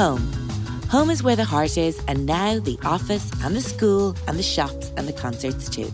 home. 0.00 0.32
Home 0.88 1.10
is 1.10 1.22
where 1.22 1.36
the 1.36 1.44
heart 1.44 1.76
is, 1.76 2.02
and 2.08 2.24
now 2.24 2.58
the 2.58 2.78
office 2.82 3.30
and 3.44 3.54
the 3.54 3.60
school 3.60 4.16
and 4.26 4.38
the 4.38 4.42
shops 4.42 4.90
and 4.96 5.06
the 5.06 5.12
concerts 5.12 5.68
too. 5.68 5.92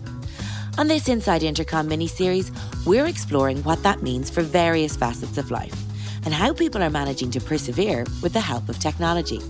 On 0.77 0.87
this 0.87 1.09
Inside 1.09 1.43
Intercom 1.43 1.89
mini 1.89 2.07
series, 2.07 2.49
we're 2.85 3.07
exploring 3.07 3.61
what 3.63 3.83
that 3.83 4.01
means 4.01 4.29
for 4.29 4.43
various 4.43 4.95
facets 4.95 5.37
of 5.37 5.51
life 5.51 5.75
and 6.23 6.33
how 6.33 6.53
people 6.53 6.81
are 6.81 6.89
managing 6.89 7.31
to 7.31 7.41
persevere 7.41 8.05
with 8.23 8.31
the 8.31 8.39
help 8.39 8.69
of 8.69 8.79
technology. 8.79 9.41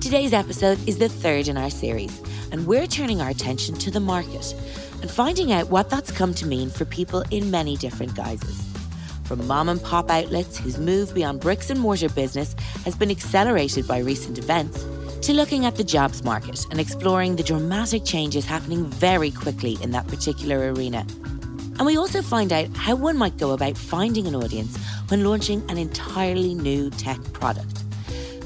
Today's 0.00 0.32
episode 0.32 0.78
is 0.88 0.96
the 0.96 1.10
third 1.10 1.46
in 1.46 1.58
our 1.58 1.68
series, 1.68 2.22
and 2.52 2.66
we're 2.66 2.86
turning 2.86 3.20
our 3.20 3.28
attention 3.28 3.74
to 3.74 3.90
the 3.90 4.00
market 4.00 4.54
and 5.02 5.10
finding 5.10 5.52
out 5.52 5.68
what 5.68 5.90
that's 5.90 6.10
come 6.10 6.32
to 6.32 6.46
mean 6.46 6.70
for 6.70 6.86
people 6.86 7.24
in 7.30 7.50
many 7.50 7.76
different 7.76 8.14
guises. 8.14 8.75
From 9.26 9.44
mom 9.48 9.68
and 9.68 9.82
pop 9.82 10.08
outlets 10.08 10.56
whose 10.56 10.78
move 10.78 11.12
beyond 11.12 11.40
bricks 11.40 11.68
and 11.68 11.80
mortar 11.80 12.08
business 12.08 12.54
has 12.84 12.94
been 12.94 13.10
accelerated 13.10 13.88
by 13.88 13.98
recent 13.98 14.38
events, 14.38 14.86
to 15.22 15.32
looking 15.32 15.66
at 15.66 15.74
the 15.74 15.82
jobs 15.82 16.22
market 16.22 16.64
and 16.70 16.78
exploring 16.78 17.34
the 17.34 17.42
dramatic 17.42 18.04
changes 18.04 18.44
happening 18.44 18.86
very 18.86 19.32
quickly 19.32 19.78
in 19.82 19.90
that 19.90 20.06
particular 20.06 20.72
arena. 20.72 21.04
And 21.78 21.86
we 21.86 21.98
also 21.98 22.22
find 22.22 22.52
out 22.52 22.68
how 22.76 22.94
one 22.94 23.16
might 23.16 23.36
go 23.36 23.50
about 23.50 23.76
finding 23.76 24.28
an 24.28 24.36
audience 24.36 24.76
when 25.08 25.24
launching 25.24 25.68
an 25.68 25.76
entirely 25.76 26.54
new 26.54 26.90
tech 26.90 27.20
product. 27.32 27.82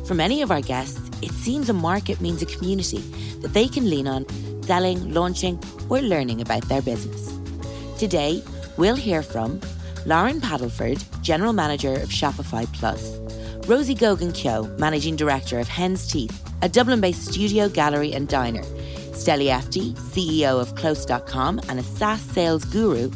For 0.06 0.14
many 0.14 0.40
of 0.40 0.50
our 0.50 0.62
guests, 0.62 1.10
it 1.20 1.32
seems 1.32 1.68
a 1.68 1.74
market 1.74 2.22
means 2.22 2.40
a 2.40 2.46
community 2.46 2.98
that 3.42 3.52
they 3.52 3.68
can 3.68 3.90
lean 3.90 4.08
on 4.08 4.24
selling, 4.62 5.12
launching, 5.12 5.62
or 5.90 6.00
learning 6.00 6.40
about 6.40 6.62
their 6.68 6.80
business. 6.80 7.38
Today, 7.98 8.42
we'll 8.78 8.96
hear 8.96 9.22
from 9.22 9.60
Loren 10.06 10.40
Padelford, 10.40 11.04
General 11.22 11.52
Manager 11.52 11.92
of 11.92 12.08
Shopify 12.08 12.66
Plus, 12.72 13.18
Rosie 13.66 13.94
Gogan 13.94 14.34
Keogh, 14.34 14.66
Managing 14.78 15.14
Director 15.14 15.58
of 15.58 15.68
Hen's 15.68 16.10
Teeth, 16.10 16.50
a 16.62 16.68
Dublin 16.68 17.00
based 17.00 17.26
studio, 17.26 17.68
gallery, 17.68 18.12
and 18.12 18.26
diner, 18.26 18.62
Steli 19.12 19.50
Efti, 19.50 19.92
CEO 19.94 20.58
of 20.58 20.74
Close.com 20.74 21.60
and 21.68 21.78
a 21.78 21.82
SaaS 21.82 22.22
sales 22.22 22.64
guru, 22.64 23.10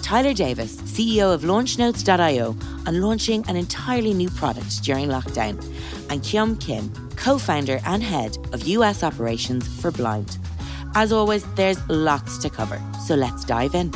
Tyler 0.00 0.32
Davis, 0.32 0.76
CEO 0.76 1.34
of 1.34 1.42
LaunchNotes.io, 1.42 2.56
on 2.86 3.00
launching 3.00 3.44
an 3.48 3.56
entirely 3.56 4.14
new 4.14 4.30
product 4.30 4.82
during 4.82 5.08
lockdown, 5.08 5.62
and 6.10 6.22
Kyum 6.22 6.58
Kim, 6.58 6.90
co 7.16 7.36
founder 7.36 7.78
and 7.84 8.02
head 8.02 8.38
of 8.54 8.66
US 8.66 9.02
operations 9.02 9.68
for 9.80 9.90
Blind. 9.90 10.38
As 10.94 11.12
always, 11.12 11.44
there's 11.54 11.78
lots 11.90 12.38
to 12.38 12.48
cover, 12.48 12.80
so 13.06 13.14
let's 13.14 13.44
dive 13.44 13.74
in. 13.74 13.92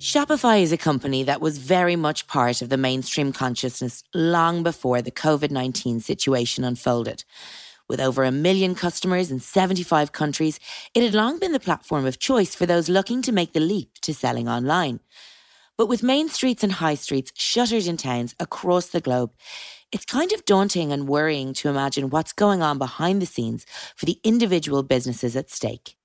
Shopify 0.00 0.62
is 0.62 0.72
a 0.72 0.78
company 0.78 1.24
that 1.24 1.42
was 1.42 1.58
very 1.58 1.94
much 1.94 2.26
part 2.26 2.62
of 2.62 2.70
the 2.70 2.78
mainstream 2.78 3.34
consciousness 3.34 4.02
long 4.14 4.62
before 4.62 5.02
the 5.02 5.10
COVID 5.10 5.50
19 5.50 6.00
situation 6.00 6.64
unfolded. 6.64 7.22
With 7.86 8.00
over 8.00 8.24
a 8.24 8.32
million 8.32 8.74
customers 8.74 9.30
in 9.30 9.40
75 9.40 10.12
countries, 10.12 10.58
it 10.94 11.02
had 11.02 11.12
long 11.12 11.38
been 11.38 11.52
the 11.52 11.60
platform 11.60 12.06
of 12.06 12.18
choice 12.18 12.54
for 12.54 12.64
those 12.64 12.88
looking 12.88 13.20
to 13.20 13.30
make 13.30 13.52
the 13.52 13.60
leap 13.60 13.98
to 14.00 14.14
selling 14.14 14.48
online. 14.48 15.00
But 15.76 15.90
with 15.90 16.02
main 16.02 16.30
streets 16.30 16.64
and 16.64 16.72
high 16.72 16.94
streets 16.94 17.30
shuttered 17.34 17.86
in 17.86 17.98
towns 17.98 18.34
across 18.40 18.86
the 18.86 19.02
globe, 19.02 19.32
it's 19.92 20.06
kind 20.06 20.32
of 20.32 20.46
daunting 20.46 20.92
and 20.92 21.08
worrying 21.08 21.52
to 21.52 21.68
imagine 21.68 22.08
what's 22.08 22.32
going 22.32 22.62
on 22.62 22.78
behind 22.78 23.20
the 23.20 23.26
scenes 23.26 23.66
for 23.96 24.06
the 24.06 24.18
individual 24.24 24.82
businesses 24.82 25.36
at 25.36 25.50
stake. 25.50 25.98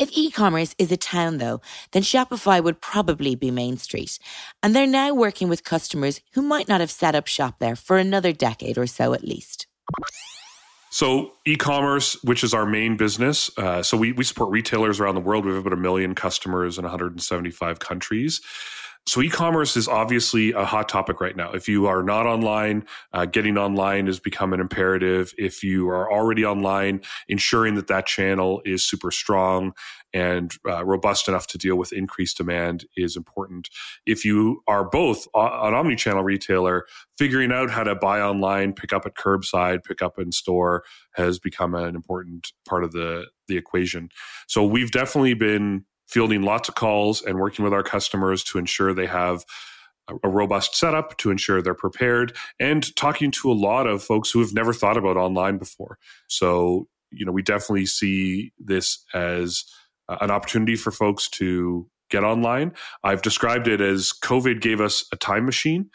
If 0.00 0.08
e 0.14 0.30
commerce 0.30 0.74
is 0.78 0.90
a 0.90 0.96
town, 0.96 1.36
though, 1.36 1.60
then 1.92 2.02
Shopify 2.02 2.64
would 2.64 2.80
probably 2.80 3.34
be 3.34 3.50
Main 3.50 3.76
Street. 3.76 4.18
And 4.62 4.74
they're 4.74 4.86
now 4.86 5.12
working 5.12 5.50
with 5.50 5.62
customers 5.62 6.22
who 6.32 6.40
might 6.40 6.68
not 6.68 6.80
have 6.80 6.90
set 6.90 7.14
up 7.14 7.26
shop 7.26 7.58
there 7.58 7.76
for 7.76 7.98
another 7.98 8.32
decade 8.32 8.78
or 8.78 8.86
so 8.86 9.12
at 9.12 9.22
least. 9.22 9.66
So, 10.90 11.32
e 11.44 11.54
commerce, 11.54 12.16
which 12.24 12.42
is 12.42 12.54
our 12.54 12.64
main 12.64 12.96
business, 12.96 13.50
uh, 13.58 13.82
so 13.82 13.98
we, 13.98 14.12
we 14.12 14.24
support 14.24 14.50
retailers 14.50 15.00
around 15.00 15.16
the 15.16 15.20
world. 15.20 15.44
We 15.44 15.52
have 15.52 15.60
about 15.60 15.74
a 15.74 15.76
million 15.76 16.14
customers 16.14 16.78
in 16.78 16.84
175 16.84 17.78
countries. 17.78 18.40
So, 19.06 19.20
e 19.22 19.28
commerce 19.28 19.76
is 19.76 19.88
obviously 19.88 20.52
a 20.52 20.64
hot 20.64 20.88
topic 20.88 21.20
right 21.20 21.34
now. 21.34 21.50
If 21.52 21.68
you 21.68 21.86
are 21.86 22.02
not 22.02 22.26
online, 22.26 22.84
uh, 23.12 23.24
getting 23.24 23.58
online 23.58 24.06
has 24.06 24.20
become 24.20 24.52
an 24.52 24.60
imperative. 24.60 25.32
If 25.36 25.64
you 25.64 25.88
are 25.88 26.12
already 26.12 26.44
online, 26.44 27.00
ensuring 27.26 27.74
that 27.74 27.88
that 27.88 28.06
channel 28.06 28.62
is 28.64 28.84
super 28.84 29.10
strong 29.10 29.72
and 30.12 30.52
uh, 30.68 30.84
robust 30.84 31.28
enough 31.28 31.46
to 31.48 31.58
deal 31.58 31.76
with 31.76 31.92
increased 31.92 32.36
demand 32.36 32.84
is 32.96 33.16
important. 33.16 33.68
If 34.06 34.24
you 34.24 34.62
are 34.68 34.88
both 34.88 35.26
an 35.34 35.74
omni 35.74 35.96
channel 35.96 36.22
retailer, 36.22 36.84
figuring 37.16 37.52
out 37.52 37.70
how 37.70 37.84
to 37.84 37.94
buy 37.94 38.20
online, 38.20 38.74
pick 38.74 38.92
up 38.92 39.06
at 39.06 39.14
curbside, 39.14 39.82
pick 39.82 40.02
up 40.02 40.18
in 40.18 40.30
store 40.30 40.84
has 41.14 41.38
become 41.38 41.74
an 41.74 41.94
important 41.94 42.52
part 42.68 42.84
of 42.84 42.92
the, 42.92 43.26
the 43.48 43.56
equation. 43.56 44.10
So, 44.46 44.64
we've 44.64 44.90
definitely 44.90 45.34
been 45.34 45.86
fielding 46.10 46.42
lots 46.42 46.68
of 46.68 46.74
calls 46.74 47.22
and 47.22 47.38
working 47.38 47.64
with 47.64 47.72
our 47.72 47.82
customers 47.82 48.42
to 48.44 48.58
ensure 48.58 48.92
they 48.92 49.06
have 49.06 49.44
a 50.24 50.28
robust 50.28 50.74
setup 50.74 51.16
to 51.18 51.30
ensure 51.30 51.62
they're 51.62 51.72
prepared 51.72 52.36
and 52.58 52.94
talking 52.96 53.30
to 53.30 53.50
a 53.50 53.54
lot 53.54 53.86
of 53.86 54.02
folks 54.02 54.30
who 54.30 54.40
have 54.40 54.52
never 54.52 54.72
thought 54.72 54.96
about 54.96 55.16
online 55.16 55.56
before. 55.56 55.98
So, 56.26 56.88
you 57.12 57.24
know, 57.24 57.32
we 57.32 57.42
definitely 57.42 57.86
see 57.86 58.52
this 58.58 59.04
as 59.14 59.64
an 60.08 60.32
opportunity 60.32 60.74
for 60.74 60.90
folks 60.90 61.28
to 61.28 61.88
get 62.10 62.24
online. 62.24 62.72
I've 63.04 63.22
described 63.22 63.68
it 63.68 63.80
as 63.80 64.12
COVID 64.12 64.60
gave 64.60 64.80
us 64.80 65.04
a 65.12 65.16
time 65.16 65.46
machine 65.46 65.90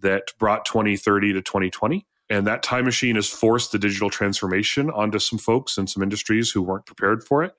that 0.00 0.32
brought 0.38 0.64
2030 0.64 1.34
to 1.34 1.42
2020. 1.42 2.06
And 2.28 2.46
that 2.46 2.62
time 2.62 2.84
machine 2.84 3.16
has 3.16 3.28
forced 3.28 3.72
the 3.72 3.78
digital 3.78 4.10
transformation 4.10 4.90
onto 4.90 5.18
some 5.18 5.38
folks 5.38 5.76
and 5.76 5.88
some 5.88 6.02
industries 6.02 6.50
who 6.50 6.62
weren't 6.62 6.86
prepared 6.86 7.24
for 7.24 7.42
it 7.42 7.52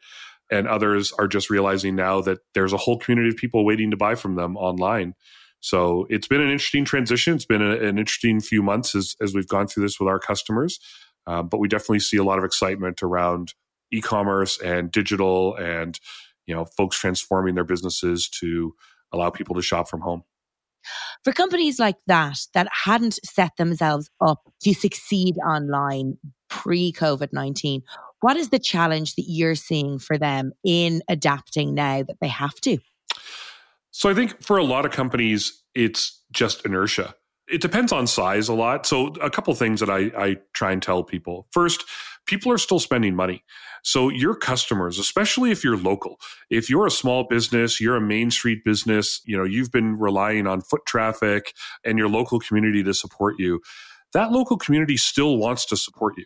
and 0.51 0.67
others 0.67 1.13
are 1.13 1.27
just 1.27 1.49
realizing 1.49 1.95
now 1.95 2.21
that 2.21 2.39
there's 2.53 2.73
a 2.73 2.77
whole 2.77 2.99
community 2.99 3.29
of 3.29 3.37
people 3.37 3.65
waiting 3.65 3.89
to 3.91 3.97
buy 3.97 4.15
from 4.15 4.35
them 4.35 4.57
online. 4.57 5.15
So 5.61 6.05
it's 6.09 6.27
been 6.27 6.41
an 6.41 6.51
interesting 6.51 6.85
transition. 6.85 7.35
It's 7.35 7.45
been 7.45 7.61
a, 7.61 7.71
an 7.71 7.97
interesting 7.97 8.41
few 8.41 8.61
months 8.61 8.93
as, 8.93 9.15
as 9.21 9.33
we've 9.33 9.47
gone 9.47 9.67
through 9.67 9.83
this 9.83 9.99
with 9.99 10.09
our 10.09 10.19
customers. 10.19 10.79
Um, 11.25 11.47
but 11.47 11.59
we 11.59 11.67
definitely 11.67 11.99
see 11.99 12.17
a 12.17 12.23
lot 12.23 12.39
of 12.39 12.43
excitement 12.43 13.01
around 13.01 13.53
e-commerce 13.91 14.59
and 14.59 14.91
digital 14.91 15.55
and 15.55 15.99
you 16.47 16.55
know 16.55 16.65
folks 16.65 16.97
transforming 16.97 17.55
their 17.55 17.63
businesses 17.63 18.27
to 18.29 18.73
allow 19.11 19.29
people 19.29 19.55
to 19.55 19.61
shop 19.61 19.89
from 19.89 20.01
home. 20.01 20.23
For 21.23 21.33
companies 21.33 21.77
like 21.77 21.97
that 22.07 22.39
that 22.53 22.67
hadn't 22.85 23.19
set 23.23 23.57
themselves 23.57 24.09
up 24.19 24.51
to 24.63 24.73
succeed 24.73 25.35
online 25.45 26.17
pre 26.49 26.91
COVID 26.91 27.29
19, 27.31 27.83
what 28.21 28.37
is 28.37 28.49
the 28.49 28.59
challenge 28.59 29.15
that 29.15 29.25
you're 29.27 29.55
seeing 29.55 29.99
for 29.99 30.17
them 30.17 30.53
in 30.63 31.01
adapting 31.09 31.73
now 31.73 32.03
that 32.03 32.17
they 32.21 32.27
have 32.27 32.55
to? 32.61 32.77
So 33.91 34.09
I 34.09 34.13
think 34.13 34.41
for 34.41 34.57
a 34.57 34.63
lot 34.63 34.85
of 34.85 34.91
companies, 34.91 35.63
it's 35.75 36.23
just 36.31 36.65
inertia. 36.65 37.15
It 37.49 37.61
depends 37.61 37.91
on 37.91 38.07
size 38.07 38.47
a 38.47 38.53
lot. 38.53 38.85
So 38.85 39.07
a 39.21 39.29
couple 39.29 39.53
things 39.55 39.81
that 39.81 39.89
I, 39.89 40.11
I 40.17 40.37
try 40.53 40.71
and 40.71 40.81
tell 40.81 41.03
people. 41.03 41.47
First, 41.51 41.83
people 42.25 42.51
are 42.51 42.57
still 42.57 42.79
spending 42.79 43.15
money. 43.15 43.43
So 43.83 44.09
your 44.09 44.35
customers, 44.35 44.99
especially 44.99 45.51
if 45.51 45.63
you're 45.63 45.75
local, 45.75 46.17
if 46.49 46.69
you're 46.69 46.85
a 46.85 46.91
small 46.91 47.25
business, 47.27 47.81
you're 47.81 47.95
a 47.95 48.01
main 48.01 48.31
street 48.31 48.63
business, 48.63 49.21
you 49.25 49.35
know, 49.35 49.43
you've 49.43 49.71
been 49.71 49.97
relying 49.97 50.47
on 50.47 50.61
foot 50.61 50.85
traffic 50.85 51.53
and 51.83 51.97
your 51.97 52.07
local 52.07 52.39
community 52.39 52.83
to 52.83 52.93
support 52.93 53.35
you. 53.39 53.59
That 54.13 54.31
local 54.31 54.57
community 54.57 54.97
still 54.97 55.37
wants 55.37 55.65
to 55.65 55.75
support 55.75 56.13
you 56.17 56.25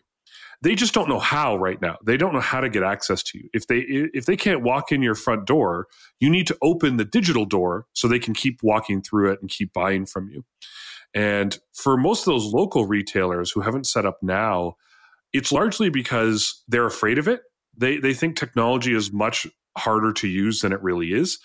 they 0.65 0.73
just 0.73 0.95
don't 0.95 1.07
know 1.07 1.19
how 1.19 1.55
right 1.55 1.79
now. 1.79 1.95
They 2.03 2.17
don't 2.17 2.33
know 2.33 2.39
how 2.39 2.59
to 2.59 2.69
get 2.69 2.81
access 2.81 3.21
to 3.23 3.37
you. 3.37 3.49
If 3.53 3.67
they 3.67 3.81
if 3.87 4.25
they 4.25 4.35
can't 4.35 4.63
walk 4.63 4.91
in 4.91 5.03
your 5.03 5.13
front 5.13 5.45
door 5.45 5.87
you 6.19 6.29
need 6.29 6.47
to 6.47 6.57
open 6.61 6.97
the 6.97 7.05
digital 7.05 7.45
door 7.45 7.85
so 7.93 8.07
they 8.07 8.19
can 8.19 8.33
keep 8.33 8.63
walking 8.63 9.03
through 9.03 9.31
it 9.31 9.39
and 9.41 9.49
keep 9.49 9.71
buying 9.73 10.07
from 10.07 10.27
you. 10.29 10.43
And 11.13 11.57
for 11.73 11.97
most 11.97 12.21
of 12.21 12.33
those 12.33 12.51
local 12.51 12.87
retailers 12.87 13.51
who 13.51 13.61
haven't 13.61 13.85
set 13.85 14.05
up 14.05 14.17
now 14.23 14.75
it's 15.33 15.51
largely 15.51 15.89
because 15.89 16.63
they're 16.67 16.85
afraid 16.85 17.19
of 17.19 17.27
it. 17.27 17.41
They 17.77 17.97
they 17.97 18.15
think 18.15 18.35
technology 18.35 18.95
is 18.95 19.13
much 19.13 19.45
harder 19.77 20.13
to 20.13 20.27
use 20.27 20.61
than 20.61 20.73
it 20.73 20.81
really 20.81 21.11
is 21.11 21.37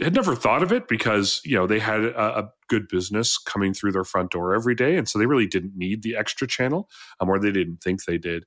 had 0.00 0.14
never 0.14 0.34
thought 0.34 0.62
of 0.62 0.72
it 0.72 0.88
because 0.88 1.40
you 1.44 1.56
know 1.56 1.66
they 1.66 1.78
had 1.78 2.00
a, 2.04 2.38
a, 2.38 2.52
good 2.68 2.86
business 2.86 3.36
coming 3.36 3.74
through 3.74 3.90
their 3.90 4.04
front 4.04 4.30
door 4.30 4.54
every 4.54 4.76
day. 4.76 4.96
And 4.96 5.08
so 5.08 5.18
they 5.18 5.26
really 5.26 5.46
didn't 5.46 5.76
need 5.76 6.04
the 6.04 6.14
extra 6.14 6.46
channel 6.46 6.88
um, 7.18 7.28
or 7.28 7.40
they 7.40 7.50
didn't 7.50 7.78
think 7.82 8.04
they 8.04 8.16
did. 8.16 8.44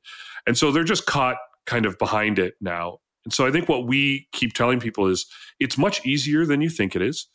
And 0.47 0.57
so 0.57 0.71
they're 0.71 0.85
just 0.85 1.05
caught 1.05 1.35
kind 1.65 1.85
of 1.85 1.97
behind 1.97 2.39
it 2.39 2.53
now. 2.61 2.99
And 3.25 3.33
so 3.33 3.45
i 3.45 3.51
think 3.51 3.67
what 3.67 3.85
we 3.85 4.27
keep 4.31 4.53
telling 4.53 4.79
people 4.79 5.07
is 5.07 5.25
it's 5.59 5.77
much 5.77 6.05
easier 6.05 6.45
than 6.45 6.61
you 6.61 6.69
think 6.69 6.95
it 6.95 7.01
is 7.01 7.27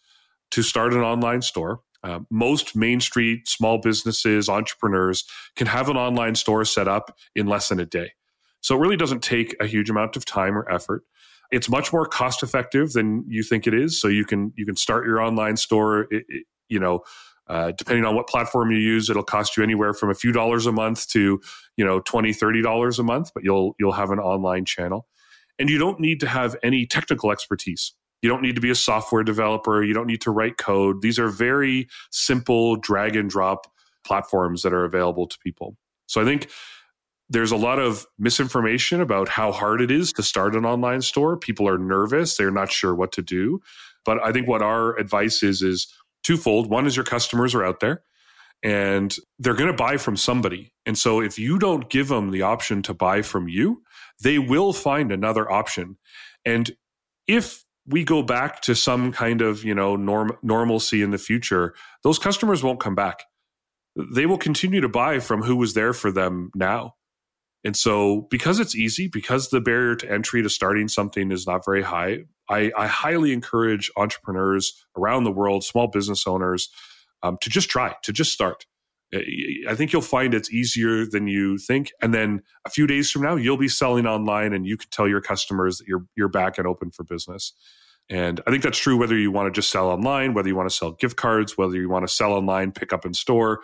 to 0.51 0.63
start 0.63 0.95
an 0.95 1.01
online 1.01 1.43
store. 1.43 1.81
Uh, 2.03 2.21
most 2.31 2.75
main 2.75 3.01
street 3.01 3.47
small 3.47 3.79
businesses 3.79 4.49
entrepreneurs 4.49 5.25
can 5.57 5.67
have 5.67 5.91
an 5.91 5.97
online 5.97 6.35
store 6.35 6.65
set 6.65 6.89
up 6.89 7.15
in 7.35 7.47
less 7.47 7.69
than 7.69 7.81
a 7.81 7.87
day. 7.87 8.13
So 8.61 8.77
it 8.77 8.81
really 8.81 8.97
doesn't 8.97 9.23
take 9.23 9.55
a 9.61 9.67
huge 9.67 9.91
amount 9.91 10.17
of 10.17 10.25
time 10.25 10.57
or 10.57 10.71
effort 10.71 11.03
it's 11.51 11.69
much 11.69 11.93
more 11.93 12.07
cost 12.07 12.43
effective 12.43 12.93
than 12.93 13.25
you 13.29 13.43
think 13.43 13.67
it 13.67 13.75
is. 13.75 14.01
So 14.01 14.09
you 14.09 14.25
can 14.25 14.53
you 14.57 14.67
can 14.67 14.77
start 14.77 15.07
your 15.07 15.21
online 15.21 15.57
store 15.57 16.09
you 16.69 16.79
know, 16.79 17.01
uh, 17.49 17.73
depending 17.77 18.05
on 18.05 18.15
what 18.15 18.29
platform 18.29 18.71
you 18.71 18.79
use, 18.79 19.09
it'll 19.09 19.23
cost 19.23 19.57
you 19.57 19.63
anywhere 19.63 19.95
from 19.95 20.11
a 20.11 20.15
few 20.15 20.33
dollars 20.33 20.67
a 20.67 20.73
month 20.73 21.09
to, 21.09 21.41
you 21.77 21.85
know, 21.85 22.01
20, 22.01 22.33
30 22.33 22.63
dollars 22.63 22.99
a 22.99 23.03
month, 23.03 23.31
but 23.35 23.43
you'll 23.43 23.75
you'll 23.79 23.93
have 23.93 24.11
an 24.11 24.19
online 24.19 24.65
channel. 24.65 25.07
And 25.59 25.69
you 25.69 25.79
don't 25.79 25.99
need 25.99 26.21
to 26.21 26.29
have 26.29 26.57
any 26.63 26.87
technical 26.87 27.33
expertise. 27.33 27.95
You 28.23 28.29
don't 28.29 28.43
need 28.43 28.55
to 28.55 28.61
be 28.61 28.71
a 28.71 28.75
software 28.75 29.25
developer. 29.25 29.83
You 29.83 29.95
don't 29.95 30.07
need 30.07 30.21
to 30.23 30.31
write 30.31 30.57
code. 30.57 31.03
These 31.03 31.19
are 31.19 31.29
very 31.29 31.89
simple 32.11 32.77
drag 32.77 33.17
and 33.17 33.31
drop 33.31 33.67
platforms 34.07 34.63
that 34.63 34.73
are 34.73 34.85
available 34.85 35.27
to 35.27 35.39
people. 35.39 35.77
So 36.07 36.21
I 36.21 36.25
think 36.25 36.49
there's 37.31 37.53
a 37.53 37.57
lot 37.57 37.79
of 37.79 38.07
misinformation 38.19 39.01
about 39.01 39.29
how 39.29 39.53
hard 39.53 39.81
it 39.81 39.91
is 39.91 40.13
to 40.15 40.23
start 40.23 40.57
an 40.57 40.65
online 40.65 41.03
store. 41.03 41.37
People 41.37 41.69
are 41.69 41.79
nervous, 41.79 42.37
they're 42.37 42.51
not 42.51 42.73
sure 42.73 42.95
what 42.95 43.13
to 43.13 43.23
do. 43.23 43.61
But 44.05 44.25
I 44.25 44.33
think 44.33 44.49
what 44.49 44.63
our 44.63 44.97
advice 44.99 45.43
is 45.43 45.63
is 45.63 45.87
twofold. 46.23 46.71
One 46.71 46.87
is 46.87 46.97
your 46.97 47.05
customers 47.05 47.55
are 47.55 47.65
out 47.65 47.81
there 47.81 48.03
and 48.63 49.15
they're 49.39 49.55
going 49.55 49.71
to 49.71 49.77
buy 49.77 49.97
from 49.99 50.17
somebody. 50.17 50.73
And 50.87 50.97
so 50.97 51.21
if 51.21 51.39
you 51.39 51.59
don't 51.59 51.89
give 51.91 52.09
them 52.09 52.31
the 52.31 52.43
option 52.43 52.83
to 52.83 52.95
buy 52.95 53.23
from 53.23 53.49
you, 53.49 53.83
they 54.23 54.39
will 54.39 54.73
find 54.73 55.13
another 55.13 55.51
option. 55.51 55.97
And 56.45 56.71
if 57.27 57.65
we 57.87 58.05
go 58.05 58.23
back 58.23 58.61
to 58.63 58.75
some 58.75 59.13
kind 59.13 59.41
of, 59.41 59.65
you 59.65 59.75
know, 59.75 59.97
norm 59.97 60.33
normalcy 60.43 61.03
in 61.03 61.11
the 61.11 61.19
future, 61.19 61.75
those 62.03 62.19
customers 62.19 62.63
won't 62.63 62.81
come 62.81 62.95
back. 62.95 63.25
They 64.15 64.27
will 64.27 64.39
continue 64.39 64.81
to 64.81 64.89
buy 64.89 65.21
from 65.21 65.43
who 65.43 65.57
was 65.57 65.75
there 65.75 65.93
for 65.93 66.11
them 66.11 66.51
now. 66.55 66.95
And 67.65 67.77
so, 67.77 68.29
because 68.31 68.61
it's 68.61 68.75
easy, 68.75 69.09
because 69.09 69.51
the 69.51 69.61
barrier 69.61 69.97
to 69.97 70.11
entry 70.11 70.43
to 70.43 70.49
starting 70.49 70.89
something 70.89 71.33
is 71.33 71.47
not 71.47 71.65
very 71.65 71.83
high, 71.83 72.21
I, 72.49 72.71
I 72.77 72.87
highly 72.87 73.33
encourage 73.33 73.91
entrepreneurs 73.97 74.85
around 74.97 75.25
the 75.25 75.33
world, 75.33 75.65
small 75.65 75.89
business 75.89 76.27
owners, 76.27 76.71
um, 77.23 77.37
to 77.41 77.51
just 77.51 77.69
try, 77.69 77.95
to 78.05 78.13
just 78.13 78.33
start. 78.33 78.65
I 79.15 79.75
think 79.75 79.93
you'll 79.93 80.03
find 80.03 80.35
it's 80.35 80.53
easier 80.53 81.07
than 81.07 81.29
you 81.29 81.57
think. 81.57 81.93
And 82.03 82.13
then 82.13 82.43
a 82.67 82.71
few 82.71 82.87
days 82.87 83.11
from 83.11 83.23
now, 83.23 83.37
you'll 83.37 83.57
be 83.57 83.69
selling 83.69 84.07
online 84.07 84.53
and 84.53 84.67
you 84.67 84.77
can 84.77 84.91
tell 84.91 85.09
your 85.09 85.23
customers 85.23 85.79
that 85.79 85.89
you're, 85.89 86.05
you're 86.15 86.29
back 86.29 86.59
and 86.59 86.67
open 86.67 86.91
for 86.91 87.05
business. 87.05 87.55
And 88.11 88.41
I 88.47 88.51
think 88.51 88.63
that's 88.63 88.79
true 88.79 88.97
whether 88.97 89.17
you 89.17 89.31
want 89.31 89.53
to 89.53 89.59
just 89.59 89.71
sell 89.71 89.89
online, 89.89 90.35
whether 90.35 90.49
you 90.49 90.57
want 90.57 90.69
to 90.69 90.75
sell 90.75 90.93
gift 90.93 91.17
cards, 91.17 91.57
whether 91.57 91.77
you 91.77 91.89
want 91.89 92.07
to 92.07 92.13
sell 92.13 92.33
online, 92.33 92.73
pick 92.73 92.93
up 92.93 93.05
in 93.05 93.15
store. 93.15 93.61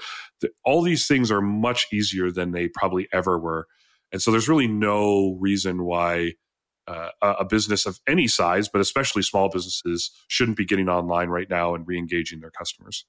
All 0.64 0.82
these 0.82 1.06
things 1.06 1.30
are 1.30 1.40
much 1.40 1.86
easier 1.92 2.30
than 2.30 2.52
they 2.52 2.68
probably 2.68 3.08
ever 3.12 3.38
were. 3.38 3.66
And 4.14 4.22
so 4.22 4.30
there's 4.30 4.48
really 4.48 4.68
no 4.68 5.36
reason 5.40 5.82
why 5.82 6.34
uh, 6.86 7.08
a 7.20 7.44
business 7.44 7.84
of 7.84 7.98
any 8.06 8.28
size, 8.28 8.68
but 8.68 8.80
especially 8.80 9.22
small 9.22 9.48
businesses, 9.48 10.12
shouldn't 10.28 10.56
be 10.56 10.64
getting 10.64 10.88
online 10.88 11.30
right 11.30 11.50
now 11.50 11.74
and 11.74 11.84
re 11.84 11.98
engaging 11.98 12.38
their 12.38 12.52
customers. 12.52 13.06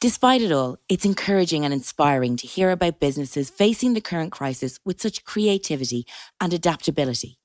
Despite 0.00 0.42
it 0.42 0.52
all, 0.52 0.78
it's 0.88 1.04
encouraging 1.04 1.64
and 1.64 1.74
inspiring 1.74 2.36
to 2.36 2.46
hear 2.46 2.70
about 2.70 3.00
businesses 3.00 3.50
facing 3.50 3.94
the 3.94 4.00
current 4.00 4.30
crisis 4.30 4.78
with 4.84 5.00
such 5.00 5.24
creativity 5.24 6.06
and 6.40 6.52
adaptability. 6.52 7.40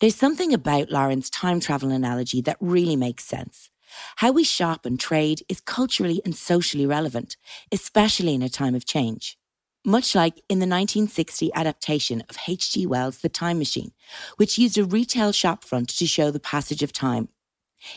There's 0.00 0.16
something 0.16 0.52
about 0.52 0.90
Lauren's 0.90 1.30
time 1.30 1.58
travel 1.58 1.90
analogy 1.90 2.42
that 2.42 2.58
really 2.60 2.96
makes 2.96 3.24
sense. 3.24 3.70
How 4.16 4.30
we 4.30 4.44
shop 4.44 4.84
and 4.84 5.00
trade 5.00 5.42
is 5.48 5.62
culturally 5.62 6.20
and 6.22 6.36
socially 6.36 6.84
relevant, 6.84 7.38
especially 7.72 8.34
in 8.34 8.42
a 8.42 8.50
time 8.50 8.74
of 8.74 8.84
change 8.84 9.38
much 9.84 10.14
like 10.14 10.36
in 10.48 10.58
the 10.58 10.66
1960 10.66 11.50
adaptation 11.54 12.22
of 12.28 12.36
H.G. 12.46 12.86
Wells' 12.86 13.18
The 13.18 13.28
Time 13.28 13.58
Machine, 13.58 13.92
which 14.36 14.58
used 14.58 14.78
a 14.78 14.84
retail 14.84 15.32
shopfront 15.32 15.96
to 15.98 16.06
show 16.06 16.30
the 16.30 16.40
passage 16.40 16.82
of 16.82 16.92
time. 16.92 17.28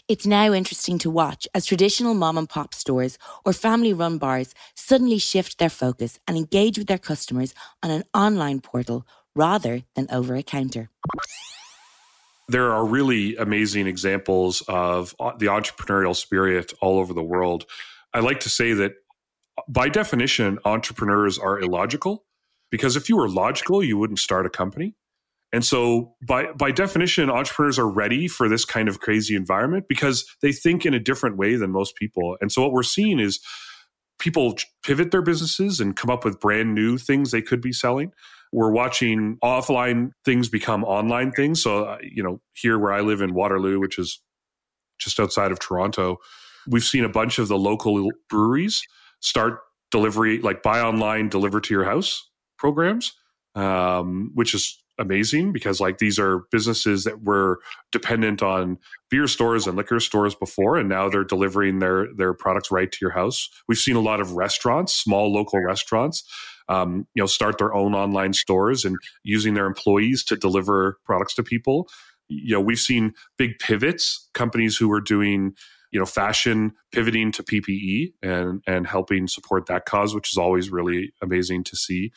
It's 0.07 0.25
now 0.25 0.53
interesting 0.53 0.97
to 0.99 1.09
watch 1.09 1.47
as 1.53 1.65
traditional 1.65 2.13
mom 2.13 2.37
and 2.37 2.47
pop 2.47 2.73
stores 2.73 3.17
or 3.45 3.53
family 3.53 3.93
run 3.93 4.17
bars 4.17 4.53
suddenly 4.75 5.17
shift 5.17 5.57
their 5.57 5.69
focus 5.69 6.19
and 6.27 6.37
engage 6.37 6.77
with 6.77 6.87
their 6.87 6.97
customers 6.97 7.53
on 7.81 7.91
an 7.91 8.03
online 8.13 8.61
portal 8.61 9.05
rather 9.35 9.83
than 9.95 10.07
over 10.09 10.35
a 10.35 10.43
counter. 10.43 10.89
There 12.47 12.71
are 12.71 12.85
really 12.85 13.35
amazing 13.35 13.87
examples 13.87 14.61
of 14.67 15.15
uh, 15.19 15.31
the 15.37 15.47
entrepreneurial 15.47 16.15
spirit 16.15 16.73
all 16.81 16.99
over 16.99 17.13
the 17.13 17.23
world. 17.23 17.65
I 18.13 18.19
like 18.19 18.41
to 18.41 18.49
say 18.49 18.73
that 18.73 18.93
by 19.67 19.89
definition, 19.89 20.59
entrepreneurs 20.65 21.37
are 21.37 21.59
illogical 21.59 22.25
because 22.71 22.95
if 22.95 23.09
you 23.09 23.17
were 23.17 23.29
logical, 23.29 23.83
you 23.83 23.97
wouldn't 23.97 24.19
start 24.19 24.45
a 24.45 24.49
company. 24.49 24.95
And 25.51 25.63
so 25.63 26.15
by 26.27 26.47
by 26.53 26.71
definition, 26.71 27.29
entrepreneurs 27.29 27.77
are 27.77 27.87
ready 27.87 28.27
for 28.27 28.49
this 28.49 28.65
kind 28.65 28.89
of 28.89 28.99
crazy 28.99 29.35
environment 29.35 29.85
because 29.87 30.25
they 30.41 30.51
think 30.51 30.85
in 30.85 30.95
a 30.95 30.99
different 30.99 31.37
way 31.37 31.55
than 31.55 31.71
most 31.71 31.95
people. 31.95 32.37
And 32.41 32.51
so 32.51 32.63
what 32.63 32.71
we're 32.71 32.81
seeing 32.81 33.19
is 33.19 33.39
people 34.19 34.55
pivot 34.83 35.11
their 35.11 35.21
businesses 35.21 35.79
and 35.79 35.95
come 35.95 36.09
up 36.09 36.25
with 36.25 36.39
brand 36.39 36.73
new 36.73 36.97
things 36.97 37.29
they 37.29 37.41
could 37.41 37.61
be 37.61 37.71
selling. 37.71 38.11
We're 38.51 38.71
watching 38.71 39.37
offline 39.43 40.11
things 40.25 40.49
become 40.49 40.83
online 40.83 41.31
things. 41.31 41.61
So, 41.61 41.85
uh, 41.85 41.97
you 42.01 42.23
know, 42.23 42.41
here 42.53 42.79
where 42.79 42.93
I 42.93 43.01
live 43.01 43.21
in 43.21 43.33
Waterloo, 43.33 43.79
which 43.79 43.99
is 43.99 44.21
just 44.99 45.19
outside 45.19 45.51
of 45.51 45.59
Toronto, 45.59 46.17
we've 46.67 46.83
seen 46.83 47.03
a 47.03 47.09
bunch 47.09 47.37
of 47.37 47.47
the 47.47 47.57
local 47.57 48.09
breweries 48.29 48.81
start 49.23 49.59
delivery, 49.89 50.39
like 50.39 50.61
buy 50.61 50.81
online, 50.81 51.29
deliver 51.29 51.59
to 51.61 51.73
your 51.73 51.85
house 51.85 52.29
programs, 52.57 53.13
um, 53.55 54.31
which 54.33 54.53
is 54.53 54.83
amazing 54.99 55.51
because 55.51 55.79
like 55.81 55.97
these 55.97 56.19
are 56.19 56.43
businesses 56.51 57.03
that 57.03 57.23
were 57.23 57.59
dependent 57.91 58.43
on 58.43 58.77
beer 59.09 59.27
stores 59.27 59.65
and 59.65 59.75
liquor 59.75 59.99
stores 59.99 60.35
before 60.35 60.77
and 60.77 60.87
now 60.87 61.09
they're 61.09 61.23
delivering 61.23 61.79
their 61.79 62.13
their 62.13 62.33
products 62.33 62.69
right 62.69 62.91
to 62.91 62.99
your 63.01 63.11
house. 63.11 63.49
We've 63.67 63.77
seen 63.77 63.95
a 63.95 64.01
lot 64.01 64.21
of 64.21 64.33
restaurants 64.33 64.93
small 64.93 65.33
local 65.33 65.59
restaurants 65.59 66.23
um, 66.69 67.07
you 67.15 67.23
know 67.23 67.27
start 67.27 67.57
their 67.57 67.73
own 67.73 67.95
online 67.95 68.33
stores 68.33 68.85
and 68.85 68.97
using 69.23 69.55
their 69.55 69.65
employees 69.65 70.23
to 70.25 70.35
deliver 70.35 70.99
products 71.05 71.33
to 71.35 71.43
people. 71.43 71.89
You 72.27 72.55
know 72.55 72.61
we've 72.61 72.77
seen 72.77 73.13
big 73.37 73.57
pivots 73.59 74.29
companies 74.33 74.77
who 74.77 74.89
were 74.89 75.01
doing 75.01 75.55
you 75.93 75.99
know 75.99 76.05
fashion 76.05 76.73
pivoting 76.91 77.31
to 77.31 77.43
PPE 77.43 78.13
and 78.21 78.61
and 78.67 78.87
helping 78.87 79.27
support 79.27 79.67
that 79.67 79.85
cause, 79.85 80.13
which 80.13 80.31
is 80.31 80.37
always 80.37 80.69
really 80.71 81.13
amazing 81.21 81.63
to 81.65 81.77
see. 81.77 82.11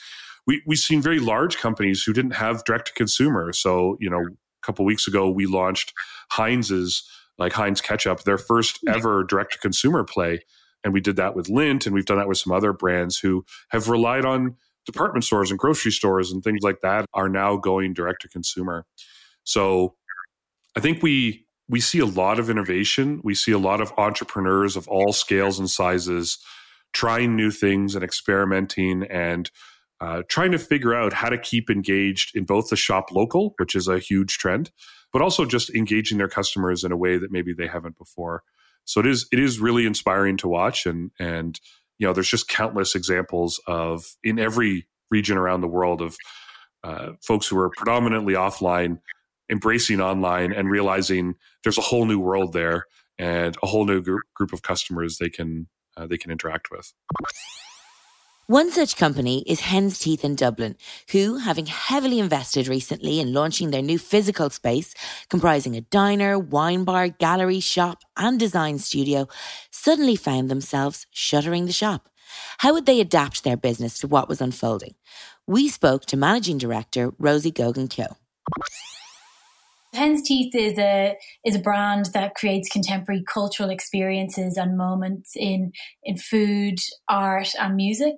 We 0.47 0.63
we've 0.67 0.79
seen 0.79 1.03
very 1.03 1.21
large 1.21 1.59
companies 1.59 2.03
who 2.03 2.13
didn't 2.13 2.33
have 2.33 2.65
direct 2.65 2.89
to 2.89 2.95
consumer. 2.95 3.53
So 3.53 3.97
you 4.01 4.11
know, 4.11 4.23
a 4.23 4.67
couple 4.67 4.85
weeks 4.85 5.07
ago 5.07 5.31
we 5.31 5.47
launched 5.47 5.93
Heinz's 6.33 7.09
like 7.39 7.53
Heinz 7.53 7.83
ketchup, 7.83 8.23
their 8.23 8.39
first 8.39 8.81
ever 8.89 9.23
direct 9.23 9.53
to 9.53 9.59
consumer 9.59 10.05
play, 10.05 10.41
and 10.83 10.95
we 10.95 11.03
did 11.03 11.17
that 11.17 11.37
with 11.37 11.51
Lint, 11.51 11.85
and 11.85 11.95
we've 11.95 12.07
done 12.07 12.17
that 12.17 12.29
with 12.29 12.39
some 12.39 12.55
other 12.55 12.73
brands 12.73 13.19
who 13.19 13.45
have 13.69 13.91
relied 13.91 14.25
on 14.25 14.57
department 14.87 15.25
stores 15.25 15.51
and 15.51 15.59
grocery 15.59 15.93
stores 15.93 16.33
and 16.33 16.43
things 16.43 16.63
like 16.63 16.81
that 16.81 17.05
are 17.13 17.29
now 17.29 17.57
going 17.57 17.93
direct 17.93 18.23
to 18.23 18.29
consumer. 18.29 18.87
So 19.45 19.97
I 20.77 20.81
think 20.81 21.03
we 21.03 21.46
we 21.69 21.81
see 21.81 21.99
a 21.99 22.07
lot 22.07 22.39
of 22.39 22.49
innovation. 22.49 23.21
We 23.25 23.35
see 23.35 23.53
a 23.53 23.59
lot 23.59 23.81
of 23.81 23.93
entrepreneurs 23.99 24.77
of 24.77 24.87
all 24.89 25.13
scales 25.13 25.59
and 25.59 25.69
sizes 25.69 26.39
trying 26.93 27.37
new 27.37 27.51
things 27.51 27.95
and 27.95 28.05
experimenting 28.05 29.03
and 29.05 29.51
uh, 30.01 30.23
trying 30.29 30.53
to 30.53 30.59
figure 30.59 30.95
out 30.95 31.13
how 31.13 31.29
to 31.29 31.39
keep 31.39 31.71
engaged 31.71 32.37
in 32.37 32.45
both 32.45 32.69
the 32.69 32.77
shop 32.77 33.11
local, 33.13 33.55
which 33.59 33.75
is 33.75 33.89
a 33.89 33.99
huge 33.99 34.39
trend, 34.39 34.71
but 35.13 35.23
also 35.23 35.45
just 35.45 35.71
engaging 35.71 36.19
their 36.19 36.29
customers 36.29 36.85
in 36.85 36.93
a 36.93 36.97
way 36.97 37.19
that 37.19 37.33
maybe 37.33 37.53
they 37.53 37.67
haven't 37.67 37.99
before. 37.99 38.43
So 38.85 39.01
it 39.01 39.07
is 39.07 39.27
it 39.33 39.39
is 39.41 39.59
really 39.59 39.85
inspiring 39.85 40.37
to 40.39 40.49
watch, 40.49 40.87
and 40.87 41.11
and 41.19 41.59
you 41.99 42.07
know 42.07 42.13
there's 42.13 42.29
just 42.29 42.49
countless 42.49 42.95
examples 42.95 43.61
of 43.67 44.05
in 44.23 44.39
every 44.39 44.87
region 45.11 45.37
around 45.37 45.61
the 45.61 45.69
world 45.69 46.01
of 46.01 46.17
uh, 46.85 47.13
folks 47.21 47.49
who 47.49 47.59
are 47.59 47.71
predominantly 47.77 48.35
offline 48.35 49.01
embracing 49.51 50.01
online 50.01 50.53
and 50.53 50.71
realizing 50.71 51.35
there's 51.63 51.79
a 51.79 51.83
whole 51.83 52.07
new 52.07 52.19
world 52.19 52.53
there 52.53 52.87
and 53.19 53.57
a 53.63 53.67
whole 53.67 53.85
new 53.85 54.01
group, 54.01 54.53
of 54.53 54.63
customers 54.63 55.19
they 55.19 55.31
can 55.31 55.69
uh, 55.97 56.07
they 56.07 56.19
can 56.19 56.31
interact 56.31 56.71
with. 56.71 56.93
One 58.49 58.71
such 58.71 58.97
company 58.97 59.43
is 59.47 59.59
Hen's 59.59 59.99
Teeth 59.99 60.25
in 60.25 60.37
Dublin, 60.37 60.77
who, 61.11 61.39
having 61.39 61.67
heavily 61.67 62.21
invested 62.21 62.69
recently 62.69 63.19
in 63.19 63.33
launching 63.33 63.71
their 63.73 63.83
new 63.83 63.99
physical 63.99 64.51
space, 64.51 64.95
comprising 65.29 65.75
a 65.75 65.81
diner, 65.81 66.39
wine 66.39 66.85
bar, 66.85 67.09
gallery, 67.09 67.59
shop, 67.59 68.03
and 68.17 68.39
design 68.39 68.79
studio, 68.79 69.27
suddenly 69.73 70.15
found 70.15 70.49
themselves 70.49 71.07
shuttering 71.11 71.67
the 71.67 71.73
shop. 71.73 72.09
How 72.59 72.73
would 72.73 72.87
they 72.87 73.01
adapt 73.01 73.43
their 73.43 73.57
business 73.57 73.99
to 73.99 74.07
what 74.07 74.29
was 74.29 74.41
unfolding? 74.41 74.95
We 75.49 75.69
spoke 75.69 76.07
to 76.07 76.17
Managing 76.17 76.59
Director 76.59 77.13
Rosie 77.19 77.51
Gogan 77.51 77.91
Keogh. 77.91 78.17
Hen's 79.95 80.23
Teeth 80.23 80.55
is 80.55 80.79
a 80.79 81.17
is 81.45 81.57
a 81.57 81.61
brand 81.61 82.07
that 82.13 82.35
creates 82.35 82.69
contemporary 82.69 83.25
cultural 83.33 83.71
experiences 83.71 84.57
and 84.57 84.77
moments 84.77 85.33
in 85.37 85.73
in 86.05 86.17
food, 86.17 86.79
art, 87.09 87.53
and 87.59 87.77
music. 87.77 88.17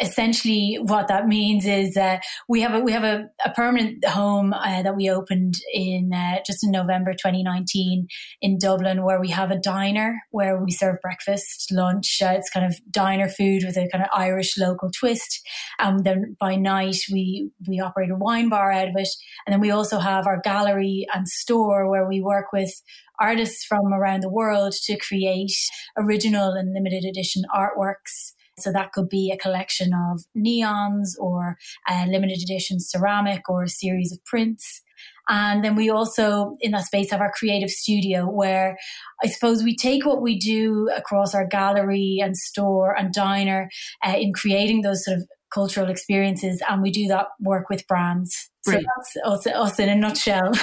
Essentially 0.00 0.78
what 0.80 1.08
that 1.08 1.26
means 1.26 1.66
is 1.66 1.96
uh, 1.96 2.18
we 2.48 2.60
have 2.60 2.74
a 2.74 2.80
we 2.80 2.92
have 2.92 3.04
a, 3.04 3.26
a 3.44 3.50
permanent 3.50 4.04
home 4.04 4.52
uh, 4.52 4.82
that 4.82 4.96
we 4.96 5.10
opened 5.10 5.54
in 5.72 6.12
uh, 6.14 6.38
just 6.46 6.64
in 6.64 6.70
November 6.70 7.12
2019 7.12 8.06
in 8.40 8.58
Dublin 8.58 9.04
where 9.04 9.20
we 9.20 9.30
have 9.30 9.50
a 9.50 9.58
diner 9.58 10.22
where 10.30 10.62
we 10.62 10.70
serve 10.70 11.00
breakfast 11.02 11.70
lunch. 11.70 12.22
Uh, 12.22 12.34
it's 12.36 12.50
kind 12.50 12.64
of 12.64 12.76
diner 12.90 13.28
food 13.28 13.62
with 13.64 13.76
a 13.76 13.88
kind 13.90 14.02
of 14.02 14.10
Irish 14.14 14.56
local 14.56 14.90
twist. 14.90 15.42
And 15.78 15.98
um, 15.98 16.02
then 16.04 16.36
by 16.40 16.56
night 16.56 16.98
we 17.12 17.50
we 17.68 17.80
operate 17.80 18.10
a 18.10 18.16
wine 18.16 18.48
bar 18.48 18.72
out 18.72 18.88
of 18.88 18.94
it. 18.96 19.08
And 19.46 19.52
then 19.52 19.60
we 19.60 19.70
also 19.70 19.98
have 19.98 20.26
our 20.26 20.40
gallery 20.40 21.03
and 21.12 21.28
store 21.28 21.90
where 21.90 22.08
we 22.08 22.20
work 22.20 22.52
with 22.52 22.82
artists 23.20 23.64
from 23.64 23.92
around 23.92 24.22
the 24.22 24.30
world 24.30 24.72
to 24.84 24.96
create 24.98 25.52
original 25.96 26.52
and 26.52 26.72
limited 26.72 27.04
edition 27.04 27.42
artworks 27.54 28.32
so 28.58 28.72
that 28.72 28.92
could 28.92 29.08
be 29.08 29.30
a 29.32 29.36
collection 29.36 29.92
of 29.92 30.22
neons 30.36 31.08
or 31.18 31.56
a 31.88 32.06
limited 32.06 32.38
edition 32.42 32.78
ceramic 32.80 33.48
or 33.48 33.64
a 33.64 33.68
series 33.68 34.12
of 34.12 34.24
prints. 34.24 34.82
And 35.28 35.64
then 35.64 35.74
we 35.74 35.90
also, 35.90 36.54
in 36.60 36.72
that 36.72 36.84
space, 36.84 37.10
have 37.10 37.20
our 37.20 37.32
creative 37.32 37.70
studio 37.70 38.26
where 38.26 38.76
I 39.22 39.28
suppose 39.28 39.62
we 39.62 39.74
take 39.74 40.04
what 40.04 40.20
we 40.20 40.38
do 40.38 40.90
across 40.94 41.34
our 41.34 41.46
gallery 41.46 42.18
and 42.22 42.36
store 42.36 42.96
and 42.96 43.12
diner 43.12 43.70
uh, 44.06 44.16
in 44.16 44.32
creating 44.32 44.82
those 44.82 45.04
sort 45.04 45.18
of 45.18 45.26
cultural 45.52 45.88
experiences. 45.88 46.62
And 46.68 46.82
we 46.82 46.90
do 46.90 47.06
that 47.08 47.28
work 47.40 47.70
with 47.70 47.86
brands. 47.86 48.50
Brilliant. 48.64 48.86
So 49.12 49.20
that's 49.24 49.46
us, 49.46 49.54
us 49.54 49.78
in 49.78 49.88
a 49.88 49.96
nutshell. 49.96 50.52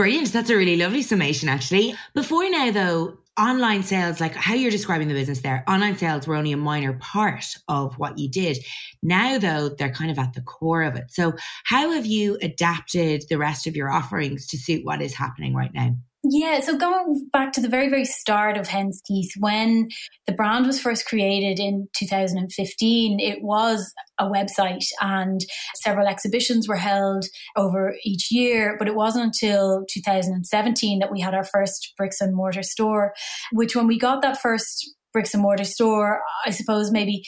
Brilliant. 0.00 0.32
That's 0.32 0.48
a 0.48 0.56
really 0.56 0.78
lovely 0.78 1.02
summation, 1.02 1.50
actually. 1.50 1.94
Before 2.14 2.48
now, 2.48 2.70
though, 2.70 3.18
online 3.38 3.82
sales, 3.82 4.18
like 4.18 4.34
how 4.34 4.54
you're 4.54 4.70
describing 4.70 5.08
the 5.08 5.12
business 5.12 5.42
there, 5.42 5.62
online 5.68 5.94
sales 5.94 6.26
were 6.26 6.36
only 6.36 6.52
a 6.52 6.56
minor 6.56 6.94
part 6.94 7.44
of 7.68 7.98
what 7.98 8.16
you 8.16 8.26
did. 8.26 8.64
Now, 9.02 9.36
though, 9.36 9.68
they're 9.68 9.92
kind 9.92 10.10
of 10.10 10.18
at 10.18 10.32
the 10.32 10.40
core 10.40 10.84
of 10.84 10.96
it. 10.96 11.10
So, 11.10 11.34
how 11.64 11.92
have 11.92 12.06
you 12.06 12.38
adapted 12.40 13.24
the 13.28 13.36
rest 13.36 13.66
of 13.66 13.76
your 13.76 13.92
offerings 13.92 14.46
to 14.46 14.56
suit 14.56 14.86
what 14.86 15.02
is 15.02 15.12
happening 15.12 15.54
right 15.54 15.74
now? 15.74 15.94
Yeah, 16.22 16.60
so 16.60 16.76
going 16.76 17.28
back 17.32 17.52
to 17.52 17.62
the 17.62 17.68
very, 17.68 17.88
very 17.88 18.04
start 18.04 18.58
of 18.58 18.68
Hen's 18.68 19.00
Teeth, 19.00 19.30
when 19.38 19.88
the 20.26 20.34
brand 20.34 20.66
was 20.66 20.78
first 20.78 21.06
created 21.06 21.58
in 21.58 21.88
2015, 21.96 23.18
it 23.18 23.42
was 23.42 23.90
a 24.18 24.26
website 24.26 24.84
and 25.00 25.40
several 25.82 26.06
exhibitions 26.06 26.68
were 26.68 26.76
held 26.76 27.24
over 27.56 27.94
each 28.04 28.30
year. 28.30 28.76
But 28.78 28.86
it 28.86 28.94
wasn't 28.94 29.24
until 29.24 29.86
2017 29.90 30.98
that 30.98 31.10
we 31.10 31.20
had 31.20 31.34
our 31.34 31.44
first 31.44 31.94
bricks 31.96 32.20
and 32.20 32.36
mortar 32.36 32.62
store, 32.62 33.14
which 33.52 33.74
when 33.74 33.86
we 33.86 33.98
got 33.98 34.20
that 34.20 34.38
first 34.38 34.94
bricks 35.14 35.32
and 35.32 35.42
mortar 35.42 35.64
store, 35.64 36.20
I 36.44 36.50
suppose 36.50 36.90
maybe 36.92 37.24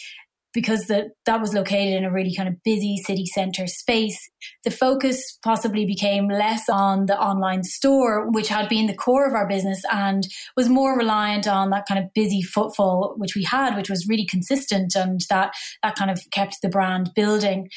because 0.52 0.86
the, 0.86 1.10
that 1.26 1.40
was 1.40 1.54
located 1.54 1.94
in 1.94 2.04
a 2.04 2.12
really 2.12 2.34
kind 2.34 2.48
of 2.48 2.62
busy 2.62 2.96
city 2.98 3.26
center 3.26 3.66
space, 3.66 4.18
the 4.64 4.70
focus 4.70 5.38
possibly 5.42 5.86
became 5.86 6.28
less 6.28 6.68
on 6.68 7.06
the 7.06 7.18
online 7.18 7.62
store, 7.62 8.30
which 8.30 8.48
had 8.48 8.68
been 8.68 8.86
the 8.86 8.94
core 8.94 9.26
of 9.26 9.34
our 9.34 9.48
business 9.48 9.82
and 9.90 10.26
was 10.56 10.68
more 10.68 10.96
reliant 10.96 11.46
on 11.46 11.70
that 11.70 11.86
kind 11.86 12.02
of 12.02 12.12
busy 12.14 12.42
footfall, 12.42 13.14
which 13.16 13.34
we 13.34 13.44
had, 13.44 13.76
which 13.76 13.90
was 13.90 14.06
really 14.08 14.26
consistent 14.26 14.94
and 14.94 15.20
that, 15.30 15.52
that 15.82 15.94
kind 15.96 16.10
of 16.10 16.20
kept 16.32 16.56
the 16.62 16.68
brand 16.68 17.10
building. 17.14 17.68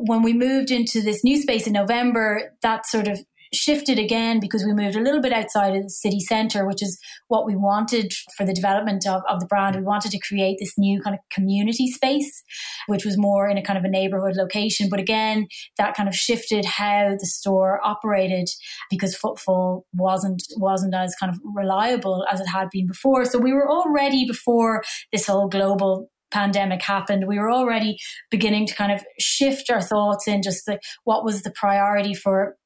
When 0.00 0.22
we 0.22 0.32
moved 0.32 0.70
into 0.70 1.00
this 1.00 1.24
new 1.24 1.40
space 1.40 1.66
in 1.66 1.72
November, 1.72 2.52
that 2.62 2.86
sort 2.86 3.08
of 3.08 3.20
shifted 3.52 3.98
again 3.98 4.40
because 4.40 4.64
we 4.64 4.72
moved 4.72 4.96
a 4.96 5.00
little 5.00 5.20
bit 5.20 5.32
outside 5.32 5.74
of 5.76 5.84
the 5.84 5.90
city 5.90 6.20
centre, 6.20 6.66
which 6.66 6.82
is 6.82 6.98
what 7.28 7.46
we 7.46 7.56
wanted 7.56 8.12
for 8.36 8.44
the 8.44 8.52
development 8.52 9.06
of, 9.06 9.22
of 9.28 9.40
the 9.40 9.46
brand. 9.46 9.76
We 9.76 9.82
wanted 9.82 10.10
to 10.12 10.18
create 10.18 10.58
this 10.58 10.74
new 10.78 11.00
kind 11.00 11.14
of 11.14 11.20
community 11.30 11.88
space, 11.88 12.42
which 12.86 13.04
was 13.04 13.18
more 13.18 13.48
in 13.48 13.58
a 13.58 13.62
kind 13.62 13.78
of 13.78 13.84
a 13.84 13.88
neighborhood 13.88 14.36
location. 14.36 14.88
But 14.90 15.00
again, 15.00 15.46
that 15.78 15.96
kind 15.96 16.08
of 16.08 16.14
shifted 16.14 16.64
how 16.64 17.16
the 17.18 17.26
store 17.26 17.80
operated 17.84 18.48
because 18.90 19.16
footfall 19.16 19.86
wasn't 19.92 20.42
wasn't 20.56 20.94
as 20.94 21.14
kind 21.18 21.32
of 21.32 21.40
reliable 21.54 22.24
as 22.30 22.40
it 22.40 22.48
had 22.48 22.68
been 22.70 22.86
before. 22.86 23.24
So 23.24 23.38
we 23.38 23.52
were 23.52 23.70
already 23.70 24.26
before 24.26 24.82
this 25.12 25.26
whole 25.26 25.48
global 25.48 26.08
pandemic 26.30 26.82
happened, 26.82 27.26
we 27.26 27.38
were 27.38 27.50
already 27.50 27.98
beginning 28.30 28.66
to 28.66 28.74
kind 28.74 28.92
of 28.92 29.02
shift 29.18 29.70
our 29.70 29.80
thoughts 29.80 30.28
in 30.28 30.42
just 30.42 30.68
what 31.04 31.24
was 31.24 31.42
the 31.42 31.50
priority 31.50 32.14
for 32.14 32.56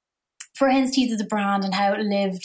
for 0.54 0.68
Hen's 0.68 0.90
Teeth 0.90 1.12
as 1.12 1.20
a 1.20 1.26
brand 1.26 1.64
and 1.64 1.74
how 1.74 1.92
it 1.92 2.00
lived 2.00 2.44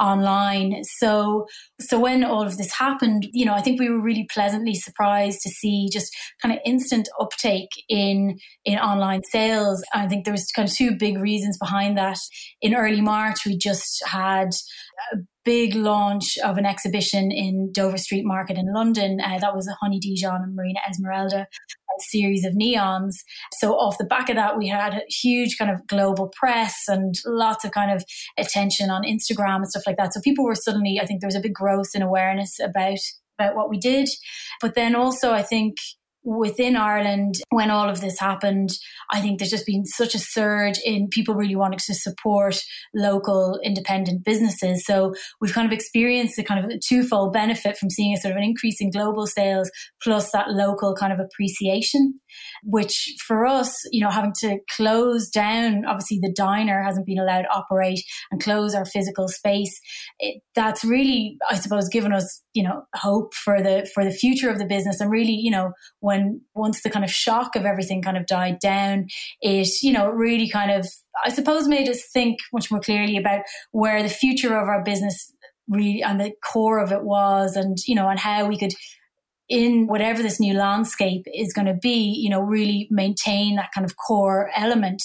online. 0.00 0.82
So, 0.98 1.46
so 1.80 1.98
when 1.98 2.24
all 2.24 2.46
of 2.46 2.56
this 2.56 2.72
happened, 2.72 3.26
you 3.32 3.44
know, 3.44 3.54
I 3.54 3.62
think 3.62 3.80
we 3.80 3.90
were 3.90 4.00
really 4.00 4.26
pleasantly 4.32 4.74
surprised 4.74 5.40
to 5.42 5.50
see 5.50 5.88
just 5.92 6.14
kind 6.40 6.54
of 6.54 6.60
instant 6.64 7.08
uptake 7.20 7.70
in 7.88 8.38
in 8.64 8.78
online 8.78 9.22
sales. 9.30 9.84
I 9.94 10.06
think 10.06 10.24
there 10.24 10.32
was 10.32 10.46
kind 10.54 10.68
of 10.68 10.74
two 10.74 10.96
big 10.96 11.18
reasons 11.18 11.58
behind 11.58 11.98
that. 11.98 12.18
In 12.60 12.74
early 12.74 13.00
March, 13.00 13.44
we 13.44 13.56
just 13.56 14.02
had 14.06 14.50
big 15.48 15.74
launch 15.74 16.36
of 16.44 16.58
an 16.58 16.66
exhibition 16.66 17.32
in 17.32 17.72
Dover 17.72 17.96
Street 17.96 18.26
Market 18.26 18.58
in 18.58 18.70
London. 18.70 19.18
Uh, 19.18 19.38
that 19.38 19.56
was 19.56 19.66
a 19.66 19.74
Honey 19.80 19.98
Dijon 19.98 20.42
and 20.42 20.54
Marina 20.54 20.80
Esmeralda 20.86 21.46
series 22.10 22.44
of 22.44 22.52
neons. 22.52 23.14
So 23.58 23.72
off 23.72 23.96
the 23.96 24.04
back 24.04 24.28
of 24.28 24.36
that, 24.36 24.58
we 24.58 24.68
had 24.68 24.92
a 24.92 25.00
huge 25.08 25.56
kind 25.56 25.70
of 25.70 25.86
global 25.86 26.30
press 26.38 26.74
and 26.86 27.14
lots 27.24 27.64
of 27.64 27.70
kind 27.70 27.90
of 27.90 28.04
attention 28.38 28.90
on 28.90 29.04
Instagram 29.04 29.56
and 29.56 29.68
stuff 29.68 29.84
like 29.86 29.96
that. 29.96 30.12
So 30.12 30.20
people 30.20 30.44
were 30.44 30.54
suddenly, 30.54 31.00
I 31.00 31.06
think 31.06 31.22
there 31.22 31.28
was 31.28 31.34
a 31.34 31.40
big 31.40 31.54
growth 31.54 31.94
in 31.94 32.02
awareness 32.02 32.60
about 32.62 32.98
about 33.38 33.56
what 33.56 33.70
we 33.70 33.78
did. 33.78 34.08
But 34.60 34.74
then 34.74 34.94
also, 34.94 35.32
I 35.32 35.42
think 35.42 35.76
within 36.28 36.76
Ireland, 36.76 37.36
when 37.48 37.70
all 37.70 37.88
of 37.88 38.02
this 38.02 38.18
happened, 38.18 38.68
I 39.10 39.20
think 39.20 39.38
there's 39.38 39.50
just 39.50 39.64
been 39.64 39.86
such 39.86 40.14
a 40.14 40.18
surge 40.18 40.76
in 40.84 41.08
people 41.08 41.34
really 41.34 41.56
wanting 41.56 41.78
to 41.86 41.94
support 41.94 42.62
local 42.94 43.58
independent 43.64 44.24
businesses. 44.24 44.84
So 44.84 45.14
we've 45.40 45.54
kind 45.54 45.66
of 45.66 45.72
experienced 45.72 46.36
the 46.36 46.44
kind 46.44 46.62
of 46.62 46.70
a 46.70 46.78
twofold 46.86 47.32
benefit 47.32 47.78
from 47.78 47.88
seeing 47.88 48.12
a 48.12 48.20
sort 48.20 48.32
of 48.32 48.36
an 48.36 48.44
increase 48.44 48.76
in 48.78 48.90
global 48.90 49.26
sales 49.26 49.70
plus 50.02 50.30
that 50.32 50.50
local 50.50 50.94
kind 50.94 51.14
of 51.14 51.18
appreciation, 51.18 52.18
which 52.62 53.14
for 53.26 53.46
us, 53.46 53.74
you 53.90 54.02
know, 54.02 54.10
having 54.10 54.34
to 54.40 54.58
close 54.76 55.30
down, 55.30 55.86
obviously 55.86 56.18
the 56.20 56.32
diner 56.36 56.82
hasn't 56.82 57.06
been 57.06 57.18
allowed 57.18 57.42
to 57.42 57.48
operate 57.48 58.00
and 58.30 58.42
close 58.42 58.74
our 58.74 58.84
physical 58.84 59.28
space. 59.28 59.80
It, 60.18 60.42
that's 60.54 60.84
really, 60.84 61.38
I 61.48 61.54
suppose, 61.54 61.88
given 61.88 62.12
us, 62.12 62.42
you 62.52 62.62
know, 62.62 62.82
hope 62.94 63.32
for 63.32 63.62
the, 63.62 63.88
for 63.94 64.04
the 64.04 64.10
future 64.10 64.50
of 64.50 64.58
the 64.58 64.66
business 64.66 65.00
and 65.00 65.10
really, 65.10 65.32
you 65.32 65.50
know, 65.50 65.72
when 66.00 66.17
once 66.54 66.82
the 66.82 66.90
kind 66.90 67.04
of 67.04 67.10
shock 67.10 67.56
of 67.56 67.64
everything 67.64 68.02
kind 68.02 68.16
of 68.16 68.26
died 68.26 68.58
down, 68.60 69.06
it, 69.40 69.68
you 69.82 69.92
know, 69.92 70.08
really 70.08 70.48
kind 70.48 70.70
of, 70.70 70.86
I 71.24 71.30
suppose, 71.30 71.68
made 71.68 71.88
us 71.88 72.02
think 72.12 72.38
much 72.52 72.70
more 72.70 72.80
clearly 72.80 73.16
about 73.16 73.42
where 73.72 74.02
the 74.02 74.08
future 74.08 74.56
of 74.56 74.68
our 74.68 74.82
business 74.82 75.32
really 75.68 76.02
and 76.02 76.20
the 76.20 76.32
core 76.42 76.78
of 76.78 76.92
it 76.92 77.02
was 77.02 77.56
and, 77.56 77.76
you 77.86 77.94
know, 77.94 78.08
and 78.08 78.18
how 78.18 78.46
we 78.46 78.58
could 78.58 78.72
in 79.48 79.86
whatever 79.86 80.22
this 80.22 80.40
new 80.40 80.54
landscape 80.54 81.24
is 81.34 81.52
going 81.52 81.66
to 81.66 81.74
be, 81.74 82.14
you 82.18 82.28
know, 82.28 82.40
really 82.40 82.86
maintain 82.90 83.56
that 83.56 83.70
kind 83.74 83.84
of 83.84 83.96
core 83.96 84.50
element. 84.54 85.02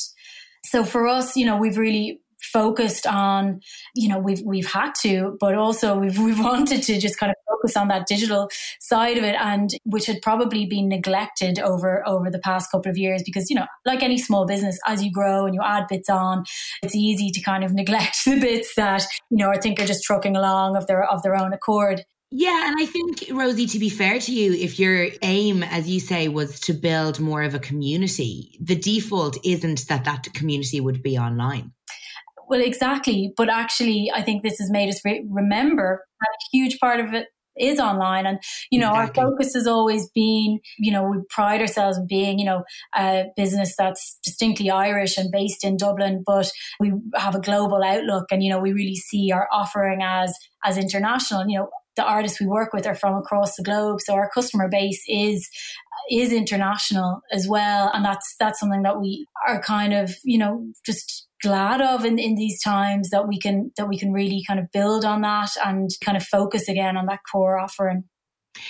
So 0.65 0.83
for 0.83 1.07
us, 1.07 1.37
you 1.37 1.45
know, 1.45 1.57
we've 1.57 1.77
really 1.77 2.19
focused 2.53 3.07
on, 3.07 3.59
you 3.95 4.07
know, 4.07 4.19
we've 4.19 4.41
we've 4.45 4.71
had 4.71 4.91
to, 5.01 5.35
but 5.39 5.55
also 5.55 5.97
we've 5.97 6.17
we've 6.19 6.39
wanted 6.51 6.83
to 6.83 6.99
just 6.99 7.19
kind 7.19 7.31
of 7.31 7.35
focus 7.49 7.75
on 7.75 7.87
that 7.89 8.07
digital 8.07 8.49
side 8.79 9.17
of 9.17 9.23
it, 9.23 9.35
and 9.39 9.71
which 9.83 10.05
had 10.05 10.21
probably 10.21 10.65
been 10.65 10.87
neglected 10.87 11.59
over 11.59 12.07
over 12.07 12.29
the 12.29 12.39
past 12.39 12.71
couple 12.71 12.89
of 12.89 12.97
years 12.97 13.23
because 13.25 13.49
you 13.49 13.55
know, 13.55 13.65
like 13.85 14.03
any 14.03 14.17
small 14.17 14.45
business, 14.45 14.79
as 14.87 15.03
you 15.03 15.11
grow 15.11 15.45
and 15.45 15.55
you 15.55 15.61
add 15.63 15.87
bits 15.89 16.09
on, 16.09 16.43
it's 16.83 16.95
easy 16.95 17.31
to 17.31 17.41
kind 17.41 17.63
of 17.63 17.73
neglect 17.73 18.17
the 18.25 18.39
bits 18.39 18.75
that 18.75 19.03
you 19.29 19.37
know 19.37 19.49
I 19.49 19.57
think 19.57 19.79
are 19.79 19.85
just 19.85 20.03
trucking 20.03 20.35
along 20.37 20.77
of 20.77 20.87
their 20.87 21.03
of 21.03 21.23
their 21.23 21.35
own 21.35 21.53
accord. 21.53 22.05
Yeah, 22.35 22.67
and 22.67 22.75
I 22.79 22.87
think 22.87 23.25
Rosie, 23.31 23.67
to 23.67 23.77
be 23.77 23.89
fair 23.89 24.17
to 24.17 24.31
you, 24.31 24.53
if 24.53 24.79
your 24.79 25.09
aim, 25.21 25.61
as 25.61 25.87
you 25.87 25.99
say, 25.99 26.29
was 26.29 26.61
to 26.61 26.73
build 26.73 27.19
more 27.19 27.43
of 27.43 27.53
a 27.53 27.59
community, 27.59 28.57
the 28.59 28.75
default 28.75 29.37
isn't 29.45 29.87
that 29.87 30.05
that 30.05 30.33
community 30.33 30.81
would 30.81 31.03
be 31.03 31.19
online. 31.19 31.73
Well, 32.47 32.61
exactly. 32.61 33.33
But 33.35 33.49
actually, 33.49 34.11
I 34.13 34.21
think 34.21 34.43
this 34.43 34.59
has 34.59 34.69
made 34.69 34.89
us 34.89 35.03
re- 35.05 35.25
remember 35.29 36.03
that 36.19 36.27
a 36.27 36.57
huge 36.57 36.79
part 36.79 36.99
of 36.99 37.13
it 37.13 37.27
is 37.57 37.79
online. 37.79 38.25
And, 38.25 38.39
you 38.71 38.79
know, 38.79 38.89
exactly. 38.89 39.23
our 39.23 39.29
focus 39.29 39.53
has 39.53 39.67
always 39.67 40.09
been, 40.09 40.59
you 40.79 40.91
know, 40.91 41.03
we 41.03 41.17
pride 41.29 41.61
ourselves 41.61 41.97
in 41.97 42.07
being, 42.07 42.39
you 42.39 42.45
know, 42.45 42.63
a 42.95 43.25
business 43.35 43.75
that's 43.77 44.17
distinctly 44.23 44.69
Irish 44.69 45.17
and 45.17 45.31
based 45.31 45.63
in 45.63 45.77
Dublin, 45.77 46.23
but 46.25 46.51
we 46.79 46.93
have 47.15 47.35
a 47.35 47.39
global 47.39 47.83
outlook 47.83 48.25
and, 48.31 48.43
you 48.43 48.49
know, 48.49 48.59
we 48.59 48.73
really 48.73 48.95
see 48.95 49.31
our 49.31 49.47
offering 49.51 50.01
as, 50.01 50.35
as 50.63 50.77
international. 50.77 51.47
You 51.47 51.59
know, 51.59 51.69
the 51.95 52.03
artists 52.03 52.39
we 52.39 52.47
work 52.47 52.73
with 52.73 52.87
are 52.87 52.95
from 52.95 53.15
across 53.15 53.55
the 53.55 53.63
globe. 53.63 53.99
So 54.01 54.13
our 54.13 54.29
customer 54.33 54.67
base 54.69 55.03
is 55.07 55.47
is 56.09 56.33
international 56.33 57.21
as 57.31 57.47
well. 57.47 57.91
And 57.93 58.03
that's 58.03 58.35
that's 58.39 58.59
something 58.59 58.81
that 58.83 58.99
we 58.99 59.27
are 59.47 59.61
kind 59.61 59.93
of, 59.93 60.15
you 60.23 60.37
know, 60.37 60.65
just 60.85 61.27
glad 61.43 61.81
of 61.81 62.05
in, 62.05 62.17
in 62.17 62.35
these 62.35 62.61
times 62.61 63.09
that 63.09 63.27
we 63.27 63.37
can 63.37 63.71
that 63.77 63.87
we 63.87 63.99
can 63.99 64.11
really 64.11 64.43
kind 64.47 64.59
of 64.59 64.71
build 64.71 65.05
on 65.05 65.21
that 65.21 65.49
and 65.63 65.89
kind 66.03 66.17
of 66.17 66.23
focus 66.23 66.67
again 66.67 66.97
on 66.97 67.05
that 67.07 67.19
core 67.31 67.59
offering. 67.59 68.05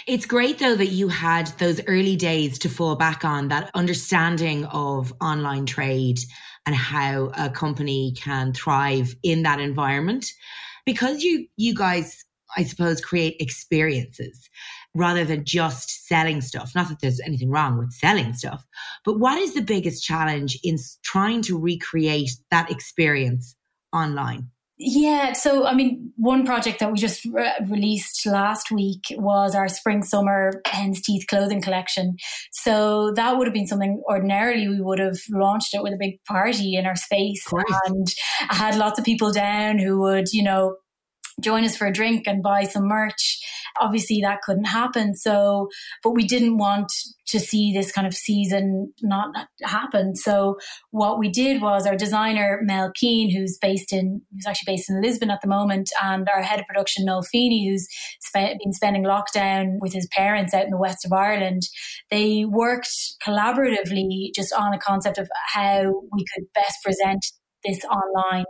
It's 0.07 0.25
great 0.25 0.59
though 0.59 0.75
that 0.75 0.87
you 0.87 1.07
had 1.07 1.47
those 1.59 1.81
early 1.87 2.15
days 2.15 2.59
to 2.59 2.69
fall 2.69 2.95
back 2.95 3.23
on 3.23 3.49
that 3.49 3.69
understanding 3.73 4.65
of 4.65 5.13
online 5.21 5.65
trade 5.65 6.19
and 6.65 6.75
how 6.75 7.31
a 7.37 7.49
company 7.49 8.13
can 8.17 8.53
thrive 8.53 9.15
in 9.23 9.43
that 9.43 9.59
environment 9.59 10.25
because 10.85 11.21
you 11.21 11.47
you 11.57 11.75
guys 11.75 12.25
I 12.55 12.63
suppose 12.63 13.01
create 13.01 13.37
experiences 13.39 14.49
rather 14.95 15.25
than 15.25 15.45
just 15.45 16.07
selling 16.07 16.41
stuff. 16.41 16.73
Not 16.75 16.89
that 16.89 16.99
there's 17.01 17.19
anything 17.21 17.49
wrong 17.49 17.77
with 17.77 17.91
selling 17.93 18.33
stuff, 18.33 18.65
but 19.03 19.19
what 19.19 19.39
is 19.39 19.53
the 19.53 19.61
biggest 19.61 20.03
challenge 20.03 20.57
in 20.63 20.77
trying 21.03 21.41
to 21.43 21.57
recreate 21.57 22.31
that 22.51 22.69
experience 22.69 23.55
online? 23.91 24.49
Yeah, 24.77 25.33
so 25.33 25.65
I 25.65 25.75
mean, 25.75 26.11
one 26.17 26.45
project 26.45 26.79
that 26.79 26.91
we 26.91 26.97
just 26.97 27.23
re- 27.25 27.53
released 27.69 28.25
last 28.25 28.71
week 28.71 29.01
was 29.11 29.53
our 29.53 29.67
spring 29.69 30.01
summer 30.01 30.61
hen's 30.65 31.01
teeth 31.01 31.25
clothing 31.29 31.61
collection. 31.61 32.17
So 32.51 33.13
that 33.15 33.37
would 33.37 33.45
have 33.45 33.53
been 33.53 33.67
something 33.67 34.01
ordinarily 34.09 34.67
we 34.67 34.81
would 34.81 34.99
have 34.99 35.19
launched 35.29 35.75
it 35.75 35.83
with 35.83 35.93
a 35.93 35.97
big 35.99 36.15
party 36.27 36.75
in 36.75 36.87
our 36.87 36.95
space 36.95 37.45
and 37.85 38.07
had 38.49 38.75
lots 38.75 38.97
of 38.97 39.05
people 39.05 39.31
down 39.31 39.77
who 39.77 39.99
would, 40.01 40.33
you 40.33 40.43
know, 40.43 40.77
join 41.41 41.63
us 41.63 41.75
for 41.75 41.87
a 41.87 41.93
drink 41.93 42.27
and 42.27 42.43
buy 42.43 42.63
some 42.63 42.87
merch. 42.87 43.39
Obviously, 43.79 44.21
that 44.21 44.41
couldn't 44.41 44.65
happen. 44.65 45.15
So, 45.15 45.69
but 46.03 46.11
we 46.11 46.25
didn't 46.25 46.57
want 46.57 46.91
to 47.27 47.39
see 47.39 47.73
this 47.73 47.91
kind 47.91 48.05
of 48.05 48.13
season 48.13 48.93
not 49.01 49.29
happen. 49.63 50.15
So, 50.15 50.57
what 50.91 51.17
we 51.17 51.29
did 51.29 51.61
was 51.61 51.87
our 51.87 51.95
designer 51.95 52.59
Mel 52.63 52.91
Keane, 52.93 53.35
who's 53.35 53.57
based 53.59 53.91
in, 53.91 54.21
who's 54.31 54.45
actually 54.45 54.73
based 54.73 54.89
in 54.89 55.01
Lisbon 55.01 55.31
at 55.31 55.41
the 55.41 55.47
moment, 55.47 55.89
and 56.01 56.27
our 56.29 56.41
head 56.41 56.59
of 56.59 56.65
production 56.67 57.05
Noel 57.05 57.23
Feeney, 57.23 57.67
who's 57.67 57.87
been 58.33 58.73
spending 58.73 59.03
lockdown 59.03 59.77
with 59.79 59.93
his 59.93 60.07
parents 60.11 60.53
out 60.53 60.65
in 60.65 60.71
the 60.71 60.77
west 60.77 61.05
of 61.05 61.13
Ireland. 61.13 61.63
They 62.09 62.45
worked 62.45 62.89
collaboratively 63.25 64.33
just 64.35 64.53
on 64.53 64.73
a 64.73 64.79
concept 64.79 65.17
of 65.17 65.29
how 65.53 66.01
we 66.11 66.25
could 66.33 66.45
best 66.53 66.77
present 66.83 67.25
this 67.63 67.83
online 67.85 68.45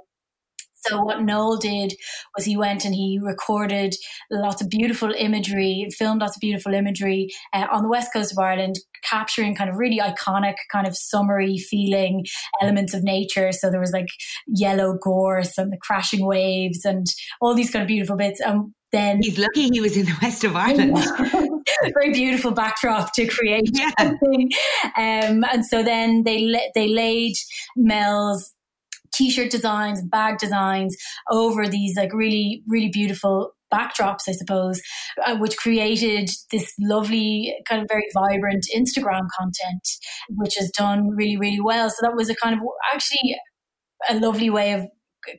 so 0.85 1.01
what 1.01 1.21
Noel 1.21 1.57
did 1.57 1.93
was 2.35 2.45
he 2.45 2.57
went 2.57 2.85
and 2.85 2.93
he 2.93 3.19
recorded 3.21 3.95
lots 4.29 4.61
of 4.61 4.69
beautiful 4.69 5.11
imagery, 5.17 5.87
filmed 5.97 6.21
lots 6.21 6.35
of 6.35 6.41
beautiful 6.41 6.73
imagery 6.73 7.29
uh, 7.53 7.67
on 7.71 7.83
the 7.83 7.89
west 7.89 8.11
coast 8.13 8.31
of 8.31 8.39
Ireland, 8.39 8.79
capturing 9.03 9.55
kind 9.55 9.69
of 9.69 9.77
really 9.77 9.99
iconic, 9.99 10.55
kind 10.71 10.87
of 10.87 10.97
summery 10.97 11.57
feeling 11.57 12.25
elements 12.61 12.93
of 12.93 13.03
nature. 13.03 13.51
So 13.51 13.69
there 13.69 13.79
was 13.79 13.91
like 13.91 14.09
yellow 14.47 14.97
gorse 15.01 15.57
and 15.57 15.71
the 15.71 15.77
crashing 15.77 16.25
waves 16.25 16.85
and 16.85 17.07
all 17.41 17.53
these 17.53 17.71
kind 17.71 17.83
of 17.83 17.87
beautiful 17.87 18.17
bits. 18.17 18.39
And 18.41 18.73
then 18.91 19.21
he's 19.21 19.39
lucky 19.39 19.69
he 19.69 19.81
was 19.81 19.97
in 19.97 20.05
the 20.05 20.17
west 20.21 20.43
of 20.43 20.55
Ireland. 20.55 20.97
very 21.93 22.13
beautiful 22.13 22.51
backdrop 22.51 23.13
to 23.15 23.25
create 23.25 23.69
yeah. 23.73 23.91
Um, 23.99 25.43
and 25.43 25.65
so 25.65 25.81
then 25.81 26.23
they 26.23 26.71
they 26.75 26.87
laid 26.87 27.35
Mel's 27.75 28.53
t-shirt 29.13 29.51
designs, 29.51 30.01
bag 30.01 30.37
designs 30.37 30.95
over 31.29 31.67
these 31.67 31.95
like 31.95 32.13
really, 32.13 32.63
really 32.67 32.89
beautiful 32.89 33.51
backdrops, 33.73 34.27
I 34.27 34.33
suppose, 34.33 34.81
uh, 35.25 35.37
which 35.37 35.57
created 35.57 36.29
this 36.51 36.73
lovely, 36.79 37.55
kind 37.67 37.81
of 37.81 37.87
very 37.89 38.05
vibrant 38.13 38.65
Instagram 38.75 39.27
content, 39.37 39.87
which 40.29 40.55
has 40.55 40.69
done 40.77 41.09
really, 41.15 41.37
really 41.37 41.61
well. 41.61 41.89
So 41.89 41.97
that 42.01 42.15
was 42.15 42.29
a 42.29 42.35
kind 42.35 42.55
of 42.55 42.61
actually 42.93 43.35
a 44.09 44.19
lovely 44.19 44.49
way 44.49 44.73
of 44.73 44.85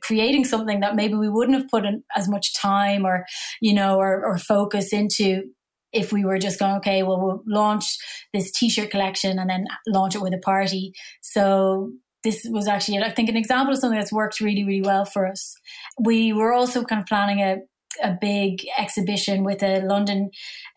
creating 0.01 0.45
something 0.45 0.79
that 0.79 0.95
maybe 0.95 1.13
we 1.13 1.29
wouldn't 1.29 1.57
have 1.57 1.69
put 1.69 1.85
in 1.85 2.03
as 2.15 2.27
much 2.27 2.55
time 2.59 3.05
or, 3.05 3.25
you 3.61 3.73
know, 3.73 3.97
or, 3.97 4.25
or 4.25 4.37
focus 4.37 4.91
into 4.91 5.43
if 5.93 6.11
we 6.11 6.25
were 6.25 6.39
just 6.39 6.59
going, 6.59 6.75
okay, 6.75 7.03
well, 7.03 7.21
we'll 7.21 7.43
launch 7.47 7.97
this 8.33 8.51
t-shirt 8.51 8.89
collection 8.89 9.39
and 9.39 9.49
then 9.49 9.65
launch 9.87 10.15
it 10.15 10.21
with 10.21 10.33
a 10.33 10.39
party. 10.39 10.91
So 11.21 11.91
this 12.25 12.45
was 12.49 12.67
actually, 12.67 12.97
I 12.97 13.11
think, 13.11 13.29
an 13.29 13.37
example 13.37 13.73
of 13.73 13.79
something 13.79 13.97
that's 13.97 14.11
worked 14.11 14.41
really, 14.41 14.65
really 14.65 14.81
well 14.81 15.05
for 15.05 15.27
us. 15.27 15.55
We 15.97 16.33
were 16.33 16.51
also 16.51 16.83
kind 16.83 17.01
of 17.01 17.07
planning 17.07 17.39
a 17.39 17.59
a 18.03 18.17
big 18.19 18.65
exhibition 18.77 19.45
with 19.45 19.63
a 19.63 19.79
London. 19.79 20.29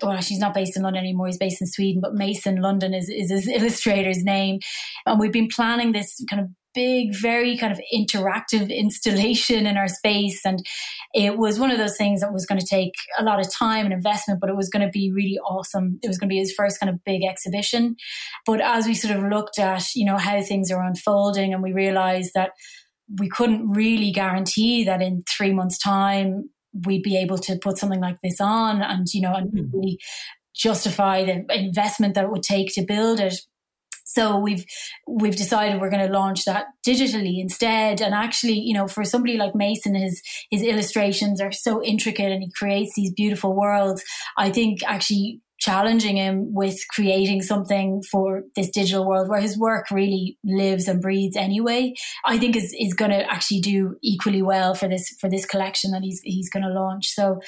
Well, 0.03 0.21
she's 0.21 0.39
not 0.39 0.55
based 0.55 0.77
in 0.77 0.85
London 0.85 1.03
anymore. 1.03 1.27
He's 1.27 1.37
based 1.37 1.61
in 1.61 1.67
Sweden, 1.67 2.01
but 2.01 2.15
Mason 2.15 2.61
London 2.61 2.95
is, 2.95 3.09
is 3.09 3.31
his 3.31 3.49
illustrator's 3.61 4.23
name. 4.23 4.61
And 5.05 5.19
we've 5.19 5.33
been 5.33 5.49
planning 5.49 5.91
this 5.91 6.25
kind 6.31 6.43
of 6.43 6.49
big, 6.75 7.15
very 7.15 7.57
kind 7.57 7.73
of 7.73 7.81
interactive 7.95 8.75
installation 8.75 9.67
in 9.67 9.77
our 9.77 9.89
space. 9.89 10.41
And 10.45 10.65
it 11.15 11.39
was 11.39 11.59
one 11.59 11.71
of 11.71 11.79
those 11.79 11.97
things 11.97 12.21
that 12.21 12.33
was 12.33 12.47
going 12.47 12.61
to 12.61 12.67
take 12.67 12.93
a 13.19 13.25
lot 13.25 13.41
of 13.41 13.53
time 13.53 13.85
and 13.85 13.95
investment, 13.95 14.41
but 14.41 14.51
it 14.51 14.57
was 14.57 14.69
going 14.69 14.85
to 14.85 14.91
be 14.91 15.13
really 15.13 15.39
awesome. 15.39 15.99
It 16.03 16.09
was 16.09 16.19
going 16.19 16.29
to 16.29 16.33
be 16.35 16.39
his 16.39 16.53
first 16.53 16.81
kind 16.81 16.91
of 16.91 17.03
big 17.05 17.23
exhibition. 17.25 17.97
But 18.47 18.61
as 18.61 18.87
we 18.87 18.95
sort 18.95 19.17
of 19.17 19.25
looked 19.25 19.59
at, 19.59 19.85
you 19.95 20.05
know, 20.05 20.17
how 20.17 20.41
things 20.43 20.71
are 20.71 20.83
unfolding 20.83 21.53
and 21.53 21.63
we 21.63 21.73
realized 21.73 22.33
that 22.35 22.51
we 23.19 23.29
couldn't 23.29 23.71
really 23.71 24.11
guarantee 24.11 24.85
that 24.85 25.01
in 25.01 25.23
three 25.29 25.53
months' 25.53 25.79
time 25.79 26.51
we'd 26.87 27.03
be 27.03 27.17
able 27.17 27.39
to 27.39 27.59
put 27.59 27.79
something 27.79 28.01
like 28.01 28.19
this 28.23 28.41
on 28.41 28.83
and, 28.83 29.07
you 29.15 29.23
know, 29.23 29.35
and 29.35 29.51
hmm. 29.51 29.77
really 29.77 29.99
justify 30.55 31.25
the 31.25 31.45
investment 31.57 32.15
that 32.15 32.25
it 32.25 32.31
would 32.31 32.43
take 32.43 32.73
to 32.75 32.83
build 32.83 33.21
it 33.21 33.35
so 34.19 34.37
we've 34.37 34.65
we've 35.07 35.37
decided 35.37 35.81
we're 35.81 35.91
going 35.91 36.07
to 36.07 36.13
launch 36.13 36.45
that 36.45 36.67
digitally 36.87 37.41
instead. 37.41 38.01
And 38.01 38.15
actually, 38.15 38.59
you 38.59 38.75
know, 38.75 38.89
for 38.89 39.05
somebody 39.05 39.37
like 39.37 39.55
Mason, 39.55 39.95
his 39.95 40.21
his 40.51 40.63
illustrations 40.63 41.41
are 41.41 41.53
so 41.53 41.83
intricate 41.83 42.33
and 42.33 42.43
he 42.43 42.51
creates 42.51 42.95
these 42.97 43.13
beautiful 43.13 43.55
worlds. 43.55 44.03
I 44.37 44.51
think 44.51 44.81
actually 44.85 45.41
challenging 45.61 46.17
him 46.17 46.55
with 46.55 46.79
creating 46.95 47.43
something 47.43 48.01
for 48.11 48.43
this 48.55 48.71
digital 48.71 49.07
world 49.07 49.29
where 49.29 49.41
his 49.41 49.59
work 49.59 49.91
really 49.91 50.39
lives 50.45 50.87
and 50.87 51.03
breathes 51.03 51.37
anyway 51.37 51.93
i 52.25 52.39
think 52.39 52.55
is 52.55 52.73
is 52.79 52.95
going 52.95 53.11
to 53.11 53.29
actually 53.29 53.59
do 53.59 53.97
equally 54.01 54.41
well 54.41 54.73
for 54.73 54.89
this 54.89 55.09
for 55.21 55.29
this 55.29 55.45
collection 55.45 55.91
that 55.91 56.03
he's 56.03 56.21
he's 56.23 56.49
going 56.49 56.63
to 56.63 56.69
launch 56.69 57.09
so 57.09 57.41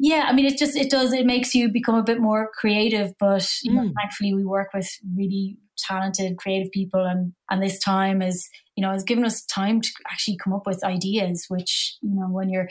yeah 0.00 0.24
i 0.26 0.32
mean 0.32 0.46
it 0.46 0.56
just 0.56 0.78
it 0.78 0.90
does 0.90 1.12
it 1.12 1.26
makes 1.26 1.54
you 1.54 1.70
become 1.70 1.94
a 1.94 2.02
bit 2.02 2.18
more 2.18 2.48
creative 2.58 3.12
but 3.20 3.46
you 3.62 3.74
know, 3.74 3.82
mm. 3.82 3.92
thankfully 4.00 4.32
we 4.32 4.46
work 4.46 4.68
with 4.72 4.88
really 5.14 5.58
talented, 5.78 6.36
creative 6.36 6.70
people, 6.72 7.04
and 7.04 7.32
and 7.50 7.62
this 7.62 7.78
time 7.78 8.22
is 8.22 8.48
you 8.76 8.82
know 8.82 8.92
has 8.92 9.04
given 9.04 9.24
us 9.24 9.44
time 9.46 9.80
to 9.80 9.90
actually 10.10 10.36
come 10.36 10.52
up 10.52 10.66
with 10.66 10.84
ideas. 10.84 11.46
Which 11.48 11.96
you 12.02 12.14
know 12.14 12.28
when 12.28 12.48
you're 12.48 12.68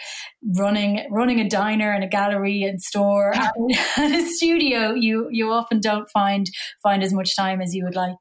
running 0.57 1.07
running 1.11 1.39
a 1.39 1.49
diner 1.49 1.91
and 1.91 2.03
a 2.03 2.07
gallery 2.07 2.63
and 2.63 2.81
store 2.81 3.33
and, 3.35 3.77
and 3.97 4.15
a 4.15 4.25
studio, 4.27 4.93
you 4.93 5.27
you 5.31 5.51
often 5.51 5.79
don't 5.79 6.09
find 6.09 6.49
find 6.83 7.03
as 7.03 7.13
much 7.13 7.35
time 7.35 7.61
as 7.61 7.75
you 7.75 7.83
would 7.85 7.95
like. 7.95 8.15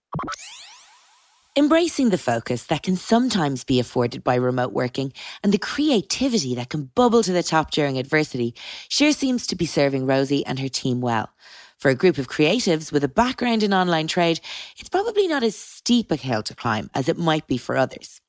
Embracing 1.59 2.11
the 2.11 2.18
focus 2.18 2.64
that 2.64 2.83
can 2.83 2.96
sometimes 2.96 3.64
be 3.64 3.81
afforded 3.81 4.22
by 4.22 4.35
remote 4.35 4.75
working 4.75 5.11
and 5.42 5.55
the 5.55 5.59
creativity 5.59 6.55
that 6.55 6.68
can 6.68 6.90
bubble 6.94 7.22
to 7.22 7.33
the 7.33 7.42
top 7.42 7.70
during 7.70 7.96
adversity 7.96 8.55
sure 8.90 9.11
seems 9.11 9.46
to 9.46 9.57
be 9.57 9.64
serving 9.64 10.05
Rosie 10.05 10.44
and 10.44 10.59
her 10.59 10.68
team 10.68 11.01
well. 11.01 11.31
For 11.79 11.91
a 11.91 11.95
group 11.95 12.17
of 12.17 12.29
creatives 12.29 12.91
with 12.91 13.05
a 13.05 13.09
background 13.09 13.62
in 13.62 13.75
online 13.75 14.07
trade, 14.07 14.41
it's 14.79 14.89
probably 14.89 15.29
not 15.29 15.43
as 15.43 15.57
steep 15.57 16.11
a 16.11 16.17
hill 16.17 16.43
to 16.45 16.55
climb 16.55 16.91
as 16.95 17.09
it 17.09 17.19
might 17.19 17.47
be 17.47 17.59
for 17.59 17.77
others. 17.77 18.23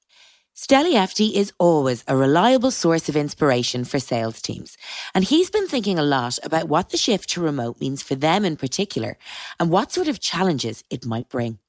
Steli 0.54 0.94
Efti 0.94 1.34
is 1.34 1.54
always 1.60 2.04
a 2.08 2.18
reliable 2.18 2.72
source 2.72 3.08
of 3.08 3.16
inspiration 3.16 3.86
for 3.86 4.00
sales 4.00 4.42
teams, 4.42 4.76
and 5.14 5.24
he's 5.24 5.52
been 5.52 5.68
thinking 5.68 6.00
a 6.00 6.04
lot 6.04 6.40
about 6.42 6.68
what 6.68 6.90
the 6.90 6.98
shift 6.98 7.30
to 7.30 7.42
remote 7.42 7.80
means 7.80 8.02
for 8.02 8.16
them 8.16 8.44
in 8.44 8.58
particular 8.58 9.18
and 9.60 9.70
what 9.70 9.92
sort 9.92 10.08
of 10.08 10.20
challenges 10.20 10.84
it 10.90 11.06
might 11.06 11.30
bring. 11.30 11.60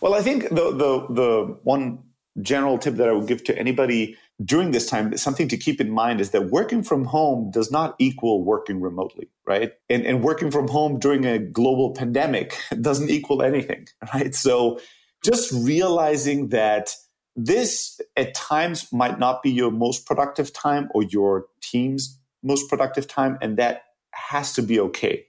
Well, 0.00 0.14
I 0.14 0.22
think 0.22 0.48
the 0.50 0.70
the 0.70 1.06
the 1.10 1.58
one 1.64 1.98
general 2.42 2.78
tip 2.78 2.94
that 2.94 3.08
I 3.08 3.12
would 3.12 3.26
give 3.26 3.44
to 3.44 3.58
anybody 3.58 4.16
during 4.42 4.72
this 4.72 4.88
time, 4.88 5.16
something 5.16 5.48
to 5.48 5.56
keep 5.56 5.80
in 5.80 5.90
mind 5.90 6.20
is 6.20 6.30
that 6.30 6.50
working 6.50 6.82
from 6.82 7.04
home 7.04 7.50
does 7.50 7.70
not 7.70 7.94
equal 7.98 8.44
working 8.44 8.80
remotely, 8.80 9.28
right? 9.46 9.72
And, 9.88 10.04
and 10.04 10.24
working 10.24 10.50
from 10.50 10.66
home 10.68 10.98
during 10.98 11.24
a 11.24 11.38
global 11.38 11.92
pandemic 11.92 12.58
doesn't 12.80 13.10
equal 13.10 13.42
anything, 13.42 13.86
right? 14.14 14.34
So 14.34 14.80
just 15.24 15.52
realizing 15.52 16.48
that 16.48 16.94
this 17.36 18.00
at 18.16 18.34
times 18.34 18.92
might 18.92 19.18
not 19.18 19.42
be 19.42 19.50
your 19.50 19.70
most 19.70 20.06
productive 20.06 20.52
time 20.52 20.88
or 20.94 21.02
your 21.04 21.46
team's 21.60 22.20
most 22.42 22.68
productive 22.68 23.08
time, 23.08 23.38
and 23.40 23.56
that 23.56 23.82
has 24.12 24.52
to 24.54 24.62
be 24.62 24.78
okay. 24.78 25.26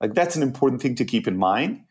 Like 0.00 0.14
that's 0.14 0.36
an 0.36 0.42
important 0.42 0.82
thing 0.82 0.94
to 0.96 1.04
keep 1.04 1.28
in 1.28 1.36
mind 1.36 1.82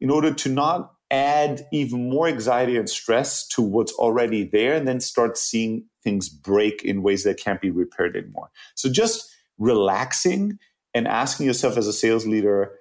in 0.00 0.10
order 0.10 0.32
to 0.32 0.48
not 0.48 0.92
add 1.10 1.66
even 1.72 2.10
more 2.10 2.28
anxiety 2.28 2.76
and 2.76 2.88
stress 2.88 3.46
to 3.48 3.62
what's 3.62 3.92
already 3.92 4.44
there 4.44 4.74
and 4.74 4.86
then 4.86 5.00
start 5.00 5.38
seeing 5.38 5.84
things 6.04 6.28
break 6.28 6.82
in 6.82 7.02
ways 7.02 7.24
that 7.24 7.40
can't 7.40 7.60
be 7.60 7.70
repaired 7.70 8.16
anymore. 8.16 8.50
So 8.74 8.90
just 8.90 9.28
relaxing 9.58 10.58
and 10.94 11.08
asking 11.08 11.46
yourself 11.46 11.76
as 11.76 11.86
a 11.86 11.92
sales 11.92 12.26
leader, 12.26 12.72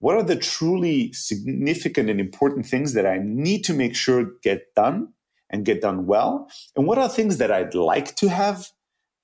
what 0.00 0.16
are 0.16 0.22
the 0.22 0.36
truly 0.36 1.12
significant 1.12 2.10
and 2.10 2.20
important 2.20 2.66
things 2.66 2.92
that 2.92 3.06
I 3.06 3.18
need 3.22 3.64
to 3.64 3.74
make 3.74 3.94
sure 3.94 4.32
get 4.42 4.74
done? 4.74 5.08
and 5.54 5.66
get 5.66 5.82
done 5.82 6.06
well? 6.06 6.48
And 6.74 6.86
what 6.86 6.96
are 6.98 7.08
things 7.08 7.36
that 7.36 7.52
I'd 7.52 7.74
like 7.74 8.16
to 8.16 8.28
have 8.30 8.68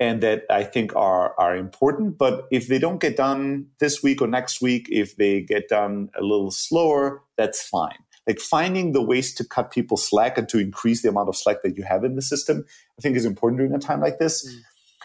and 0.00 0.22
that 0.22 0.44
I 0.48 0.64
think 0.64 0.94
are 0.94 1.34
are 1.38 1.56
important. 1.56 2.18
But 2.18 2.46
if 2.50 2.68
they 2.68 2.78
don't 2.78 3.00
get 3.00 3.16
done 3.16 3.66
this 3.80 4.02
week 4.02 4.22
or 4.22 4.28
next 4.28 4.60
week, 4.60 4.88
if 4.90 5.16
they 5.16 5.40
get 5.40 5.68
done 5.68 6.10
a 6.16 6.22
little 6.22 6.50
slower, 6.50 7.22
that's 7.36 7.66
fine. 7.66 7.98
Like 8.28 8.38
finding 8.38 8.92
the 8.92 9.02
ways 9.02 9.34
to 9.36 9.44
cut 9.44 9.72
people 9.72 9.96
slack 9.96 10.38
and 10.38 10.48
to 10.50 10.58
increase 10.58 11.02
the 11.02 11.08
amount 11.08 11.30
of 11.30 11.36
slack 11.36 11.62
that 11.62 11.76
you 11.76 11.82
have 11.82 12.04
in 12.04 12.14
the 12.14 12.22
system, 12.22 12.64
I 12.98 13.00
think 13.00 13.16
is 13.16 13.24
important 13.24 13.58
during 13.58 13.74
a 13.74 13.78
time 13.78 14.00
like 14.00 14.18
this. 14.18 14.46
Mm. 14.46 14.60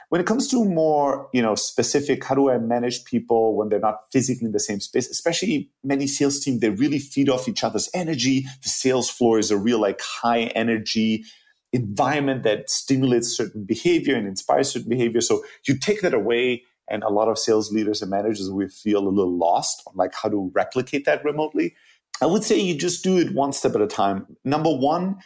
When 0.09 0.21
it 0.21 0.27
comes 0.27 0.47
to 0.49 0.63
more, 0.63 1.29
you 1.33 1.41
know, 1.41 1.55
specific, 1.55 2.23
how 2.23 2.35
do 2.35 2.51
I 2.51 2.59
manage 2.59 3.03
people 3.05 3.55
when 3.55 3.69
they're 3.69 3.79
not 3.79 4.11
physically 4.11 4.45
in 4.45 4.51
the 4.51 4.59
same 4.59 4.79
space? 4.79 5.09
Especially 5.09 5.71
many 5.83 6.05
sales 6.05 6.39
teams, 6.39 6.59
they 6.59 6.69
really 6.69 6.99
feed 6.99 7.29
off 7.29 7.47
each 7.47 7.63
other's 7.63 7.89
energy. 7.95 8.41
The 8.61 8.69
sales 8.69 9.09
floor 9.09 9.39
is 9.39 9.49
a 9.49 9.57
real 9.57 9.79
like 9.79 10.01
high 10.01 10.51
energy 10.53 11.23
environment 11.71 12.43
that 12.43 12.69
stimulates 12.69 13.35
certain 13.35 13.63
behavior 13.63 14.15
and 14.15 14.27
inspires 14.27 14.69
certain 14.69 14.89
behavior. 14.89 15.21
So 15.21 15.43
you 15.67 15.79
take 15.79 16.01
that 16.01 16.13
away, 16.13 16.63
and 16.87 17.01
a 17.03 17.09
lot 17.09 17.27
of 17.27 17.39
sales 17.39 17.71
leaders 17.71 18.01
and 18.01 18.11
managers 18.11 18.51
we 18.51 18.67
feel 18.67 19.07
a 19.07 19.09
little 19.09 19.35
lost 19.35 19.81
on 19.87 19.93
like 19.95 20.13
how 20.13 20.29
to 20.29 20.51
replicate 20.53 21.05
that 21.05 21.23
remotely. 21.23 21.75
I 22.21 22.25
would 22.25 22.43
say 22.43 22.59
you 22.59 22.77
just 22.77 23.03
do 23.03 23.17
it 23.17 23.33
one 23.33 23.53
step 23.53 23.75
at 23.75 23.81
a 23.81 23.87
time. 23.87 24.37
Number 24.45 24.69
one, 24.69 25.17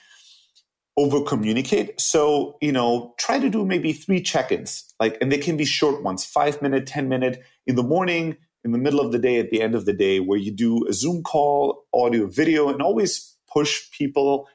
over 0.98 1.22
communicate. 1.22 2.00
So, 2.02 2.58
you 2.62 2.72
know, 2.72 3.14
try 3.20 3.40
to 3.40 3.50
do 3.50 3.66
maybe 3.66 3.94
three 3.94 4.22
check-ins, 4.22 4.94
like, 5.00 5.18
and 5.22 5.32
they 5.32 5.38
can 5.38 5.56
be 5.56 5.66
short 5.66 6.02
ones, 6.04 6.26
five 6.26 6.62
minute, 6.62 6.88
10 6.88 7.08
minute 7.08 7.44
in 7.68 7.76
the 7.76 7.84
morning, 7.84 8.38
in 8.64 8.72
the 8.72 8.80
middle 8.80 9.00
of 9.00 9.12
the 9.12 9.20
day, 9.20 9.38
at 9.40 9.52
the 9.52 9.62
end 9.62 9.76
of 9.76 9.86
the 9.86 9.94
day, 9.94 10.20
where 10.20 10.40
you 10.40 10.52
do 10.52 10.88
a 10.88 10.94
Zoom 10.94 11.22
call, 11.22 11.86
audio, 11.94 12.26
video, 12.26 12.70
and 12.70 12.82
always 12.82 13.38
push 13.48 13.90
people 13.92 14.48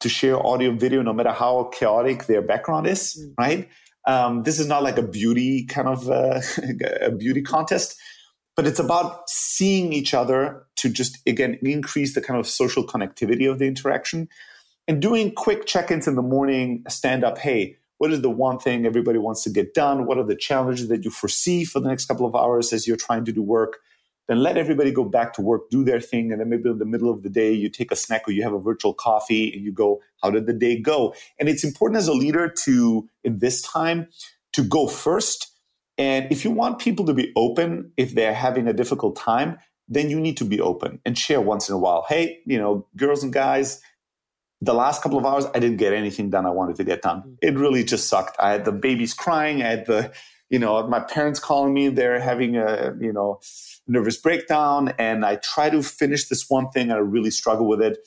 to 0.00 0.08
share 0.08 0.44
audio 0.44 0.72
video 0.72 1.02
no 1.02 1.12
matter 1.12 1.32
how 1.32 1.64
chaotic 1.72 2.26
their 2.26 2.42
background 2.42 2.86
is 2.86 3.22
mm. 3.22 3.32
right 3.38 3.68
um, 4.06 4.42
this 4.42 4.58
is 4.58 4.66
not 4.66 4.82
like 4.82 4.98
a 4.98 5.02
beauty 5.02 5.64
kind 5.66 5.88
of 5.88 6.10
uh, 6.10 6.40
a 7.00 7.10
beauty 7.10 7.42
contest 7.42 7.98
but 8.60 8.66
it's 8.66 8.78
about 8.78 9.22
seeing 9.26 9.90
each 9.90 10.12
other 10.12 10.66
to 10.76 10.90
just 10.90 11.16
again 11.26 11.58
increase 11.62 12.14
the 12.14 12.20
kind 12.20 12.38
of 12.38 12.46
social 12.46 12.86
connectivity 12.86 13.50
of 13.50 13.58
the 13.58 13.64
interaction 13.64 14.28
and 14.86 15.00
doing 15.00 15.32
quick 15.32 15.64
check-ins 15.64 16.06
in 16.06 16.14
the 16.14 16.20
morning 16.20 16.84
stand 16.86 17.24
up 17.24 17.38
hey 17.38 17.74
what 17.96 18.12
is 18.12 18.20
the 18.20 18.28
one 18.28 18.58
thing 18.58 18.84
everybody 18.84 19.18
wants 19.18 19.42
to 19.42 19.48
get 19.48 19.72
done 19.72 20.04
what 20.04 20.18
are 20.18 20.26
the 20.26 20.36
challenges 20.36 20.88
that 20.88 21.06
you 21.06 21.10
foresee 21.10 21.64
for 21.64 21.80
the 21.80 21.88
next 21.88 22.04
couple 22.04 22.26
of 22.26 22.34
hours 22.34 22.70
as 22.70 22.86
you're 22.86 22.98
trying 22.98 23.24
to 23.24 23.32
do 23.32 23.40
work 23.40 23.78
then 24.28 24.42
let 24.42 24.58
everybody 24.58 24.92
go 24.92 25.02
back 25.02 25.32
to 25.32 25.42
work, 25.42 25.70
do 25.70 25.82
their 25.82 26.00
thing, 26.00 26.30
and 26.30 26.40
then 26.40 26.48
maybe 26.48 26.70
in 26.70 26.78
the 26.78 26.84
middle 26.84 27.10
of 27.10 27.24
the 27.24 27.28
day 27.28 27.52
you 27.52 27.68
take 27.68 27.90
a 27.90 27.96
snack 27.96 28.28
or 28.28 28.30
you 28.30 28.44
have 28.44 28.52
a 28.52 28.60
virtual 28.60 28.94
coffee 28.94 29.52
and 29.52 29.64
you 29.64 29.72
go, 29.72 30.00
how 30.22 30.30
did 30.30 30.46
the 30.46 30.52
day 30.52 30.78
go? 30.78 31.12
And 31.40 31.48
it's 31.48 31.64
important 31.64 31.98
as 31.98 32.06
a 32.06 32.12
leader 32.12 32.48
to, 32.62 33.08
in 33.24 33.40
this 33.40 33.60
time, 33.60 34.06
to 34.52 34.62
go 34.62 34.86
first. 34.86 35.49
And 36.00 36.32
if 36.32 36.44
you 36.44 36.50
want 36.50 36.78
people 36.78 37.04
to 37.04 37.12
be 37.12 37.30
open 37.36 37.92
if 37.98 38.14
they're 38.14 38.32
having 38.32 38.66
a 38.66 38.72
difficult 38.72 39.16
time, 39.16 39.58
then 39.86 40.08
you 40.08 40.18
need 40.18 40.38
to 40.38 40.46
be 40.46 40.58
open 40.58 40.98
and 41.04 41.16
share 41.16 41.42
once 41.42 41.68
in 41.68 41.74
a 41.74 41.78
while. 41.78 42.06
Hey, 42.08 42.38
you 42.46 42.58
know, 42.58 42.86
girls 42.96 43.22
and 43.22 43.34
guys, 43.34 43.82
the 44.62 44.72
last 44.72 45.02
couple 45.02 45.18
of 45.18 45.26
hours, 45.26 45.44
I 45.54 45.58
didn't 45.58 45.76
get 45.76 45.92
anything 45.92 46.30
done 46.30 46.46
I 46.46 46.50
wanted 46.50 46.76
to 46.76 46.84
get 46.84 47.02
done. 47.02 47.22
Mm. 47.22 47.36
It 47.42 47.58
really 47.58 47.84
just 47.84 48.08
sucked. 48.08 48.34
I 48.40 48.52
had 48.52 48.64
the 48.64 48.72
babies 48.72 49.12
crying. 49.12 49.62
I 49.62 49.66
had 49.66 49.84
the, 49.84 50.10
you 50.48 50.58
know, 50.58 50.86
my 50.86 51.00
parents 51.00 51.38
calling 51.38 51.74
me. 51.74 51.88
They're 51.88 52.18
having 52.18 52.56
a, 52.56 52.96
you 52.98 53.12
know, 53.12 53.40
nervous 53.86 54.16
breakdown 54.16 54.94
and 54.98 55.22
I 55.22 55.36
try 55.36 55.68
to 55.68 55.82
finish 55.82 56.28
this 56.28 56.48
one 56.48 56.70
thing 56.70 56.84
and 56.90 56.92
I 56.92 57.02
really 57.02 57.30
struggle 57.30 57.68
with 57.68 57.82
it. 57.82 57.98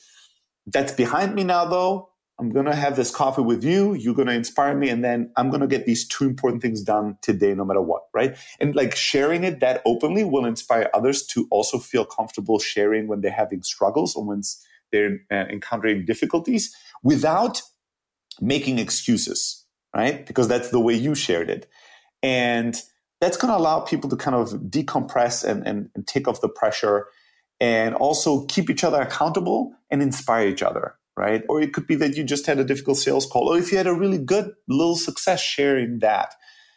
That's 0.66 0.92
behind 0.92 1.36
me 1.36 1.44
now, 1.44 1.66
though. 1.66 2.08
I'm 2.38 2.50
going 2.50 2.66
to 2.66 2.74
have 2.74 2.96
this 2.96 3.12
coffee 3.12 3.42
with 3.42 3.62
you. 3.62 3.94
You're 3.94 4.14
going 4.14 4.26
to 4.26 4.34
inspire 4.34 4.76
me. 4.76 4.88
And 4.88 5.04
then 5.04 5.30
I'm 5.36 5.50
going 5.50 5.60
to 5.60 5.68
get 5.68 5.86
these 5.86 6.06
two 6.06 6.24
important 6.24 6.62
things 6.62 6.82
done 6.82 7.16
today, 7.22 7.54
no 7.54 7.64
matter 7.64 7.80
what. 7.80 8.02
Right. 8.12 8.36
And 8.58 8.74
like 8.74 8.96
sharing 8.96 9.44
it 9.44 9.60
that 9.60 9.82
openly 9.86 10.24
will 10.24 10.44
inspire 10.44 10.90
others 10.92 11.24
to 11.28 11.46
also 11.50 11.78
feel 11.78 12.04
comfortable 12.04 12.58
sharing 12.58 13.06
when 13.06 13.20
they're 13.20 13.30
having 13.30 13.62
struggles 13.62 14.16
or 14.16 14.24
when 14.24 14.42
they're 14.90 15.20
uh, 15.30 15.46
encountering 15.48 16.04
difficulties 16.04 16.74
without 17.02 17.62
making 18.40 18.78
excuses. 18.80 19.64
Right. 19.94 20.26
Because 20.26 20.48
that's 20.48 20.70
the 20.70 20.80
way 20.80 20.94
you 20.94 21.14
shared 21.14 21.48
it. 21.48 21.68
And 22.20 22.74
that's 23.20 23.36
going 23.36 23.52
to 23.52 23.56
allow 23.56 23.80
people 23.80 24.10
to 24.10 24.16
kind 24.16 24.34
of 24.34 24.50
decompress 24.62 25.44
and, 25.44 25.64
and, 25.64 25.88
and 25.94 26.04
take 26.06 26.26
off 26.26 26.40
the 26.40 26.48
pressure 26.48 27.06
and 27.60 27.94
also 27.94 28.44
keep 28.46 28.68
each 28.68 28.82
other 28.82 29.00
accountable 29.00 29.72
and 29.88 30.02
inspire 30.02 30.48
each 30.48 30.62
other 30.62 30.96
right? 31.16 31.42
Or 31.48 31.60
it 31.60 31.72
could 31.72 31.86
be 31.86 31.94
that 31.96 32.16
you 32.16 32.24
just 32.24 32.46
had 32.46 32.58
a 32.58 32.64
difficult 32.64 32.98
sales 32.98 33.26
call 33.26 33.48
or 33.48 33.58
if 33.58 33.70
you 33.70 33.78
had 33.78 33.86
a 33.86 33.94
really 33.94 34.18
good 34.18 34.52
little 34.68 34.96
success 34.96 35.40
sharing 35.40 36.00
that. 36.00 36.34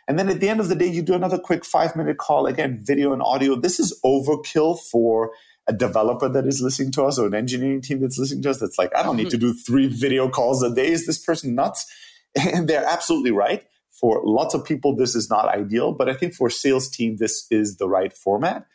And 0.08 0.18
then 0.18 0.30
at 0.30 0.40
the 0.40 0.48
end 0.48 0.60
of 0.60 0.70
the 0.70 0.76
day 0.76 0.88
you 0.88 1.02
do 1.02 1.14
another 1.14 1.38
quick 1.38 1.66
five 1.66 1.96
minute 1.96 2.18
call 2.18 2.46
again 2.46 2.80
video 2.82 3.14
and 3.14 3.22
audio. 3.22 3.56
This 3.56 3.80
is 3.80 4.00
overkill 4.06 4.80
for 4.80 5.32
a 5.68 5.74
developer 5.74 6.30
that 6.30 6.46
is 6.48 6.62
listening 6.62 6.92
to 6.94 7.04
us 7.04 7.20
or 7.20 7.28
an 7.28 7.36
engineering 7.36 7.82
team 7.82 8.00
that's 8.00 8.18
listening 8.18 8.42
to 8.42 8.50
us 8.50 8.60
that's 8.60 8.78
like 8.78 8.96
i 8.96 9.04
don't 9.04 9.18
need 9.18 9.30
to 9.30 9.38
do 9.38 9.54
three 9.54 9.88
video 9.88 10.30
calls 10.30 10.64
a 10.64 10.74
day. 10.74 10.92
Is 10.92 11.06
this 11.06 11.18
person 11.18 11.56
nuts? 11.56 11.86
And 12.54 12.68
they're 12.68 12.86
absolutely 12.86 13.32
right. 13.32 13.66
For 13.90 14.22
lots 14.24 14.54
of 14.54 14.64
people, 14.64 14.96
this 14.96 15.16
is 15.16 15.28
not 15.28 15.48
ideal, 15.48 15.92
but 15.92 16.08
I 16.08 16.14
think 16.14 16.36
for 16.36 16.52
sales 16.52 16.88
team, 16.88 17.18
this 17.18 17.48
is 17.50 17.78
the 17.78 17.90
right 17.90 18.14
format. 18.14 18.68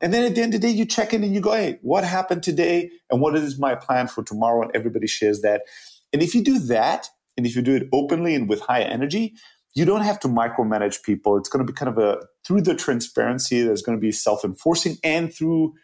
And 0.00 0.12
then 0.12 0.24
at 0.24 0.34
the 0.34 0.42
end 0.42 0.54
of 0.54 0.60
the 0.60 0.66
day, 0.68 0.72
you 0.72 0.84
check 0.84 1.14
in 1.14 1.24
and 1.24 1.34
you 1.34 1.40
go, 1.40 1.52
hey, 1.52 1.78
what 1.82 2.04
happened 2.04 2.42
today? 2.42 2.90
And 3.10 3.20
what 3.20 3.34
is 3.34 3.58
my 3.58 3.74
plan 3.74 4.08
for 4.08 4.22
tomorrow? 4.22 4.62
And 4.62 4.70
everybody 4.74 5.06
shares 5.06 5.40
that. 5.40 5.62
And 6.12 6.22
if 6.22 6.34
you 6.34 6.42
do 6.42 6.58
that, 6.58 7.08
and 7.36 7.46
if 7.46 7.56
you 7.56 7.62
do 7.62 7.74
it 7.74 7.88
openly 7.92 8.34
and 8.34 8.48
with 8.48 8.60
high 8.60 8.82
energy, 8.82 9.34
you 9.74 9.84
don't 9.84 10.02
have 10.02 10.18
to 10.20 10.28
micromanage 10.28 11.02
people. 11.02 11.36
It's 11.36 11.48
going 11.48 11.64
to 11.64 11.70
be 11.70 11.76
kind 11.76 11.90
of 11.90 11.98
a, 11.98 12.22
through 12.46 12.62
the 12.62 12.74
transparency, 12.74 13.62
there's 13.62 13.82
going 13.82 13.96
to 13.96 14.00
be 14.00 14.12
self 14.12 14.44
enforcing 14.44 14.96
and 15.04 15.32
through 15.32 15.74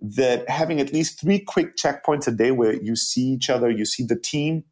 that 0.00 0.48
having 0.48 0.80
at 0.80 0.92
least 0.92 1.20
three 1.20 1.40
quick 1.40 1.76
checkpoints 1.76 2.26
a 2.26 2.32
day 2.32 2.50
where 2.50 2.74
you 2.74 2.94
see 2.96 3.22
each 3.22 3.50
other, 3.50 3.70
you 3.70 3.84
see 3.84 4.04
the 4.04 4.18
team, 4.18 4.64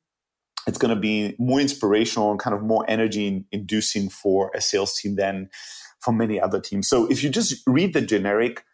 it's 0.66 0.78
going 0.78 0.94
to 0.94 1.00
be 1.00 1.34
more 1.38 1.60
inspirational 1.60 2.30
and 2.30 2.40
kind 2.40 2.54
of 2.54 2.62
more 2.62 2.84
energy 2.88 3.44
inducing 3.52 4.08
for 4.08 4.50
a 4.54 4.60
sales 4.60 4.98
team 4.98 5.16
than 5.16 5.48
for 6.00 6.12
many 6.12 6.40
other 6.40 6.60
teams. 6.60 6.88
So 6.88 7.06
if 7.10 7.22
you 7.22 7.30
just 7.30 7.62
read 7.66 7.92
the 7.92 8.00
generic 8.00 8.64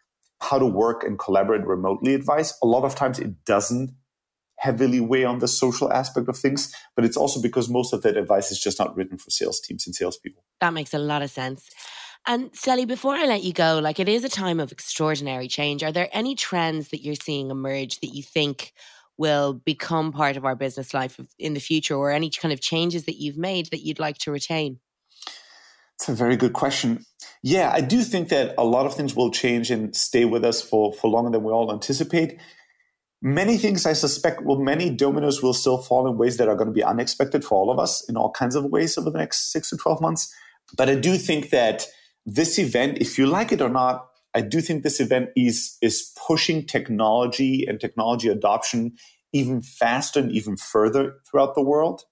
how 0.43 0.59
to 0.59 0.65
work 0.65 1.03
and 1.03 1.17
collaborate 1.17 1.65
remotely 1.65 2.13
advice, 2.13 2.57
a 2.61 2.67
lot 2.67 2.83
of 2.83 2.95
times 2.95 3.19
it 3.19 3.45
doesn't 3.45 3.95
heavily 4.57 4.99
weigh 4.99 5.25
on 5.25 5.39
the 5.39 5.47
social 5.47 5.91
aspect 5.91 6.29
of 6.29 6.37
things, 6.37 6.73
but 6.95 7.03
it's 7.03 7.17
also 7.17 7.41
because 7.41 7.69
most 7.69 7.93
of 7.93 8.01
that 8.01 8.15
advice 8.15 8.51
is 8.51 8.59
just 8.59 8.79
not 8.79 8.95
written 8.95 9.17
for 9.17 9.29
sales 9.29 9.59
teams 9.59 9.85
and 9.85 9.95
salespeople. 9.95 10.43
That 10.61 10.73
makes 10.73 10.93
a 10.93 10.99
lot 10.99 11.21
of 11.21 11.31
sense. 11.31 11.69
And 12.25 12.51
Steli, 12.53 12.87
before 12.87 13.15
I 13.15 13.25
let 13.25 13.43
you 13.43 13.51
go, 13.51 13.79
like 13.83 13.99
it 13.99 14.07
is 14.07 14.23
a 14.23 14.29
time 14.29 14.59
of 14.59 14.71
extraordinary 14.71 15.49
change. 15.49 15.83
Are 15.83 15.91
there 15.91 16.09
any 16.13 16.35
trends 16.35 16.89
that 16.89 17.03
you're 17.03 17.15
seeing 17.15 17.49
emerge 17.49 17.99
that 17.99 18.15
you 18.15 18.23
think 18.23 18.71
will 19.17 19.53
become 19.53 20.11
part 20.11 20.37
of 20.37 20.45
our 20.45 20.55
business 20.55 20.93
life 20.93 21.19
in 21.37 21.53
the 21.53 21.59
future 21.59 21.95
or 21.95 22.11
any 22.11 22.29
kind 22.29 22.53
of 22.53 22.61
changes 22.61 23.05
that 23.05 23.19
you've 23.19 23.37
made 23.37 23.67
that 23.71 23.85
you'd 23.85 23.99
like 23.99 24.17
to 24.19 24.31
retain? 24.31 24.79
It's 25.95 26.09
a 26.09 26.13
very 26.13 26.37
good 26.37 26.53
question. 26.53 27.05
Yeah, 27.43 27.71
I 27.73 27.81
do 27.81 28.01
think 28.03 28.29
that 28.29 28.55
a 28.57 28.63
lot 28.63 28.85
of 28.85 28.95
things 28.95 29.15
will 29.15 29.29
change 29.29 29.69
and 29.69 29.93
stay 29.93 30.23
with 30.23 30.45
us 30.45 30.61
for, 30.61 30.93
for 30.93 31.09
longer 31.09 31.29
than 31.29 31.43
we 31.43 31.51
all 31.51 31.73
anticipate. 31.73 32.39
Many 33.21 33.57
things 33.57 33.85
I 33.85 33.93
suspect, 33.93 34.43
will, 34.43 34.59
many 34.59 34.89
dominoes 34.89 35.43
will 35.43 35.53
still 35.53 35.77
fall 35.77 36.07
in 36.07 36.17
ways 36.17 36.37
that 36.37 36.47
are 36.47 36.55
going 36.55 36.67
to 36.67 36.73
be 36.73 36.83
unexpected 36.83 37.43
for 37.43 37.55
all 37.55 37.69
of 37.69 37.79
us 37.79 38.07
in 38.09 38.15
all 38.15 38.31
kinds 38.31 38.55
of 38.55 38.65
ways 38.65 38.97
over 38.97 39.09
the 39.09 39.17
next 39.17 39.51
six 39.51 39.69
to 39.69 39.77
12 39.77 40.01
months. 40.01 40.33
But 40.77 40.89
I 40.89 40.95
do 40.95 41.17
think 41.17 41.49
that 41.49 41.85
this 42.25 42.57
event, 42.57 42.99
if 42.99 43.17
you 43.17 43.25
like 43.25 43.51
it 43.51 43.61
or 43.61 43.69
not, 43.69 44.07
I 44.33 44.41
do 44.41 44.61
think 44.61 44.83
this 44.83 44.99
event 44.99 45.29
is 45.35 45.77
is 45.81 46.11
pushing 46.27 46.65
technology 46.65 47.65
and 47.67 47.79
technology 47.79 48.29
adoption 48.29 48.93
even 49.31 49.61
faster 49.61 50.19
and 50.19 50.31
even 50.31 50.55
further 50.55 51.15
throughout 51.29 51.55
the 51.55 51.61
world, 51.61 52.03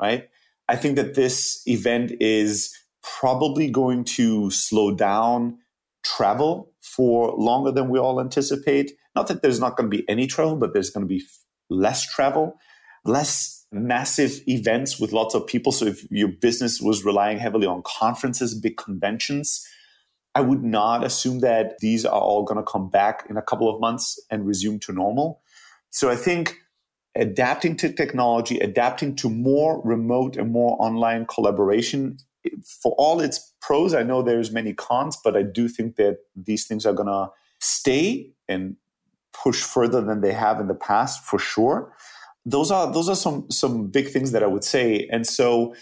right? 0.00 0.28
I 0.68 0.76
think 0.76 0.96
that 0.96 1.14
this 1.14 1.62
event 1.66 2.12
is 2.20 2.76
probably 3.20 3.70
going 3.70 4.04
to 4.04 4.50
slow 4.50 4.94
down 4.94 5.58
travel 6.04 6.72
for 6.80 7.34
longer 7.36 7.70
than 7.70 7.88
we 7.88 7.98
all 7.98 8.20
anticipate. 8.20 8.92
Not 9.14 9.28
that 9.28 9.42
there's 9.42 9.60
not 9.60 9.76
going 9.76 9.90
to 9.90 9.96
be 9.96 10.08
any 10.08 10.26
travel, 10.26 10.56
but 10.56 10.72
there's 10.72 10.90
going 10.90 11.06
to 11.06 11.08
be 11.08 11.24
less 11.70 12.06
travel, 12.06 12.58
less 13.04 13.66
massive 13.72 14.40
events 14.46 15.00
with 15.00 15.12
lots 15.12 15.34
of 15.34 15.46
people. 15.46 15.72
So 15.72 15.86
if 15.86 16.10
your 16.10 16.28
business 16.28 16.80
was 16.80 17.04
relying 17.04 17.38
heavily 17.38 17.66
on 17.66 17.82
conferences, 17.84 18.54
big 18.58 18.76
conventions, 18.76 19.66
I 20.34 20.40
would 20.40 20.62
not 20.62 21.04
assume 21.04 21.40
that 21.40 21.78
these 21.78 22.04
are 22.04 22.20
all 22.20 22.44
going 22.44 22.58
to 22.58 22.70
come 22.70 22.90
back 22.90 23.26
in 23.28 23.36
a 23.36 23.42
couple 23.42 23.72
of 23.72 23.80
months 23.80 24.20
and 24.30 24.46
resume 24.46 24.78
to 24.80 24.92
normal. 24.92 25.42
So 25.90 26.10
I 26.10 26.16
think 26.16 26.56
adapting 27.14 27.76
to 27.76 27.92
technology, 27.92 28.58
adapting 28.58 29.14
to 29.16 29.30
more 29.30 29.80
remote 29.84 30.36
and 30.36 30.50
more 30.50 30.76
online 30.80 31.26
collaboration 31.26 32.18
for 32.64 32.94
all 32.98 33.20
its 33.20 33.52
pros, 33.60 33.94
I 33.94 34.02
know 34.02 34.22
there's 34.22 34.50
many 34.50 34.72
cons, 34.74 35.18
but 35.22 35.36
I 35.36 35.42
do 35.42 35.68
think 35.68 35.96
that 35.96 36.18
these 36.36 36.66
things 36.66 36.86
are 36.86 36.92
going 36.92 37.08
to 37.08 37.30
stay 37.60 38.32
and 38.48 38.76
push 39.32 39.62
further 39.62 40.00
than 40.00 40.20
they 40.20 40.32
have 40.32 40.60
in 40.60 40.68
the 40.68 40.74
past 40.74 41.24
for 41.24 41.38
sure. 41.38 41.92
those 42.46 42.70
are 42.70 42.92
those 42.92 43.08
are 43.08 43.16
some 43.16 43.50
some 43.50 43.88
big 43.88 44.08
things 44.08 44.32
that 44.32 44.42
I 44.42 44.46
would 44.46 44.64
say. 44.64 45.08
And 45.10 45.26
so 45.26 45.74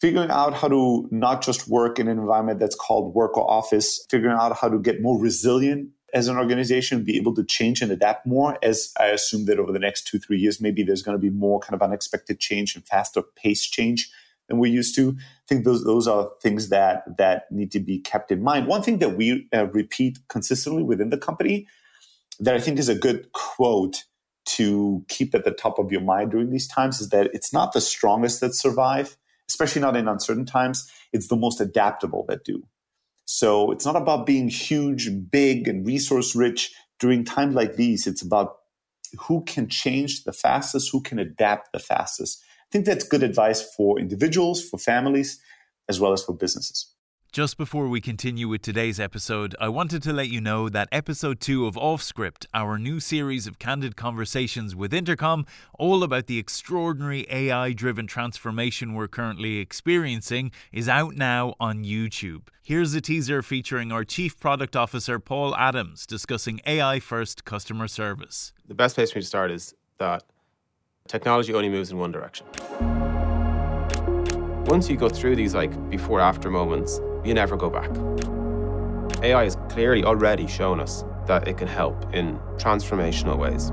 figuring 0.00 0.30
out 0.30 0.54
how 0.54 0.68
to 0.68 1.06
not 1.10 1.42
just 1.42 1.68
work 1.68 1.98
in 1.98 2.08
an 2.08 2.18
environment 2.18 2.58
that's 2.58 2.74
called 2.74 3.14
work 3.14 3.36
or 3.36 3.48
office, 3.50 4.06
figuring 4.10 4.36
out 4.36 4.56
how 4.56 4.68
to 4.68 4.78
get 4.78 5.02
more 5.02 5.20
resilient 5.20 5.90
as 6.14 6.26
an 6.26 6.36
organization, 6.38 7.04
be 7.04 7.16
able 7.16 7.34
to 7.34 7.44
change 7.44 7.82
and 7.82 7.92
adapt 7.92 8.26
more. 8.26 8.58
As 8.62 8.92
I 8.98 9.06
assume 9.08 9.44
that 9.44 9.58
over 9.58 9.72
the 9.72 9.78
next 9.78 10.08
two, 10.08 10.18
three 10.18 10.38
years, 10.38 10.60
maybe 10.60 10.82
there's 10.82 11.02
going 11.02 11.16
to 11.16 11.20
be 11.20 11.30
more 11.30 11.60
kind 11.60 11.74
of 11.74 11.82
unexpected 11.82 12.40
change 12.40 12.74
and 12.74 12.84
faster 12.84 13.22
pace 13.36 13.64
change 13.64 14.10
than 14.50 14.58
we're 14.58 14.72
used 14.72 14.94
to. 14.96 15.16
I 15.18 15.46
think 15.48 15.64
those 15.64 15.84
those 15.84 16.06
are 16.06 16.30
things 16.42 16.68
that 16.68 17.04
that 17.16 17.50
need 17.50 17.72
to 17.72 17.80
be 17.80 17.98
kept 17.98 18.30
in 18.30 18.42
mind. 18.42 18.66
One 18.66 18.82
thing 18.82 18.98
that 18.98 19.16
we 19.16 19.48
uh, 19.54 19.68
repeat 19.68 20.18
consistently 20.28 20.82
within 20.82 21.08
the 21.08 21.18
company 21.18 21.66
that 22.38 22.54
I 22.54 22.60
think 22.60 22.78
is 22.78 22.88
a 22.88 22.94
good 22.94 23.32
quote 23.32 24.04
to 24.46 25.04
keep 25.08 25.34
at 25.34 25.44
the 25.44 25.50
top 25.50 25.78
of 25.78 25.92
your 25.92 26.00
mind 26.00 26.32
during 26.32 26.50
these 26.50 26.66
times 26.66 27.00
is 27.00 27.10
that 27.10 27.30
it's 27.32 27.52
not 27.52 27.72
the 27.72 27.80
strongest 27.80 28.40
that 28.40 28.54
survive, 28.54 29.16
especially 29.48 29.82
not 29.82 29.96
in 29.96 30.08
uncertain 30.08 30.46
times. 30.46 30.90
It's 31.12 31.28
the 31.28 31.36
most 31.36 31.60
adaptable 31.60 32.24
that 32.28 32.44
do. 32.44 32.64
So 33.26 33.70
it's 33.70 33.86
not 33.86 33.96
about 33.96 34.26
being 34.26 34.48
huge, 34.48 35.08
big, 35.30 35.68
and 35.68 35.86
resource 35.86 36.34
rich 36.34 36.74
during 36.98 37.24
times 37.24 37.54
like 37.54 37.76
these. 37.76 38.06
It's 38.06 38.22
about 38.22 38.56
who 39.18 39.44
can 39.44 39.68
change 39.68 40.24
the 40.24 40.32
fastest, 40.32 40.90
who 40.90 41.00
can 41.00 41.18
adapt 41.18 41.72
the 41.72 41.78
fastest. 41.78 42.42
I 42.70 42.72
think 42.72 42.86
that's 42.86 43.02
good 43.02 43.24
advice 43.24 43.60
for 43.74 43.98
individuals, 43.98 44.62
for 44.62 44.78
families, 44.78 45.40
as 45.88 45.98
well 45.98 46.12
as 46.12 46.22
for 46.22 46.32
businesses. 46.32 46.94
Just 47.32 47.56
before 47.56 47.88
we 47.88 48.00
continue 48.00 48.46
with 48.46 48.62
today's 48.62 49.00
episode, 49.00 49.56
I 49.60 49.68
wanted 49.68 50.04
to 50.04 50.12
let 50.12 50.28
you 50.28 50.40
know 50.40 50.68
that 50.68 50.88
episode 50.92 51.40
2 51.40 51.66
of 51.66 51.76
Off 51.76 52.00
Script, 52.00 52.46
our 52.54 52.78
new 52.78 53.00
series 53.00 53.48
of 53.48 53.58
candid 53.58 53.96
conversations 53.96 54.76
with 54.76 54.94
Intercom, 54.94 55.46
all 55.80 56.04
about 56.04 56.28
the 56.28 56.38
extraordinary 56.38 57.26
AI 57.28 57.72
driven 57.72 58.06
transformation 58.06 58.94
we're 58.94 59.08
currently 59.08 59.58
experiencing, 59.58 60.52
is 60.70 60.88
out 60.88 61.16
now 61.16 61.54
on 61.58 61.82
YouTube. 61.82 62.48
Here's 62.62 62.94
a 62.94 63.00
teaser 63.00 63.42
featuring 63.42 63.90
our 63.90 64.04
Chief 64.04 64.38
Product 64.38 64.76
Officer, 64.76 65.18
Paul 65.18 65.56
Adams, 65.56 66.06
discussing 66.06 66.60
AI 66.66 67.00
first 67.00 67.44
customer 67.44 67.88
service. 67.88 68.52
The 68.68 68.74
best 68.74 68.94
place 68.94 69.10
for 69.10 69.18
me 69.18 69.22
to 69.22 69.26
start 69.26 69.50
is 69.50 69.74
that 69.98 70.22
technology 71.10 71.52
only 71.52 71.68
moves 71.68 71.90
in 71.90 71.98
one 71.98 72.12
direction. 72.12 72.46
Once 74.66 74.88
you 74.88 74.96
go 74.96 75.08
through 75.08 75.34
these 75.34 75.54
like 75.54 75.72
before 75.90 76.20
after 76.20 76.48
moments, 76.50 77.00
you 77.24 77.34
never 77.34 77.56
go 77.56 77.68
back. 77.68 77.90
AI 79.24 79.42
has 79.42 79.56
clearly 79.68 80.04
already 80.04 80.46
shown 80.46 80.78
us 80.78 81.04
that 81.26 81.48
it 81.48 81.58
can 81.58 81.66
help 81.66 82.14
in 82.14 82.38
transformational 82.58 83.36
ways. 83.36 83.72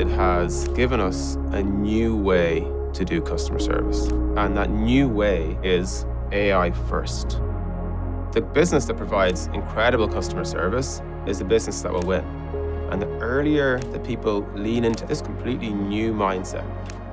It 0.00 0.08
has 0.16 0.66
given 0.68 1.00
us 1.00 1.36
a 1.52 1.62
new 1.62 2.16
way 2.16 2.66
to 2.92 3.04
do 3.04 3.20
customer 3.20 3.60
service, 3.60 4.08
and 4.36 4.56
that 4.56 4.70
new 4.70 5.08
way 5.08 5.56
is 5.62 6.06
AI 6.32 6.72
first. 6.88 7.40
The 8.32 8.40
business 8.40 8.86
that 8.86 8.96
provides 8.96 9.46
incredible 9.54 10.08
customer 10.08 10.44
service 10.44 11.02
is 11.26 11.38
the 11.38 11.44
business 11.44 11.80
that 11.82 11.92
will 11.92 12.02
win. 12.02 12.24
And 12.90 13.02
the 13.02 13.08
earlier 13.18 13.78
that 13.78 14.04
people 14.04 14.48
lean 14.54 14.84
into 14.84 15.04
this 15.06 15.20
completely 15.20 15.70
new 15.70 16.12
mindset, 16.12 16.64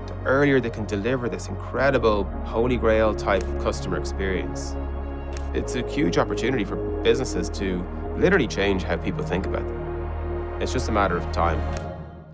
the 0.08 0.16
earlier 0.26 0.60
they 0.60 0.70
can 0.70 0.86
deliver 0.86 1.28
this 1.28 1.48
incredible 1.48 2.24
holy 2.46 2.78
grail 2.78 3.14
type 3.14 3.44
customer 3.60 3.98
experience, 3.98 4.76
it's 5.54 5.76
a 5.76 5.88
huge 5.90 6.18
opportunity 6.18 6.64
for 6.64 6.76
businesses 7.02 7.50
to 7.50 7.86
literally 8.18 8.48
change 8.48 8.84
how 8.84 8.98
people 8.98 9.24
think 9.24 9.46
about 9.46 9.64
them. 9.64 10.62
It's 10.62 10.72
just 10.72 10.90
a 10.90 10.92
matter 10.92 11.18
of 11.18 11.30
time. 11.32 11.60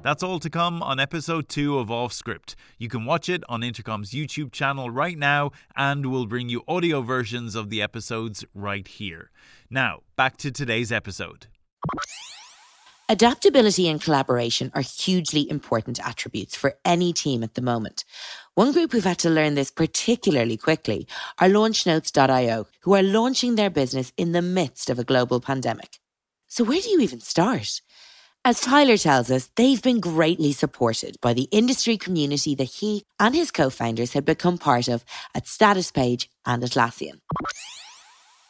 That's 0.04 0.23
all 0.23 0.39
to 0.39 0.49
come 0.49 0.82
on 0.82 0.99
episode 0.99 1.47
2 1.47 1.77
of 1.77 1.91
Off 1.91 2.12
Script. 2.12 2.56
You 2.80 2.89
can 2.89 3.06
watch 3.06 3.30
it 3.30 3.43
on 3.47 3.62
Intercom's 3.62 4.12
YouTube 4.12 4.51
channel 4.51 4.89
right 4.89 5.17
now, 5.17 5.51
and 5.75 6.08
we'll 6.08 6.25
bring 6.25 6.49
you 6.49 6.63
audio 6.67 7.01
versions 7.01 7.54
of 7.56 7.69
the 7.69 7.84
episodes 7.84 8.43
right 8.56 8.88
here. 8.88 9.30
Now, 9.69 9.99
back 10.15 10.38
to 10.38 10.51
today's 10.51 10.91
episode. 10.91 11.47
Adaptability 13.12 13.89
and 13.89 14.02
collaboration 14.02 14.71
are 14.74 14.82
hugely 14.82 15.50
important 15.50 16.00
attributes 16.00 16.56
for 16.56 16.78
any 16.86 17.12
team 17.12 17.43
at 17.43 17.56
the 17.56 17.62
moment. 17.62 18.06
One 18.56 18.71
group 18.71 18.93
who've 18.93 19.04
had 19.04 19.19
to 19.19 19.30
learn 19.30 19.56
this 19.56 19.69
particularly 19.69 20.56
quickly 20.56 21.10
are 21.38 21.50
launchnotes.io, 21.50 22.67
who 22.84 22.93
are 22.95 23.04
launching 23.04 23.56
their 23.56 23.69
business 23.69 24.13
in 24.15 24.32
the 24.32 24.41
midst 24.41 24.89
of 24.89 24.97
a 24.97 25.04
global 25.04 25.41
pandemic. 25.41 26.00
So 26.47 26.63
where 26.63 26.80
do 26.80 26.89
you 26.89 27.02
even 27.02 27.19
start? 27.19 27.82
As 28.45 28.62
Tyler 28.62 28.95
tells 28.95 29.30
us, 29.30 29.50
they've 29.58 29.84
been 29.84 30.00
greatly 30.00 30.54
supported 30.54 31.17
by 31.19 31.34
the 31.34 31.50
industry 31.52 31.97
community 31.97 32.56
that 32.56 32.63
he 32.80 33.04
and 33.19 33.36
his 33.36 33.52
co-founders 33.52 34.13
had 34.13 34.24
become 34.24 34.58
part 34.58 34.88
of 34.88 35.04
at 35.36 35.47
Statuspage 35.47 36.30
and 36.45 36.63
Atlassian. 36.63 37.19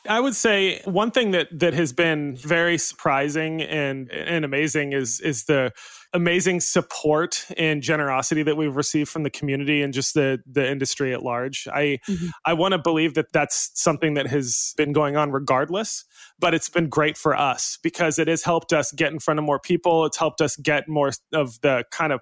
I 0.07 0.19
would 0.19 0.35
say 0.35 0.81
one 0.85 1.11
thing 1.11 1.31
that 1.31 1.47
that 1.59 1.73
has 1.73 1.93
been 1.93 2.35
very 2.35 2.77
surprising 2.77 3.61
and 3.61 4.11
and 4.11 4.43
amazing 4.43 4.93
is 4.93 5.19
is 5.19 5.45
the 5.45 5.71
amazing 6.13 6.59
support 6.59 7.45
and 7.55 7.81
generosity 7.81 8.43
that 8.43 8.57
we've 8.57 8.75
received 8.75 9.09
from 9.09 9.23
the 9.23 9.29
community 9.29 9.81
and 9.81 9.93
just 9.93 10.13
the 10.15 10.39
the 10.45 10.69
industry 10.69 11.13
at 11.13 11.21
large. 11.21 11.67
I 11.71 11.99
mm-hmm. 12.07 12.27
I 12.45 12.53
want 12.53 12.71
to 12.71 12.79
believe 12.79 13.13
that 13.13 13.31
that's 13.31 13.71
something 13.75 14.15
that 14.15 14.27
has 14.27 14.73
been 14.75 14.91
going 14.91 15.17
on 15.17 15.31
regardless, 15.31 16.03
but 16.39 16.55
it's 16.55 16.69
been 16.69 16.89
great 16.89 17.15
for 17.15 17.35
us 17.35 17.77
because 17.83 18.17
it 18.17 18.27
has 18.27 18.43
helped 18.43 18.73
us 18.73 18.91
get 18.91 19.13
in 19.13 19.19
front 19.19 19.39
of 19.39 19.45
more 19.45 19.59
people. 19.59 20.05
It's 20.05 20.17
helped 20.17 20.41
us 20.41 20.55
get 20.55 20.87
more 20.87 21.11
of 21.33 21.61
the 21.61 21.83
kind 21.91 22.11
of 22.11 22.21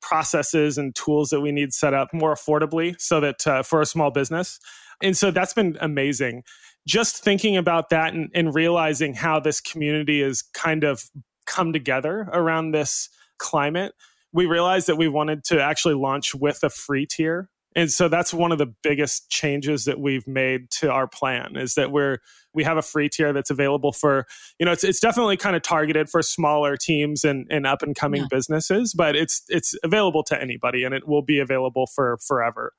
processes 0.00 0.78
and 0.78 0.94
tools 0.94 1.30
that 1.30 1.40
we 1.40 1.50
need 1.50 1.72
set 1.72 1.92
up 1.92 2.14
more 2.14 2.34
affordably 2.34 2.94
so 3.00 3.18
that 3.18 3.44
uh, 3.46 3.62
for 3.64 3.80
a 3.80 3.86
small 3.86 4.12
business. 4.12 4.60
And 5.02 5.16
so 5.16 5.30
that's 5.30 5.52
been 5.52 5.76
amazing 5.80 6.42
just 6.86 7.22
thinking 7.22 7.56
about 7.56 7.90
that 7.90 8.14
and, 8.14 8.30
and 8.34 8.54
realizing 8.54 9.14
how 9.14 9.40
this 9.40 9.60
community 9.60 10.22
is 10.22 10.42
kind 10.42 10.84
of 10.84 11.04
come 11.46 11.72
together 11.72 12.28
around 12.32 12.72
this 12.72 13.08
climate, 13.38 13.92
we 14.32 14.46
realized 14.46 14.86
that 14.86 14.96
we 14.96 15.08
wanted 15.08 15.44
to 15.44 15.62
actually 15.62 15.94
launch 15.94 16.34
with 16.34 16.62
a 16.62 16.70
free 16.70 17.06
tier. 17.06 17.50
And 17.74 17.90
so 17.90 18.08
that's 18.08 18.32
one 18.32 18.52
of 18.52 18.58
the 18.58 18.72
biggest 18.82 19.28
changes 19.28 19.84
that 19.84 20.00
we've 20.00 20.26
made 20.26 20.70
to 20.78 20.90
our 20.90 21.06
plan 21.06 21.56
is 21.56 21.74
that 21.74 21.92
we're 21.92 22.18
we 22.54 22.64
have 22.64 22.78
a 22.78 22.82
free 22.82 23.10
tier 23.10 23.34
that's 23.34 23.50
available 23.50 23.92
for, 23.92 24.26
you 24.58 24.64
know, 24.64 24.72
it's 24.72 24.82
it's 24.82 25.00
definitely 25.00 25.36
kind 25.36 25.54
of 25.54 25.60
targeted 25.60 26.08
for 26.08 26.22
smaller 26.22 26.78
teams 26.78 27.22
and, 27.22 27.46
and 27.50 27.66
up 27.66 27.82
and 27.82 27.94
coming 27.94 28.22
yeah. 28.22 28.28
businesses, 28.30 28.94
but 28.94 29.14
it's 29.14 29.42
it's 29.48 29.76
available 29.84 30.22
to 30.24 30.40
anybody 30.40 30.84
and 30.84 30.94
it 30.94 31.06
will 31.06 31.20
be 31.20 31.38
available 31.38 31.86
for 31.86 32.16
forever 32.26 32.72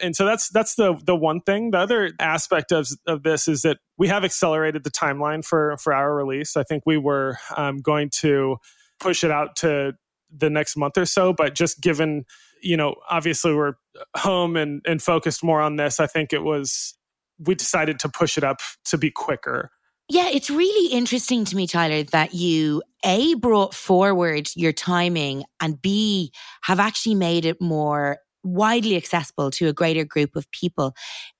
and 0.00 0.14
so 0.14 0.24
that's 0.24 0.48
that's 0.48 0.74
the 0.74 0.98
the 1.04 1.16
one 1.16 1.40
thing. 1.40 1.70
The 1.70 1.78
other 1.78 2.12
aspect 2.18 2.72
of 2.72 2.88
of 3.06 3.22
this 3.22 3.48
is 3.48 3.62
that 3.62 3.78
we 3.96 4.08
have 4.08 4.24
accelerated 4.24 4.84
the 4.84 4.90
timeline 4.90 5.44
for 5.44 5.76
for 5.78 5.92
our 5.92 6.14
release. 6.14 6.56
I 6.56 6.62
think 6.62 6.84
we 6.86 6.96
were 6.96 7.38
um, 7.56 7.78
going 7.78 8.10
to 8.20 8.56
push 9.00 9.24
it 9.24 9.30
out 9.30 9.56
to 9.56 9.92
the 10.30 10.50
next 10.50 10.76
month 10.76 10.98
or 10.98 11.06
so, 11.06 11.32
but 11.32 11.54
just 11.54 11.80
given 11.80 12.24
you 12.62 12.76
know 12.76 12.96
obviously 13.08 13.54
we're 13.54 13.74
home 14.16 14.56
and 14.56 14.82
and 14.86 15.02
focused 15.02 15.42
more 15.42 15.60
on 15.60 15.76
this, 15.76 16.00
I 16.00 16.06
think 16.06 16.32
it 16.32 16.42
was 16.42 16.94
we 17.38 17.54
decided 17.54 17.98
to 18.00 18.08
push 18.08 18.36
it 18.36 18.44
up 18.44 18.58
to 18.86 18.98
be 18.98 19.10
quicker. 19.10 19.70
Yeah, 20.10 20.30
it's 20.30 20.48
really 20.48 20.92
interesting 20.92 21.44
to 21.44 21.56
me, 21.56 21.66
Tyler, 21.66 22.02
that 22.04 22.32
you 22.32 22.82
A, 23.04 23.34
brought 23.34 23.74
forward 23.74 24.48
your 24.56 24.72
timing 24.72 25.44
and 25.60 25.80
B, 25.80 26.32
have 26.62 26.80
actually 26.80 27.14
made 27.14 27.44
it 27.44 27.60
more 27.60 28.16
widely 28.48 28.96
accessible 28.96 29.50
to 29.52 29.68
a 29.68 29.72
greater 29.72 30.04
group 30.04 30.36
of 30.36 30.50
people. 30.50 30.94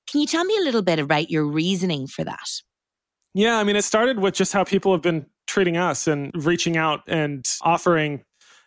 Can 0.09 0.21
you 0.21 0.27
tell 0.27 0.45
me 0.45 0.57
a 0.57 0.63
little 0.63 0.81
bit 0.81 0.99
about 0.99 1.29
your 1.29 1.45
reasoning 1.45 2.07
for 2.07 2.23
that? 2.23 2.61
Yeah, 3.33 3.57
I 3.57 3.63
mean, 3.63 3.75
it 3.75 3.83
started 3.83 4.19
with 4.19 4.33
just 4.33 4.53
how 4.53 4.63
people 4.63 4.91
have 4.91 5.01
been 5.01 5.25
treating 5.47 5.77
us 5.77 6.07
and 6.07 6.31
reaching 6.33 6.77
out 6.77 7.01
and 7.07 7.45
offering 7.61 8.23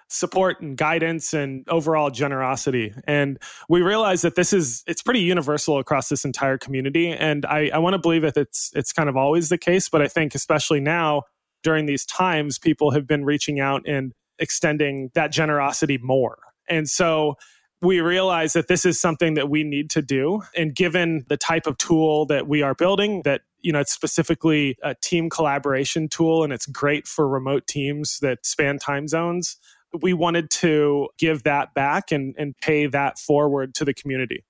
support 0.09 0.61
and 0.61 0.77
guidance 0.77 1.33
and 1.33 1.67
overall 1.69 2.11
generosity. 2.11 2.93
And 3.07 3.39
we 3.69 3.81
realized 3.81 4.23
that 4.25 4.35
this 4.35 4.53
is 4.53 4.85
it's 4.87 5.03
pretty 5.03 5.21
universal 5.21 5.79
across 5.79 6.09
this 6.09 6.25
entire 6.25 6.59
community. 6.59 7.09
And 7.11 7.47
I, 7.47 7.71
I 7.73 7.79
want 7.79 7.95
to 7.95 7.99
believe 7.99 8.23
that 8.23 8.37
it's 8.37 8.71
it's 8.75 8.93
kind 8.93 9.09
of 9.09 9.17
always 9.17 9.49
the 9.49 9.59
case, 9.59 9.89
but 9.89 10.03
I 10.03 10.09
think 10.09 10.35
especially 10.35 10.81
now 10.81 11.23
during 11.63 11.87
these 11.87 12.05
times, 12.05 12.59
people 12.59 12.91
have 12.91 13.07
been 13.07 13.25
reaching 13.25 13.61
out 13.61 13.83
and 13.87 14.13
extending 14.39 15.11
that 15.15 15.33
generosity 15.33 15.99
more. 15.99 16.39
And 16.69 16.89
so 16.89 17.37
we 17.83 18.01
realize 18.01 18.53
that 18.53 18.69
this 18.69 18.87
is 18.87 19.01
something 19.01 19.35
that 19.35 19.51
we 19.51 19.65
need 19.65 19.91
to 19.91 20.03
do. 20.03 20.43
And 20.57 20.75
given 20.75 21.25
the 21.29 21.37
type 21.37 21.67
of 21.67 21.77
tool 21.79 22.27
that 22.27 22.47
we 22.47 22.63
are 22.63 22.75
building, 22.75 23.23
that 23.25 23.43
you 23.61 23.73
know, 23.73 23.81
it's 23.81 23.93
specifically 23.93 24.77
a 24.83 24.95
team 24.95 25.29
collaboration 25.29 26.09
tool 26.09 26.45
and 26.45 26.53
it's 26.53 26.67
great 26.67 27.07
for 27.07 27.29
remote 27.29 27.67
teams 27.67 28.19
that 28.21 28.45
span 28.45 28.79
time 28.79 29.09
zones. 29.09 29.57
We 30.01 30.15
wanted 30.15 30.51
to 30.51 31.09
give 31.19 31.43
that 31.43 31.75
back 31.75 32.11
and, 32.13 32.35
and 32.39 32.57
pay 32.59 32.87
that 32.87 33.19
forward 33.19 33.75
to 33.77 33.85
the 33.85 33.93
community. 33.95 34.45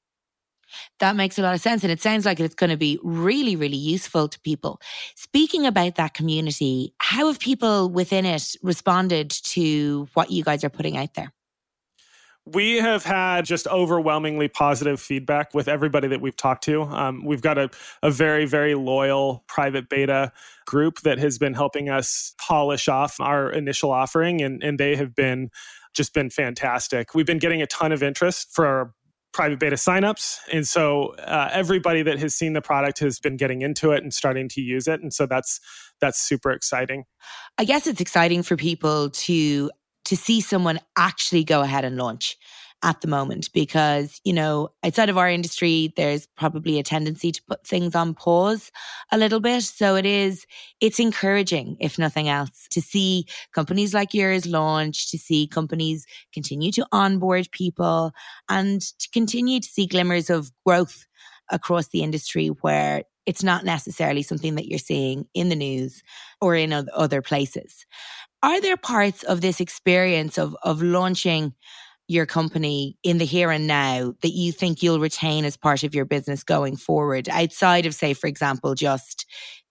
That 1.00 1.16
makes 1.16 1.38
a 1.38 1.42
lot 1.42 1.54
of 1.54 1.60
sense. 1.60 1.82
And 1.82 1.92
it 1.92 2.00
sounds 2.00 2.24
like 2.24 2.40
it's 2.40 2.54
going 2.54 2.70
to 2.70 2.78
be 2.78 2.98
really, 3.02 3.56
really 3.56 3.76
useful 3.76 4.28
to 4.28 4.40
people. 4.40 4.80
Speaking 5.14 5.66
about 5.66 5.96
that 5.96 6.14
community, 6.14 6.94
how 6.98 7.26
have 7.26 7.38
people 7.38 7.90
within 7.90 8.24
it 8.24 8.54
responded 8.62 9.30
to 9.30 10.08
what 10.14 10.30
you 10.30 10.42
guys 10.42 10.64
are 10.64 10.70
putting 10.70 10.96
out 10.96 11.12
there? 11.14 11.32
We 12.44 12.78
have 12.78 13.04
had 13.04 13.44
just 13.44 13.68
overwhelmingly 13.68 14.48
positive 14.48 15.00
feedback 15.00 15.54
with 15.54 15.68
everybody 15.68 16.08
that 16.08 16.20
we've 16.20 16.36
talked 16.36 16.64
to. 16.64 16.82
Um, 16.82 17.24
we've 17.24 17.40
got 17.40 17.56
a, 17.56 17.70
a 18.02 18.10
very, 18.10 18.46
very 18.46 18.74
loyal 18.74 19.44
private 19.46 19.88
beta 19.88 20.32
group 20.66 21.00
that 21.00 21.18
has 21.18 21.38
been 21.38 21.54
helping 21.54 21.88
us 21.88 22.34
polish 22.38 22.88
off 22.88 23.20
our 23.20 23.50
initial 23.50 23.92
offering, 23.92 24.42
and, 24.42 24.62
and 24.62 24.78
they 24.78 24.96
have 24.96 25.14
been 25.14 25.50
just 25.94 26.14
been 26.14 26.30
fantastic. 26.30 27.14
We've 27.14 27.26
been 27.26 27.38
getting 27.38 27.62
a 27.62 27.66
ton 27.66 27.92
of 27.92 28.02
interest 28.02 28.52
for 28.52 28.66
our 28.66 28.94
private 29.32 29.58
beta 29.58 29.76
signups. 29.76 30.38
And 30.52 30.66
so 30.66 31.14
uh, 31.16 31.48
everybody 31.52 32.02
that 32.02 32.18
has 32.18 32.34
seen 32.34 32.52
the 32.52 32.60
product 32.60 32.98
has 33.00 33.18
been 33.18 33.36
getting 33.36 33.62
into 33.62 33.92
it 33.92 34.02
and 34.02 34.12
starting 34.12 34.48
to 34.50 34.60
use 34.60 34.86
it. 34.86 35.00
And 35.00 35.12
so 35.12 35.26
that's 35.26 35.60
that's 36.00 36.20
super 36.20 36.50
exciting. 36.50 37.04
I 37.58 37.64
guess 37.64 37.86
it's 37.86 38.00
exciting 38.00 38.42
for 38.42 38.56
people 38.56 39.10
to 39.10 39.70
to 40.12 40.16
see 40.18 40.42
someone 40.42 40.78
actually 40.94 41.42
go 41.42 41.62
ahead 41.62 41.86
and 41.86 41.96
launch 41.96 42.36
at 42.82 43.00
the 43.00 43.08
moment 43.08 43.48
because, 43.54 44.20
you 44.24 44.32
know, 44.34 44.68
outside 44.84 45.08
of 45.08 45.16
our 45.16 45.30
industry, 45.30 45.90
there's 45.96 46.26
probably 46.36 46.78
a 46.78 46.82
tendency 46.82 47.32
to 47.32 47.42
put 47.48 47.66
things 47.66 47.94
on 47.94 48.12
pause 48.12 48.70
a 49.10 49.16
little 49.16 49.40
bit. 49.40 49.62
So 49.62 49.96
it 49.96 50.04
is, 50.04 50.44
it's 50.82 51.00
encouraging, 51.00 51.78
if 51.80 51.98
nothing 51.98 52.28
else, 52.28 52.66
to 52.72 52.82
see 52.82 53.24
companies 53.54 53.94
like 53.94 54.12
yours 54.12 54.44
launch, 54.44 55.10
to 55.12 55.18
see 55.18 55.46
companies 55.46 56.04
continue 56.34 56.72
to 56.72 56.86
onboard 56.92 57.50
people 57.50 58.12
and 58.50 58.82
to 58.82 59.08
continue 59.14 59.60
to 59.60 59.68
see 59.68 59.86
glimmers 59.86 60.28
of 60.28 60.52
growth 60.66 61.06
across 61.50 61.88
the 61.88 62.02
industry 62.02 62.48
where 62.48 63.04
it's 63.24 63.42
not 63.42 63.64
necessarily 63.64 64.22
something 64.22 64.56
that 64.56 64.68
you're 64.68 64.78
seeing 64.78 65.26
in 65.32 65.48
the 65.48 65.56
news 65.56 66.02
or 66.42 66.54
in 66.54 66.74
other 66.92 67.22
places. 67.22 67.86
Are 68.42 68.60
there 68.60 68.76
parts 68.76 69.22
of 69.22 69.40
this 69.40 69.60
experience 69.60 70.38
of, 70.38 70.56
of 70.62 70.82
launching 70.82 71.54
your 72.08 72.26
company 72.26 72.96
in 73.02 73.18
the 73.18 73.24
here 73.24 73.50
and 73.50 73.66
now 73.66 74.14
that 74.22 74.30
you 74.30 74.52
think 74.52 74.82
you'll 74.82 74.98
retain 74.98 75.44
as 75.44 75.56
part 75.56 75.84
of 75.84 75.94
your 75.94 76.04
business 76.04 76.42
going 76.42 76.76
forward 76.76 77.28
outside 77.28 77.86
of, 77.86 77.94
say, 77.94 78.12
for 78.12 78.26
example, 78.26 78.74
just 78.74 79.24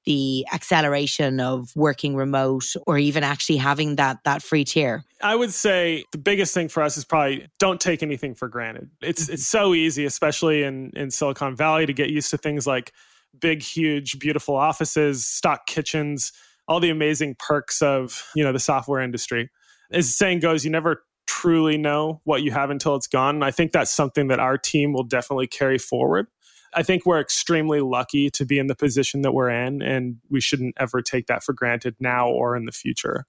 the 0.05 0.45
acceleration 0.51 1.39
of 1.39 1.69
working 1.75 2.15
remote 2.15 2.65
or 2.87 2.97
even 2.97 3.23
actually 3.23 3.57
having 3.57 3.97
that 3.97 4.17
that 4.23 4.41
free 4.41 4.63
tier? 4.63 5.03
I 5.21 5.35
would 5.35 5.53
say 5.53 6.05
the 6.11 6.17
biggest 6.17 6.53
thing 6.53 6.69
for 6.69 6.81
us 6.81 6.97
is 6.97 7.05
probably 7.05 7.47
don't 7.59 7.79
take 7.79 8.01
anything 8.01 8.33
for 8.33 8.47
granted. 8.47 8.89
It's 9.01 9.25
mm-hmm. 9.25 9.33
it's 9.33 9.47
so 9.47 9.73
easy, 9.73 10.05
especially 10.05 10.63
in 10.63 10.91
in 10.95 11.11
Silicon 11.11 11.55
Valley, 11.55 11.85
to 11.85 11.93
get 11.93 12.09
used 12.09 12.31
to 12.31 12.37
things 12.37 12.65
like 12.65 12.93
big, 13.39 13.61
huge, 13.61 14.17
beautiful 14.17 14.55
offices, 14.55 15.25
stock 15.25 15.67
kitchens, 15.67 16.31
all 16.71 16.79
the 16.79 16.89
amazing 16.89 17.35
perks 17.37 17.81
of 17.81 18.25
you 18.33 18.41
know 18.41 18.53
the 18.53 18.59
software 18.59 19.01
industry. 19.01 19.49
As 19.91 20.07
the 20.07 20.13
saying 20.13 20.39
goes, 20.39 20.63
you 20.63 20.71
never 20.71 21.03
truly 21.27 21.77
know 21.77 22.21
what 22.23 22.43
you 22.43 22.51
have 22.51 22.69
until 22.69 22.95
it's 22.95 23.07
gone. 23.07 23.35
And 23.35 23.43
I 23.43 23.51
think 23.51 23.73
that's 23.73 23.91
something 23.91 24.29
that 24.29 24.39
our 24.39 24.57
team 24.57 24.93
will 24.93 25.03
definitely 25.03 25.47
carry 25.47 25.77
forward. 25.77 26.27
I 26.73 26.83
think 26.83 27.05
we're 27.05 27.19
extremely 27.19 27.81
lucky 27.81 28.29
to 28.29 28.45
be 28.45 28.57
in 28.57 28.67
the 28.67 28.75
position 28.75 29.21
that 29.23 29.33
we're 29.33 29.49
in, 29.49 29.81
and 29.81 30.15
we 30.29 30.39
shouldn't 30.39 30.75
ever 30.79 31.01
take 31.01 31.27
that 31.27 31.43
for 31.43 31.51
granted 31.51 31.97
now 31.99 32.29
or 32.29 32.55
in 32.55 32.63
the 32.63 32.71
future. 32.71 33.25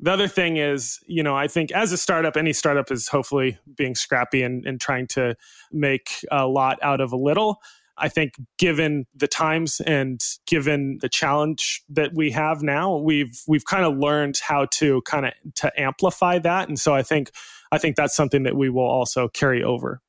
The 0.00 0.10
other 0.10 0.26
thing 0.26 0.56
is, 0.56 0.98
you 1.06 1.22
know, 1.22 1.36
I 1.36 1.46
think 1.46 1.70
as 1.70 1.92
a 1.92 1.96
startup, 1.96 2.36
any 2.36 2.52
startup 2.52 2.90
is 2.90 3.06
hopefully 3.06 3.56
being 3.76 3.94
scrappy 3.94 4.42
and, 4.42 4.66
and 4.66 4.80
trying 4.80 5.06
to 5.08 5.36
make 5.70 6.24
a 6.32 6.48
lot 6.48 6.80
out 6.82 7.00
of 7.00 7.12
a 7.12 7.16
little. 7.16 7.60
I 7.98 8.08
think 8.08 8.34
given 8.58 9.06
the 9.14 9.28
times 9.28 9.80
and 9.80 10.22
given 10.46 10.98
the 11.00 11.08
challenge 11.08 11.82
that 11.90 12.14
we 12.14 12.30
have 12.30 12.62
now, 12.62 12.96
we've 12.96 13.40
we've 13.46 13.64
kind 13.64 13.84
of 13.84 13.98
learned 13.98 14.38
how 14.42 14.66
to 14.72 15.02
kind 15.02 15.26
of 15.26 15.32
to 15.56 15.80
amplify 15.80 16.38
that. 16.38 16.68
And 16.68 16.78
so 16.78 16.94
I 16.94 17.02
think 17.02 17.30
I 17.70 17.78
think 17.78 17.96
that's 17.96 18.16
something 18.16 18.44
that 18.44 18.56
we 18.56 18.70
will 18.70 18.82
also 18.82 19.28
carry 19.28 19.62
over. 19.62 20.00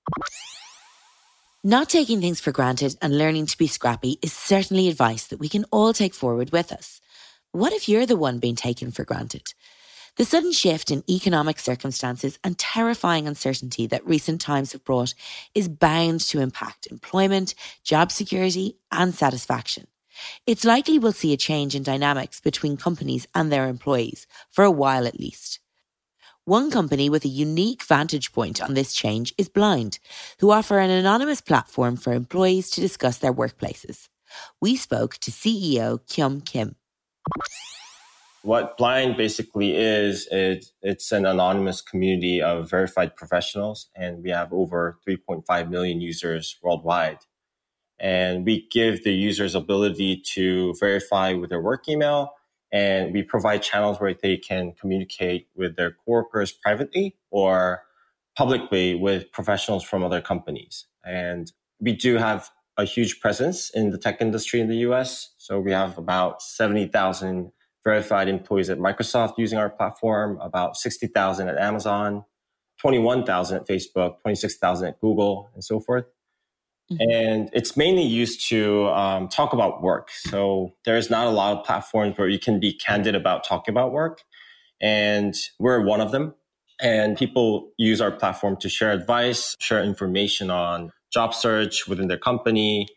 Not 1.63 1.89
taking 1.89 2.19
things 2.19 2.41
for 2.41 2.51
granted 2.51 2.97
and 3.01 3.17
learning 3.17 3.45
to 3.45 3.57
be 3.57 3.67
scrappy 3.67 4.19
is 4.21 4.33
certainly 4.33 4.89
advice 4.89 5.27
that 5.27 5.39
we 5.39 5.47
can 5.47 5.63
all 5.71 5.93
take 5.93 6.13
forward 6.13 6.51
with 6.51 6.73
us. 6.73 6.99
What 7.53 7.71
if 7.71 7.87
you're 7.87 8.05
the 8.05 8.17
one 8.17 8.39
being 8.39 8.55
taken 8.57 8.91
for 8.91 9.05
granted? 9.05 9.53
The 10.15 10.25
sudden 10.25 10.51
shift 10.51 10.91
in 10.91 11.03
economic 11.09 11.57
circumstances 11.57 12.37
and 12.43 12.55
terrifying 12.55 13.27
uncertainty 13.27 13.87
that 13.87 14.05
recent 14.05 14.39
times 14.39 14.73
have 14.73 14.83
brought 14.83 15.15
is 15.55 15.67
bound 15.67 16.19
to 16.21 16.39
impact 16.39 16.85
employment, 16.91 17.55
job 17.83 18.11
security, 18.11 18.77
and 18.91 19.15
satisfaction. 19.15 19.87
It's 20.45 20.65
likely 20.65 20.99
we'll 20.99 21.13
see 21.13 21.33
a 21.33 21.37
change 21.37 21.73
in 21.73 21.81
dynamics 21.81 22.39
between 22.39 22.77
companies 22.77 23.25
and 23.33 23.51
their 23.51 23.67
employees, 23.67 24.27
for 24.51 24.63
a 24.63 24.69
while 24.69 25.07
at 25.07 25.19
least. 25.19 25.59
One 26.45 26.69
company 26.69 27.09
with 27.09 27.25
a 27.25 27.29
unique 27.29 27.81
vantage 27.81 28.33
point 28.33 28.61
on 28.61 28.75
this 28.75 28.93
change 28.93 29.33
is 29.39 29.49
Blind, 29.49 29.97
who 30.39 30.51
offer 30.51 30.77
an 30.77 30.91
anonymous 30.91 31.41
platform 31.41 31.95
for 31.95 32.13
employees 32.13 32.69
to 32.71 32.81
discuss 32.81 33.17
their 33.17 33.33
workplaces. 33.33 34.09
We 34.61 34.75
spoke 34.75 35.15
to 35.15 35.31
CEO 35.31 36.01
Kyum 36.05 36.45
Kim. 36.45 36.75
What 38.43 38.77
Blind 38.77 39.15
basically 39.15 39.73
is, 39.73 40.27
is 40.29 40.73
it's 40.81 41.13
an 41.13 41.25
anonymous 41.25 41.79
community 41.79 42.41
of 42.41 42.69
verified 42.69 43.15
professionals, 43.15 43.87
and 43.95 44.21
we 44.21 44.31
have 44.31 44.51
over 44.51 44.99
3.5 45.07 45.69
million 45.69 46.01
users 46.01 46.57
worldwide. 46.61 47.19
And 47.99 48.45
we 48.45 48.67
give 48.69 49.05
the 49.05 49.13
users 49.13 49.55
ability 49.55 50.23
to 50.33 50.75
verify 50.77 51.31
with 51.31 51.51
their 51.51 51.61
work 51.61 51.87
email, 51.87 52.33
and 52.69 53.13
we 53.13 53.23
provide 53.23 53.61
channels 53.61 54.01
where 54.01 54.13
they 54.13 54.35
can 54.35 54.73
communicate 54.73 55.47
with 55.55 55.77
their 55.77 55.95
coworkers 56.05 56.51
privately 56.51 57.15
or 57.31 57.83
publicly 58.37 58.93
with 58.93 59.31
professionals 59.31 59.85
from 59.85 60.03
other 60.03 60.19
companies. 60.19 60.87
And 61.05 61.49
we 61.79 61.93
do 61.93 62.17
have 62.17 62.49
a 62.75 62.83
huge 62.83 63.21
presence 63.21 63.69
in 63.69 63.91
the 63.91 63.97
tech 63.97 64.19
industry 64.19 64.59
in 64.59 64.67
the 64.67 64.83
US. 64.89 65.33
So 65.37 65.61
we 65.61 65.71
have 65.71 65.97
about 65.97 66.41
70,000 66.41 67.53
verified 67.83 68.27
employees 68.27 68.69
at 68.69 68.77
Microsoft 68.77 69.33
using 69.37 69.57
our 69.57 69.69
platform, 69.69 70.39
about 70.41 70.77
60,000 70.77 71.49
at 71.49 71.57
Amazon, 71.57 72.23
21,000 72.79 73.57
at 73.57 73.67
Facebook, 73.67 74.21
26,000 74.21 74.87
at 74.87 75.01
Google, 75.01 75.49
and 75.53 75.63
so 75.63 75.79
forth. 75.79 76.05
Mm-hmm. 76.91 77.11
And 77.11 77.49
it's 77.53 77.77
mainly 77.77 78.03
used 78.03 78.47
to 78.49 78.87
um, 78.89 79.27
talk 79.27 79.53
about 79.53 79.81
work. 79.81 80.09
So 80.11 80.75
there's 80.85 81.09
not 81.09 81.27
a 81.27 81.29
lot 81.29 81.57
of 81.57 81.65
platforms 81.65 82.17
where 82.17 82.27
you 82.27 82.39
can 82.39 82.59
be 82.59 82.73
candid 82.73 83.15
about 83.15 83.43
talking 83.43 83.73
about 83.73 83.91
work. 83.91 84.21
And 84.81 85.33
we're 85.59 85.81
one 85.81 86.01
of 86.01 86.11
them. 86.11 86.35
And 86.81 87.17
people 87.17 87.71
use 87.77 88.01
our 88.01 88.11
platform 88.11 88.57
to 88.57 88.67
share 88.67 88.91
advice, 88.91 89.55
share 89.59 89.81
information 89.81 90.49
on 90.49 90.91
job 91.13 91.33
search 91.33 91.87
within 91.87 92.07
their 92.07 92.17
company. 92.17 92.87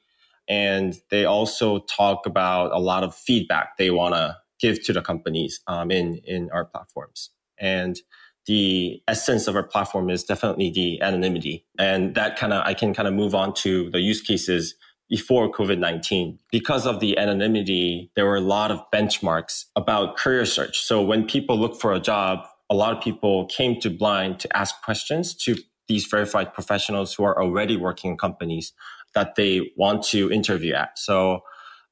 And 0.49 0.97
they 1.11 1.25
also 1.25 1.81
talk 1.81 2.27
about 2.27 2.73
a 2.73 2.79
lot 2.79 3.05
of 3.05 3.15
feedback 3.15 3.77
they 3.77 3.91
want 3.91 4.15
to 4.15 4.37
give 4.61 4.83
to 4.85 4.93
the 4.93 5.03
companies 5.03 5.61
um, 5.67 5.91
in 5.91 6.21
in 6.25 6.51
our 6.53 6.65
platforms. 6.65 7.31
And 7.59 7.99
the 8.47 9.03
essence 9.09 9.49
of 9.49 9.57
our 9.57 9.63
platform 9.65 10.09
is 10.09 10.23
definitely 10.25 10.71
the 10.71 11.03
anonymity, 11.03 11.67
and 11.79 12.15
that 12.15 12.39
kind 12.39 12.53
of 12.53 12.63
I 12.65 12.75
can 12.75 12.95
kind 12.95 13.09
of 13.09 13.15
move 13.15 13.35
on 13.35 13.55
to 13.55 13.91
the 13.91 14.01
use 14.01 14.21
cases 14.21 14.75
before 15.09 15.51
COVID 15.51 15.79
nineteen. 15.79 16.39
Because 16.51 16.87
of 16.87 17.01
the 17.01 17.19
anonymity, 17.19 18.11
there 18.15 18.25
were 18.25 18.37
a 18.37 18.41
lot 18.41 18.71
of 18.71 18.81
benchmarks 18.93 19.65
about 19.75 20.17
career 20.17 20.47
search. 20.47 20.79
So 20.79 21.03
when 21.03 21.27
people 21.27 21.59
look 21.59 21.81
for 21.81 21.93
a 21.93 22.01
job, 22.01 22.47
a 22.71 22.75
lot 22.75 22.97
of 22.97 23.03
people 23.03 23.47
came 23.47 23.81
to 23.81 23.91
Blind 23.91 24.41
to 24.41 24.57
ask 24.57 24.81
questions 24.83 25.35
to 25.45 25.57
these 25.89 26.07
verified 26.07 26.53
professionals 26.53 27.15
who 27.15 27.23
are 27.23 27.41
already 27.41 27.77
working 27.77 28.13
in 28.13 28.17
companies 28.17 28.73
that 29.15 29.37
they 29.37 29.71
want 29.77 30.03
to 30.03 30.31
interview 30.33 30.75
at. 30.75 30.99
So 30.99 31.41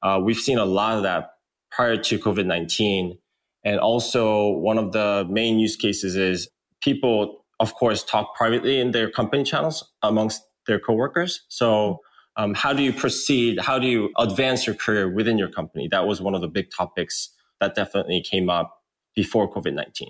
uh, 0.03 0.19
we've 0.21 0.37
seen 0.37 0.57
a 0.57 0.65
lot 0.65 0.97
of 0.97 1.03
that 1.03 1.34
prior 1.75 1.97
to 1.97 2.19
COVID 2.19 2.45
19. 2.45 3.17
And 3.63 3.79
also, 3.79 4.49
one 4.49 4.77
of 4.77 4.91
the 4.91 5.25
main 5.29 5.59
use 5.59 5.75
cases 5.75 6.15
is 6.15 6.47
people, 6.81 7.45
of 7.59 7.73
course, 7.73 8.03
talk 8.03 8.35
privately 8.35 8.79
in 8.79 8.91
their 8.91 9.09
company 9.09 9.43
channels 9.43 9.83
amongst 10.03 10.43
their 10.67 10.79
coworkers. 10.79 11.41
So, 11.49 11.99
um, 12.37 12.53
how 12.53 12.73
do 12.73 12.83
you 12.83 12.93
proceed? 12.93 13.59
How 13.59 13.79
do 13.79 13.87
you 13.87 14.11
advance 14.17 14.67
your 14.67 14.75
career 14.75 15.09
within 15.11 15.37
your 15.37 15.49
company? 15.49 15.87
That 15.89 16.05
was 16.07 16.21
one 16.21 16.35
of 16.35 16.41
the 16.41 16.47
big 16.47 16.69
topics 16.69 17.29
that 17.59 17.75
definitely 17.75 18.21
came 18.21 18.49
up 18.49 18.81
before 19.15 19.51
COVID 19.51 19.73
19. 19.73 20.09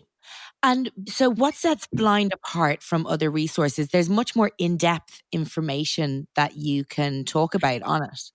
And 0.63 0.91
so, 1.07 1.29
what 1.29 1.53
sets 1.55 1.87
Blind 1.93 2.33
apart 2.33 2.83
from 2.83 3.05
other 3.05 3.29
resources? 3.29 3.89
There's 3.89 4.09
much 4.09 4.35
more 4.35 4.51
in 4.57 4.77
depth 4.77 5.21
information 5.31 6.27
that 6.35 6.57
you 6.57 6.83
can 6.83 7.23
talk 7.23 7.55
about 7.55 7.83
on 7.83 8.03
it. 8.03 8.31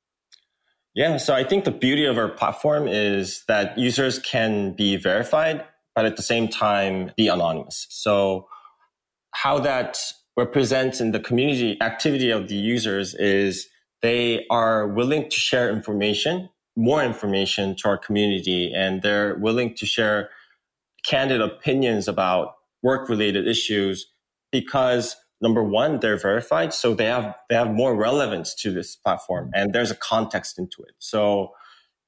Yeah, 0.95 1.19
so 1.19 1.35
I 1.35 1.45
think 1.45 1.65
the 1.65 1.71
beauty 1.71 2.05
of 2.05 2.19
our 2.19 2.29
platform 2.29 2.89
is 2.89 3.45
that 3.47 3.79
users 3.79 4.19
can 4.19 4.73
be 4.73 4.97
verified, 4.97 5.65
but 5.95 6.05
at 6.05 6.17
the 6.17 6.23
same 6.23 6.49
time 6.49 7.13
be 7.17 7.29
anonymous. 7.29 7.87
So 7.91 8.49
how 9.33 9.61
that 9.61 9.99
represents 10.37 11.01
in 11.01 11.13
the 11.13 11.21
community 11.21 11.81
activity 11.81 12.31
of 12.31 12.49
the 12.49 12.57
users 12.57 13.15
is 13.15 13.69
they 14.03 14.47
are 14.51 14.89
willing 14.89 15.29
to 15.29 15.37
share 15.37 15.71
information, 15.71 16.49
more 16.77 17.05
information 17.05 17.77
to 17.77 17.89
our 17.89 17.99
community, 17.99 18.73
and 18.75 19.03
they're 19.03 19.37
willing 19.37 19.75
to 19.75 19.87
share 19.87 20.31
candid 21.05 21.41
opinions 21.41 22.09
about 22.09 22.57
work 22.83 23.09
related 23.09 23.47
issues 23.47 24.07
because 24.51 25.17
number 25.41 25.63
one, 25.63 26.01
they're 26.01 26.17
verified, 26.17 26.73
so 26.75 26.95
they 26.95 27.07
have 27.07 27.35
they 27.49 27.55
have 27.55 27.71
more 27.71 27.95
relevance 27.95 28.55
to 28.57 28.73
this 28.73 28.97
platform, 28.97 29.51
and 29.55 29.73
there's 29.73 29.91
a 29.91 29.97
context 29.97 30.59
into 30.59 30.83
it. 30.83 30.95
So 30.99 31.55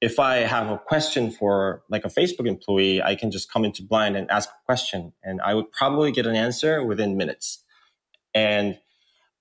if 0.01 0.19
I 0.19 0.37
have 0.37 0.69
a 0.69 0.77
question 0.77 1.31
for 1.31 1.81
like 1.89 2.03
a 2.03 2.09
Facebook 2.09 2.47
employee, 2.47 3.01
I 3.01 3.15
can 3.15 3.31
just 3.31 3.51
come 3.51 3.63
into 3.63 3.81
Blind 3.81 4.17
and 4.17 4.29
ask 4.29 4.49
a 4.49 4.65
question, 4.65 5.13
and 5.23 5.41
I 5.41 5.53
would 5.53 5.71
probably 5.71 6.11
get 6.11 6.25
an 6.25 6.35
answer 6.35 6.83
within 6.83 7.15
minutes. 7.15 7.63
And 8.35 8.79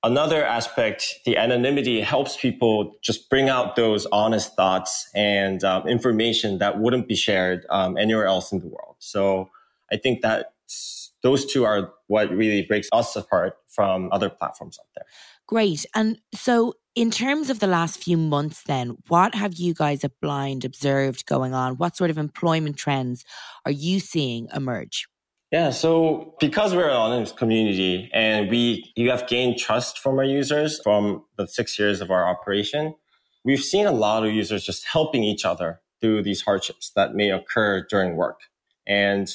another 0.03 0.45
aspect, 0.45 1.21
the 1.25 1.37
anonymity 1.37 2.01
helps 2.01 2.37
people 2.37 2.95
just 3.03 3.29
bring 3.29 3.49
out 3.49 3.75
those 3.77 4.07
honest 4.07 4.55
thoughts 4.55 5.09
and 5.15 5.65
um, 5.65 5.89
information 5.89 6.59
that 6.59 6.79
wouldn't 6.79 7.09
be 7.09 7.17
shared 7.17 7.67
um, 7.71 7.97
anywhere 7.97 8.27
else 8.27 8.53
in 8.53 8.61
the 8.61 8.69
world. 8.69 8.97
So 8.99 9.51
I 9.93 9.97
think 9.97 10.23
that 10.23 10.53
those 11.23 11.45
two 11.47 11.65
are 11.65 11.93
what 12.09 12.31
really 12.31 12.63
breaks 12.63 12.89
us 12.93 13.17
apart 13.17 13.55
from 13.69 14.09
other 14.13 14.29
platforms 14.29 14.79
out 14.81 14.87
there. 14.95 15.05
Great. 15.47 15.87
And 15.95 16.19
so, 16.35 16.75
in 16.95 17.11
terms 17.11 17.49
of 17.49 17.61
the 17.61 17.67
last 17.67 18.03
few 18.03 18.17
months, 18.17 18.65
then, 18.65 18.97
what 19.09 19.35
have 19.35 19.55
you 19.55 19.73
guys 19.75 20.05
at 20.05 20.13
Blind 20.21 20.65
observed 20.65 21.27
going 21.27 21.55
on? 21.55 21.77
What 21.77 21.97
sort 21.97 22.11
of 22.11 22.19
employment 22.19 22.77
trends 22.77 23.25
are 23.65 23.73
you 23.73 23.99
seeing 24.01 24.49
emerge? 24.55 25.07
Yeah, 25.51 25.69
so 25.69 26.35
because 26.41 26.75
we're 26.75 26.89
an 26.89 26.97
anonymous 26.97 27.33
community 27.33 28.09
and 28.15 28.49
we 28.49 28.91
you 28.97 29.11
have 29.11 29.27
gained 29.27 29.59
trust 29.59 29.99
from 29.99 30.19
our 30.19 30.25
users 30.25 30.81
from 30.83 31.25
the 31.37 31.47
six 31.47 31.79
years 31.79 32.01
of 32.01 32.11
our 32.11 32.27
operation, 32.27 32.95
we've 33.45 33.63
seen 33.63 33.87
a 33.87 33.93
lot 33.93 34.25
of 34.25 34.33
users 34.33 34.65
just 34.65 34.87
helping 34.87 35.23
each 35.23 35.45
other 35.45 35.83
through 36.01 36.23
these 36.23 36.41
hardships 36.41 36.91
that 36.97 37.15
may 37.15 37.31
occur 37.31 37.87
during 37.89 38.17
work. 38.17 38.41
And 38.87 39.29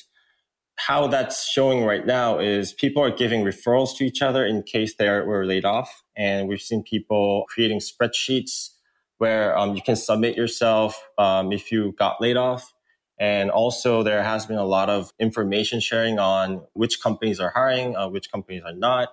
how 0.77 1.07
that's 1.07 1.49
showing 1.49 1.83
right 1.83 2.05
now 2.05 2.39
is 2.39 2.71
people 2.71 3.03
are 3.03 3.11
giving 3.11 3.43
referrals 3.43 3.95
to 3.97 4.05
each 4.05 4.21
other 4.21 4.45
in 4.45 4.61
case 4.63 4.95
they 4.95 5.09
were 5.09 5.45
laid 5.45 5.65
off. 5.65 6.03
And 6.15 6.47
we've 6.47 6.61
seen 6.61 6.83
people 6.83 7.45
creating 7.49 7.79
spreadsheets 7.79 8.69
where 9.17 9.57
um, 9.57 9.75
you 9.75 9.81
can 9.81 9.95
submit 9.95 10.37
yourself 10.37 11.03
um, 11.17 11.51
if 11.51 11.71
you 11.71 11.93
got 11.97 12.21
laid 12.21 12.37
off. 12.37 12.73
And 13.19 13.49
also, 13.49 14.03
there 14.03 14.21
has 14.21 14.45
been 14.45 14.59
a 14.59 14.65
lot 14.65 14.89
of 14.89 15.11
information 15.19 15.79
sharing 15.79 16.19
on 16.19 16.61
which 16.73 17.01
companies 17.01 17.39
are 17.39 17.49
hiring, 17.49 17.95
uh, 17.95 18.07
which 18.09 18.31
companies 18.31 18.61
are 18.63 18.75
not. 18.75 19.09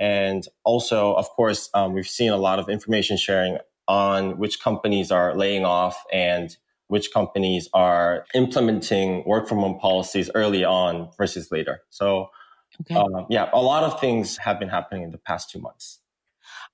And 0.00 0.44
also, 0.64 1.14
of 1.14 1.28
course, 1.30 1.70
um, 1.72 1.92
we've 1.92 2.08
seen 2.08 2.32
a 2.32 2.36
lot 2.36 2.58
of 2.58 2.68
information 2.68 3.16
sharing 3.16 3.58
on 3.86 4.38
which 4.38 4.60
companies 4.60 5.12
are 5.12 5.36
laying 5.36 5.64
off 5.64 6.02
and 6.12 6.56
which 6.88 7.12
companies 7.12 7.68
are 7.72 8.24
implementing 8.34 9.24
work 9.26 9.48
from 9.48 9.58
home 9.58 9.78
policies 9.78 10.30
early 10.34 10.64
on 10.64 11.10
versus 11.16 11.50
later. 11.50 11.82
So, 11.90 12.28
okay. 12.82 12.94
um, 12.94 13.26
yeah, 13.28 13.50
a 13.52 13.60
lot 13.60 13.84
of 13.84 14.00
things 14.00 14.36
have 14.38 14.58
been 14.58 14.68
happening 14.68 15.02
in 15.02 15.10
the 15.10 15.18
past 15.18 15.50
two 15.50 15.60
months. 15.60 16.00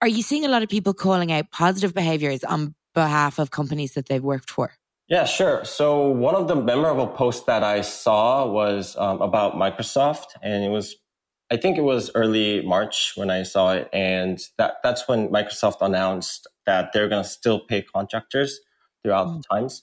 Are 0.00 0.08
you 0.08 0.22
seeing 0.22 0.44
a 0.44 0.48
lot 0.48 0.62
of 0.62 0.68
people 0.68 0.94
calling 0.94 1.32
out 1.32 1.50
positive 1.50 1.94
behaviors 1.94 2.44
on 2.44 2.74
behalf 2.94 3.38
of 3.38 3.50
companies 3.50 3.94
that 3.94 4.06
they've 4.06 4.22
worked 4.22 4.50
for? 4.50 4.72
Yeah, 5.08 5.24
sure. 5.24 5.64
So 5.64 6.08
one 6.08 6.34
of 6.34 6.48
the 6.48 6.56
memorable 6.56 7.06
posts 7.06 7.44
that 7.44 7.62
I 7.62 7.82
saw 7.82 8.46
was 8.46 8.96
um, 8.96 9.20
about 9.20 9.54
Microsoft, 9.54 10.26
and 10.42 10.64
it 10.64 10.70
was, 10.70 10.96
I 11.50 11.56
think 11.56 11.76
it 11.76 11.82
was 11.82 12.10
early 12.14 12.62
March 12.62 13.12
when 13.14 13.30
I 13.30 13.42
saw 13.42 13.74
it, 13.74 13.88
and 13.92 14.40
that 14.58 14.76
that's 14.82 15.06
when 15.08 15.28
Microsoft 15.28 15.82
announced 15.82 16.46
that 16.66 16.92
they're 16.92 17.08
going 17.08 17.24
to 17.24 17.28
still 17.28 17.60
pay 17.60 17.82
contractors 17.82 18.60
throughout 19.02 19.26
mm. 19.26 19.36
the 19.36 19.42
times. 19.54 19.82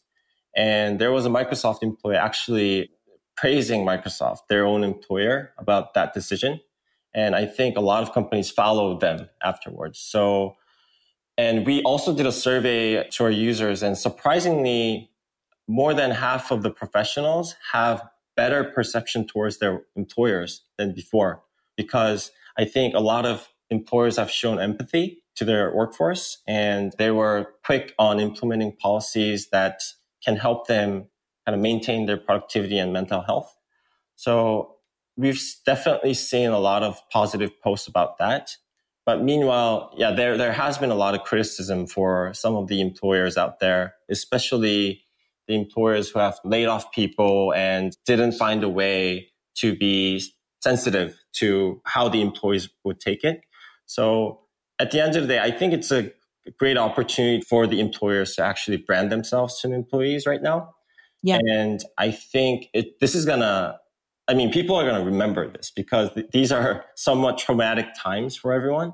And 0.59 0.99
there 0.99 1.13
was 1.13 1.25
a 1.25 1.29
Microsoft 1.29 1.83
employee 1.83 2.17
actually 2.17 2.89
praising 3.37 3.85
Microsoft, 3.85 4.39
their 4.49 4.65
own 4.65 4.83
employer, 4.83 5.53
about 5.57 5.93
that 5.93 6.13
decision. 6.13 6.59
And 7.13 7.33
I 7.33 7.45
think 7.45 7.77
a 7.77 7.79
lot 7.79 8.03
of 8.03 8.11
companies 8.11 8.51
followed 8.51 8.99
them 8.99 9.29
afterwards. 9.41 9.99
So, 9.99 10.57
and 11.37 11.65
we 11.65 11.81
also 11.83 12.13
did 12.13 12.25
a 12.25 12.33
survey 12.33 13.07
to 13.11 13.23
our 13.23 13.31
users, 13.31 13.81
and 13.81 13.97
surprisingly, 13.97 15.09
more 15.65 15.93
than 15.93 16.11
half 16.11 16.51
of 16.51 16.61
the 16.61 16.71
professionals 16.71 17.55
have 17.71 18.03
better 18.35 18.65
perception 18.65 19.25
towards 19.25 19.59
their 19.59 19.83
employers 19.95 20.63
than 20.77 20.93
before. 20.93 21.41
Because 21.77 22.31
I 22.57 22.65
think 22.65 22.93
a 22.93 22.99
lot 22.99 23.25
of 23.25 23.47
employers 23.69 24.17
have 24.17 24.29
shown 24.29 24.59
empathy 24.59 25.23
to 25.35 25.45
their 25.45 25.73
workforce 25.73 26.39
and 26.47 26.93
they 26.97 27.11
were 27.11 27.53
quick 27.63 27.93
on 27.97 28.19
implementing 28.19 28.75
policies 28.75 29.51
that 29.51 29.79
can 30.23 30.35
help 30.35 30.67
them 30.67 31.07
kind 31.45 31.55
of 31.55 31.59
maintain 31.59 32.05
their 32.05 32.17
productivity 32.17 32.77
and 32.77 32.93
mental 32.93 33.21
health. 33.21 33.55
So 34.15 34.75
we've 35.17 35.41
definitely 35.65 36.13
seen 36.13 36.49
a 36.49 36.59
lot 36.59 36.83
of 36.83 37.01
positive 37.09 37.51
posts 37.61 37.87
about 37.87 38.17
that. 38.19 38.57
But 39.05 39.23
meanwhile, 39.23 39.93
yeah, 39.97 40.11
there, 40.11 40.37
there 40.37 40.51
has 40.51 40.77
been 40.77 40.91
a 40.91 40.95
lot 40.95 41.15
of 41.15 41.23
criticism 41.23 41.87
for 41.87 42.33
some 42.33 42.55
of 42.55 42.67
the 42.67 42.79
employers 42.79 43.37
out 43.37 43.59
there, 43.59 43.95
especially 44.09 45.03
the 45.47 45.55
employers 45.55 46.09
who 46.09 46.19
have 46.19 46.39
laid 46.43 46.67
off 46.67 46.91
people 46.91 47.53
and 47.55 47.97
didn't 48.05 48.33
find 48.33 48.63
a 48.63 48.69
way 48.69 49.31
to 49.55 49.75
be 49.75 50.21
sensitive 50.61 51.17
to 51.33 51.81
how 51.85 52.07
the 52.07 52.21
employees 52.21 52.69
would 52.83 52.99
take 52.99 53.23
it. 53.23 53.41
So 53.85 54.41
at 54.77 54.91
the 54.91 55.01
end 55.01 55.15
of 55.15 55.23
the 55.23 55.27
day, 55.27 55.39
I 55.39 55.51
think 55.51 55.73
it's 55.73 55.91
a 55.91 56.11
great 56.57 56.77
opportunity 56.77 57.41
for 57.41 57.67
the 57.67 57.79
employers 57.79 58.35
to 58.35 58.43
actually 58.43 58.77
brand 58.77 59.11
themselves 59.11 59.59
to 59.61 59.67
the 59.67 59.75
employees 59.75 60.25
right 60.25 60.41
now. 60.41 60.75
Yeah. 61.21 61.39
And 61.47 61.83
I 61.97 62.11
think 62.11 62.67
it, 62.73 62.99
this 62.99 63.15
is 63.15 63.25
going 63.25 63.41
to, 63.41 63.77
I 64.27 64.33
mean, 64.33 64.51
people 64.51 64.75
are 64.75 64.83
going 64.83 64.99
to 64.99 65.05
remember 65.05 65.49
this 65.49 65.71
because 65.71 66.13
th- 66.13 66.27
these 66.31 66.51
are 66.51 66.85
somewhat 66.95 67.37
traumatic 67.37 67.87
times 67.97 68.35
for 68.35 68.53
everyone. 68.53 68.93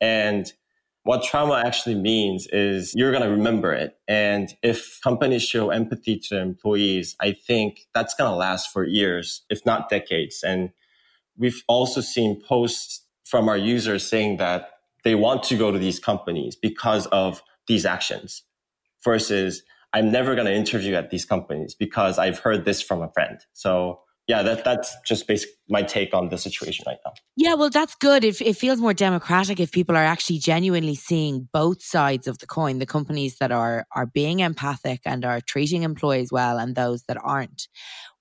And 0.00 0.50
what 1.02 1.24
trauma 1.24 1.62
actually 1.64 1.94
means 1.94 2.46
is 2.48 2.92
you're 2.94 3.10
going 3.10 3.22
to 3.22 3.30
remember 3.30 3.72
it. 3.72 3.96
And 4.06 4.54
if 4.62 5.00
companies 5.02 5.42
show 5.42 5.70
empathy 5.70 6.18
to 6.18 6.34
their 6.34 6.42
employees, 6.42 7.16
I 7.20 7.32
think 7.32 7.86
that's 7.94 8.14
going 8.14 8.30
to 8.30 8.36
last 8.36 8.70
for 8.70 8.84
years, 8.84 9.42
if 9.50 9.64
not 9.64 9.88
decades. 9.88 10.42
And 10.42 10.70
we've 11.36 11.62
also 11.66 12.00
seen 12.00 12.42
posts 12.42 13.04
from 13.24 13.48
our 13.48 13.56
users 13.56 14.06
saying 14.06 14.36
that 14.38 14.70
they 15.08 15.14
want 15.14 15.42
to 15.42 15.56
go 15.56 15.70
to 15.72 15.78
these 15.78 15.98
companies 15.98 16.54
because 16.54 17.06
of 17.06 17.42
these 17.66 17.86
actions 17.86 18.42
versus 19.02 19.62
I'm 19.94 20.12
never 20.12 20.34
going 20.34 20.46
to 20.46 20.52
interview 20.52 20.96
at 20.96 21.08
these 21.08 21.24
companies 21.24 21.74
because 21.74 22.18
I've 22.18 22.40
heard 22.40 22.66
this 22.66 22.82
from 22.82 23.00
a 23.00 23.10
friend. 23.12 23.40
So 23.54 24.00
yeah, 24.26 24.42
that 24.42 24.64
that's 24.64 24.94
just 25.06 25.26
basically 25.26 25.54
my 25.70 25.80
take 25.80 26.12
on 26.12 26.28
the 26.28 26.36
situation 26.36 26.84
right 26.86 26.98
now. 27.06 27.14
Yeah, 27.36 27.54
well, 27.54 27.70
that's 27.70 27.94
good. 27.94 28.22
It, 28.22 28.38
it 28.42 28.58
feels 28.58 28.78
more 28.78 28.92
democratic 28.92 29.58
if 29.58 29.72
people 29.72 29.96
are 29.96 30.04
actually 30.04 30.40
genuinely 30.40 30.94
seeing 30.94 31.48
both 31.54 31.82
sides 31.82 32.26
of 32.26 32.36
the 32.36 32.46
coin: 32.46 32.78
the 32.78 32.84
companies 32.84 33.38
that 33.38 33.50
are 33.50 33.86
are 33.96 34.04
being 34.04 34.40
empathic 34.40 35.00
and 35.06 35.24
are 35.24 35.40
treating 35.40 35.84
employees 35.84 36.30
well, 36.30 36.58
and 36.58 36.74
those 36.74 37.04
that 37.04 37.16
aren't. 37.24 37.68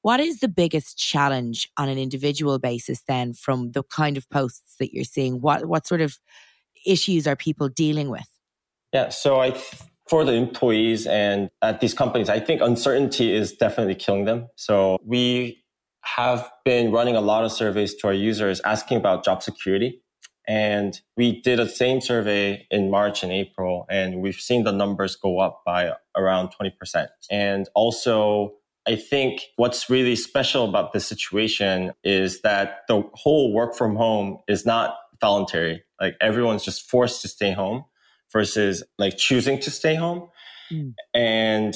What 0.04 0.22
is 0.22 0.40
the 0.40 0.48
biggest 0.48 0.98
challenge 0.98 1.70
on 1.76 1.90
an 1.90 1.98
individual 1.98 2.60
basis 2.60 3.04
then, 3.06 3.34
from 3.34 3.74
the 3.74 3.84
kind 3.84 4.16
of 4.16 4.30
posts 4.30 4.76
that 4.80 4.94
you're 4.94 5.04
seeing? 5.04 5.42
What 5.42 5.66
what 5.66 5.86
sort 5.86 6.00
of 6.00 6.18
issues 6.88 7.28
are 7.28 7.36
people 7.36 7.70
dealing 7.70 8.10
with? 8.10 8.28
Yeah, 8.94 9.10
so 9.10 9.40
I 9.40 9.56
for 10.10 10.24
the 10.24 10.34
employees 10.34 11.06
and 11.06 11.50
at 11.62 11.82
these 11.82 11.94
companies, 11.94 12.30
I 12.30 12.40
think 12.40 12.62
uncertainty 12.62 13.34
is 13.34 13.54
definitely 13.54 13.96
killing 13.96 14.26
them. 14.26 14.48
So 14.56 14.98
we 15.06 15.64
have 16.02 16.50
been 16.64 16.92
running 16.92 17.16
a 17.16 17.22
lot 17.22 17.44
of 17.44 17.52
surveys 17.52 17.94
to 17.96 18.08
our 18.08 18.14
users 18.14 18.62
asking 18.62 18.98
about 18.98 19.26
job 19.26 19.44
security. 19.44 20.02
And 20.48 21.00
we 21.18 21.42
did 21.42 21.60
a 21.60 21.68
same 21.68 22.00
survey 22.00 22.66
in 22.72 22.90
March 22.90 23.22
and 23.22 23.34
April, 23.34 23.86
and 23.90 24.22
we've 24.22 24.40
seen 24.40 24.64
the 24.64 24.72
numbers 24.72 25.18
go 25.18 25.40
up 25.40 25.62
by 25.66 25.92
around 26.16 26.52
20%. 26.60 27.08
And 27.30 27.68
also, 27.76 28.54
I 28.88 28.96
think 28.96 29.42
what's 29.58 29.90
really 29.90 30.16
special 30.16 30.64
about 30.64 30.94
this 30.94 31.06
situation 31.06 31.92
is 32.06 32.42
that 32.44 32.84
the 32.88 33.04
whole 33.14 33.54
work 33.54 33.76
from 33.76 33.98
home 33.98 34.38
is 34.48 34.66
not 34.66 34.96
voluntary. 35.20 35.84
Like 36.00 36.16
everyone's 36.22 36.64
just 36.64 36.90
forced 36.90 37.22
to 37.24 37.28
stay 37.28 37.52
home 37.52 37.86
versus 38.32 38.84
like 38.98 39.18
choosing 39.18 39.60
to 39.62 39.72
stay 39.72 39.96
home. 39.96 40.30
Mm. 40.72 40.94
And 41.14 41.76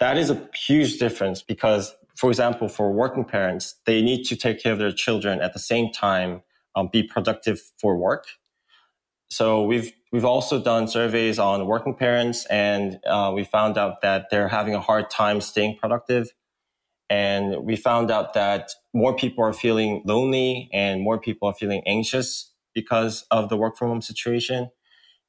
that 0.00 0.18
is 0.18 0.30
a 0.30 0.48
huge 0.54 0.98
difference 0.98 1.42
because, 1.42 1.94
for 2.16 2.28
example, 2.30 2.68
for 2.68 2.92
working 2.92 3.24
parents, 3.24 3.76
they 3.86 4.02
need 4.02 4.24
to 4.24 4.36
take 4.36 4.60
care 4.62 4.72
of 4.72 4.78
their 4.78 4.92
children 4.92 5.40
at 5.40 5.52
the 5.52 5.58
same 5.58 5.92
time, 5.92 6.42
um, 6.74 6.88
be 6.92 7.02
productive 7.02 7.60
for 7.80 7.96
work. 7.96 8.26
So 9.30 9.62
we've 9.62 9.92
we've 10.12 10.24
also 10.26 10.62
done 10.62 10.88
surveys 10.88 11.38
on 11.38 11.66
working 11.66 11.94
parents, 11.94 12.44
and 12.46 12.98
uh, 13.06 13.32
we 13.34 13.44
found 13.44 13.78
out 13.78 14.02
that 14.02 14.26
they're 14.30 14.48
having 14.48 14.74
a 14.74 14.80
hard 14.80 15.08
time 15.08 15.40
staying 15.40 15.78
productive. 15.80 16.32
And 17.08 17.64
we 17.64 17.76
found 17.76 18.10
out 18.10 18.34
that 18.34 18.70
more 18.94 19.14
people 19.14 19.44
are 19.44 19.52
feeling 19.52 20.02
lonely 20.06 20.70
and 20.72 21.02
more 21.02 21.20
people 21.20 21.48
are 21.48 21.54
feeling 21.54 21.82
anxious 21.86 22.51
because 22.74 23.24
of 23.30 23.48
the 23.48 23.56
work 23.56 23.76
from 23.76 23.88
home 23.88 24.02
situation. 24.02 24.70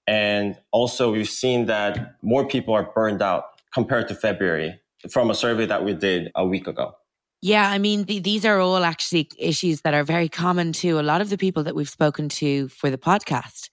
And 0.06 0.58
also, 0.72 1.12
we've 1.12 1.30
seen 1.30 1.66
that 1.68 2.16
more 2.22 2.48
people 2.48 2.74
are 2.74 2.91
burned 2.94 3.22
out 3.22 3.46
compared 3.74 4.08
to 4.10 4.16
February 4.16 4.80
from 5.10 5.30
a 5.30 5.36
survey 5.36 5.66
that 5.66 5.84
we 5.84 5.94
did 5.94 6.32
a 6.36 6.46
week 6.46 6.68
ago. 6.68 6.96
Yeah, 7.41 7.70
I 7.70 7.78
mean, 7.78 8.06
the, 8.06 8.20
these 8.20 8.46
are 8.46 8.60
all 8.60 8.84
actually 8.84 9.30
issues 9.38 9.82
that 9.82 9.94
are 9.94 10.06
very 10.06 10.30
common 10.30 10.72
to 10.74 11.00
a 11.00 11.04
lot 11.04 11.20
of 11.20 11.30
the 11.30 11.38
people 11.38 11.64
that 11.64 11.76
we've 11.76 11.89
spoken 11.89 12.30
to 12.30 12.70
for 12.70 12.89
the 12.89 12.98
podcast. 12.98 13.70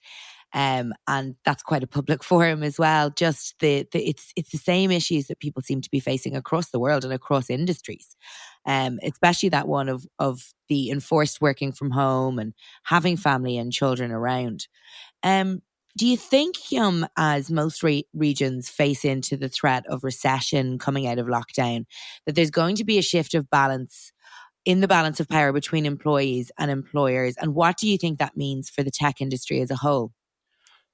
Um, 0.53 0.93
and 1.07 1.35
that's 1.45 1.63
quite 1.63 1.83
a 1.83 1.87
public 1.87 2.21
forum 2.25 2.63
as 2.63 2.77
well. 2.77 3.09
Just 3.09 3.55
the, 3.59 3.87
the 3.91 4.09
it's 4.09 4.33
it's 4.35 4.51
the 4.51 4.57
same 4.57 4.91
issues 4.91 5.27
that 5.27 5.39
people 5.39 5.61
seem 5.61 5.79
to 5.81 5.89
be 5.89 6.01
facing 6.01 6.35
across 6.35 6.71
the 6.71 6.79
world 6.79 7.05
and 7.05 7.13
across 7.13 7.49
industries. 7.49 8.15
Um, 8.65 8.99
especially 9.03 9.49
that 9.49 9.67
one 9.67 9.89
of 9.89 10.05
of 10.19 10.53
the 10.69 10.91
enforced 10.91 11.41
working 11.41 11.71
from 11.71 11.91
home 11.91 12.37
and 12.37 12.53
having 12.83 13.17
family 13.17 13.57
and 13.57 13.73
children 13.73 14.11
around. 14.11 14.67
Um, 15.23 15.61
do 15.97 16.07
you 16.07 16.15
think, 16.15 16.55
um, 16.79 17.05
as 17.17 17.51
most 17.51 17.83
re- 17.83 18.07
regions 18.13 18.69
face 18.69 19.03
into 19.03 19.35
the 19.35 19.49
threat 19.49 19.83
of 19.87 20.03
recession 20.03 20.79
coming 20.79 21.05
out 21.05 21.19
of 21.19 21.27
lockdown, 21.27 21.85
that 22.25 22.35
there's 22.35 22.51
going 22.51 22.75
to 22.77 22.85
be 22.85 22.97
a 22.97 23.01
shift 23.01 23.33
of 23.33 23.49
balance 23.49 24.13
in 24.65 24.81
the 24.81 24.87
balance 24.87 25.19
of 25.19 25.27
power 25.27 25.51
between 25.51 25.85
employees 25.85 26.51
and 26.57 26.71
employers? 26.71 27.35
And 27.37 27.55
what 27.55 27.77
do 27.77 27.87
you 27.87 27.97
think 27.97 28.19
that 28.19 28.37
means 28.37 28.69
for 28.69 28.83
the 28.83 28.91
tech 28.91 29.19
industry 29.19 29.59
as 29.59 29.71
a 29.71 29.75
whole? 29.75 30.11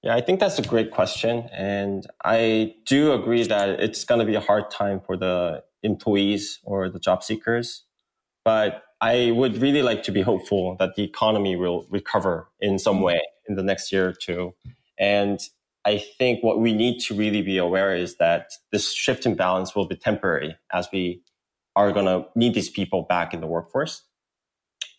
Yeah, 0.03 0.15
I 0.15 0.21
think 0.21 0.39
that's 0.39 0.59
a 0.59 0.63
great 0.63 0.91
question. 0.91 1.49
And 1.51 2.05
I 2.23 2.75
do 2.85 3.13
agree 3.13 3.43
that 3.43 3.69
it's 3.81 4.05
going 4.05 4.19
to 4.19 4.25
be 4.25 4.35
a 4.35 4.39
hard 4.39 4.69
time 4.69 5.01
for 5.05 5.17
the 5.17 5.63
employees 5.83 6.59
or 6.63 6.89
the 6.89 6.99
job 6.99 7.23
seekers. 7.23 7.83
But 8.43 8.83
I 9.01 9.31
would 9.31 9.61
really 9.61 9.81
like 9.81 10.03
to 10.03 10.11
be 10.11 10.21
hopeful 10.21 10.75
that 10.79 10.95
the 10.95 11.03
economy 11.03 11.55
will 11.55 11.85
recover 11.89 12.49
in 12.59 12.79
some 12.79 13.01
way 13.01 13.21
in 13.47 13.55
the 13.55 13.63
next 13.63 13.91
year 13.91 14.09
or 14.09 14.13
two. 14.13 14.53
And 14.99 15.39
I 15.85 15.99
think 15.99 16.43
what 16.43 16.59
we 16.59 16.73
need 16.73 16.99
to 17.01 17.13
really 17.13 17.41
be 17.41 17.57
aware 17.57 17.95
is 17.95 18.17
that 18.17 18.49
this 18.71 18.93
shift 18.93 19.25
in 19.25 19.35
balance 19.35 19.75
will 19.75 19.87
be 19.87 19.95
temporary 19.95 20.57
as 20.73 20.89
we 20.91 21.21
are 21.75 21.91
going 21.91 22.07
to 22.07 22.27
need 22.35 22.55
these 22.55 22.69
people 22.69 23.03
back 23.07 23.33
in 23.33 23.39
the 23.39 23.47
workforce. 23.47 24.03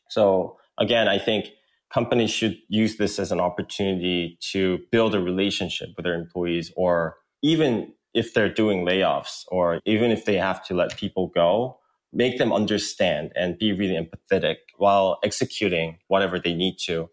So 0.09 0.57
again, 0.79 1.09
I 1.09 1.19
think 1.19 1.49
companies 1.93 2.31
should 2.31 2.57
use 2.69 2.97
this 2.97 3.19
as 3.19 3.33
an 3.33 3.41
opportunity 3.41 4.39
to 4.53 4.79
build 4.93 5.15
a 5.15 5.21
relationship 5.21 5.89
with 5.97 6.05
their 6.05 6.15
employees 6.15 6.73
or 6.77 7.17
even 7.43 7.93
if 8.15 8.35
they're 8.35 8.53
doing 8.53 8.85
layoffs 8.85 9.45
or 9.49 9.81
even 9.85 10.11
if 10.11 10.25
they 10.25 10.37
have 10.37 10.65
to 10.67 10.75
let 10.75 10.97
people 10.97 11.29
go, 11.29 11.79
make 12.13 12.39
them 12.39 12.53
understand 12.53 13.33
and 13.37 13.59
be 13.59 13.73
really 13.73 13.95
empathetic 13.95 14.57
while 14.77 15.19
executing 15.23 15.99
whatever 16.09 16.39
they 16.39 16.55
need 16.55 16.77
to. 16.79 17.11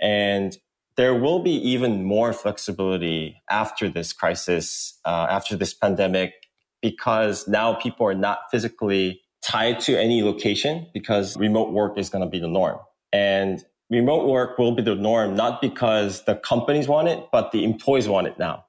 And 0.00 0.56
there 0.96 1.14
will 1.14 1.42
be 1.42 1.52
even 1.52 2.04
more 2.04 2.32
flexibility 2.32 3.42
after 3.50 3.88
this 3.88 4.12
crisis, 4.12 4.98
uh, 5.04 5.26
after 5.28 5.56
this 5.56 5.74
pandemic, 5.74 6.32
because 6.80 7.48
now 7.48 7.74
people 7.74 8.06
are 8.06 8.14
not 8.14 8.50
physically 8.50 9.22
tied 9.42 9.80
to 9.80 9.98
any 9.98 10.22
location 10.22 10.86
because 10.94 11.36
remote 11.36 11.72
work 11.72 11.98
is 11.98 12.08
going 12.08 12.24
to 12.24 12.30
be 12.30 12.38
the 12.38 12.48
norm. 12.48 12.78
And 13.12 13.64
remote 13.90 14.26
work 14.26 14.58
will 14.58 14.72
be 14.72 14.82
the 14.82 14.94
norm, 14.94 15.34
not 15.34 15.60
because 15.60 16.24
the 16.24 16.36
companies 16.36 16.88
want 16.88 17.08
it, 17.08 17.28
but 17.30 17.52
the 17.52 17.64
employees 17.64 18.08
want 18.08 18.26
it 18.26 18.38
now. 18.38 18.64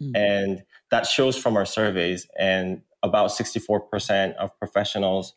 Mm. 0.00 0.16
And 0.16 0.62
that 0.90 1.06
shows 1.06 1.36
from 1.36 1.56
our 1.56 1.66
surveys. 1.66 2.26
And 2.38 2.82
about 3.02 3.30
64% 3.30 4.34
of 4.36 4.58
professionals 4.58 5.34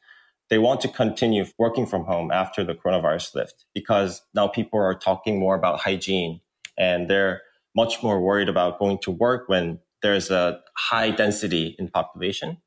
they 0.49 0.57
want 0.57 0.81
to 0.81 0.87
continue 0.87 1.45
working 1.57 1.85
from 1.85 2.05
home 2.05 2.31
after 2.31 2.63
the 2.63 2.73
coronavirus 2.73 3.35
lift 3.35 3.65
because 3.73 4.21
now 4.33 4.47
people 4.47 4.79
are 4.79 4.95
talking 4.95 5.39
more 5.39 5.55
about 5.55 5.81
hygiene 5.81 6.39
and 6.77 7.09
they're 7.09 7.41
much 7.75 8.01
more 8.01 8.21
worried 8.21 8.49
about 8.49 8.79
going 8.79 8.97
to 8.99 9.11
work 9.11 9.49
when 9.49 9.79
there's 10.01 10.31
a 10.31 10.59
high 10.77 11.11
density 11.11 11.75
in 11.77 11.89
population. 11.89 12.57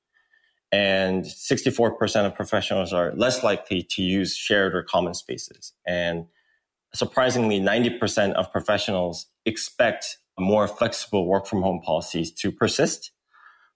And 0.73 1.25
64% 1.25 2.27
of 2.27 2.35
professionals 2.35 2.93
are 2.93 3.13
less 3.17 3.43
likely 3.43 3.83
to 3.91 4.03
use 4.03 4.37
shared 4.37 4.75
or 4.75 4.83
common 4.83 5.15
spaces. 5.15 5.73
And 5.87 6.27
surprisingly, 6.95 7.61
90% 7.61 8.35
of 8.35 8.53
professionals 8.53 9.27
expect 9.45 10.19
more 10.39 10.67
flexible 10.67 11.27
work 11.27 11.47
from 11.47 11.63
home 11.63 11.81
policies 11.83 12.33
to 12.33 12.51
persist. 12.51 13.13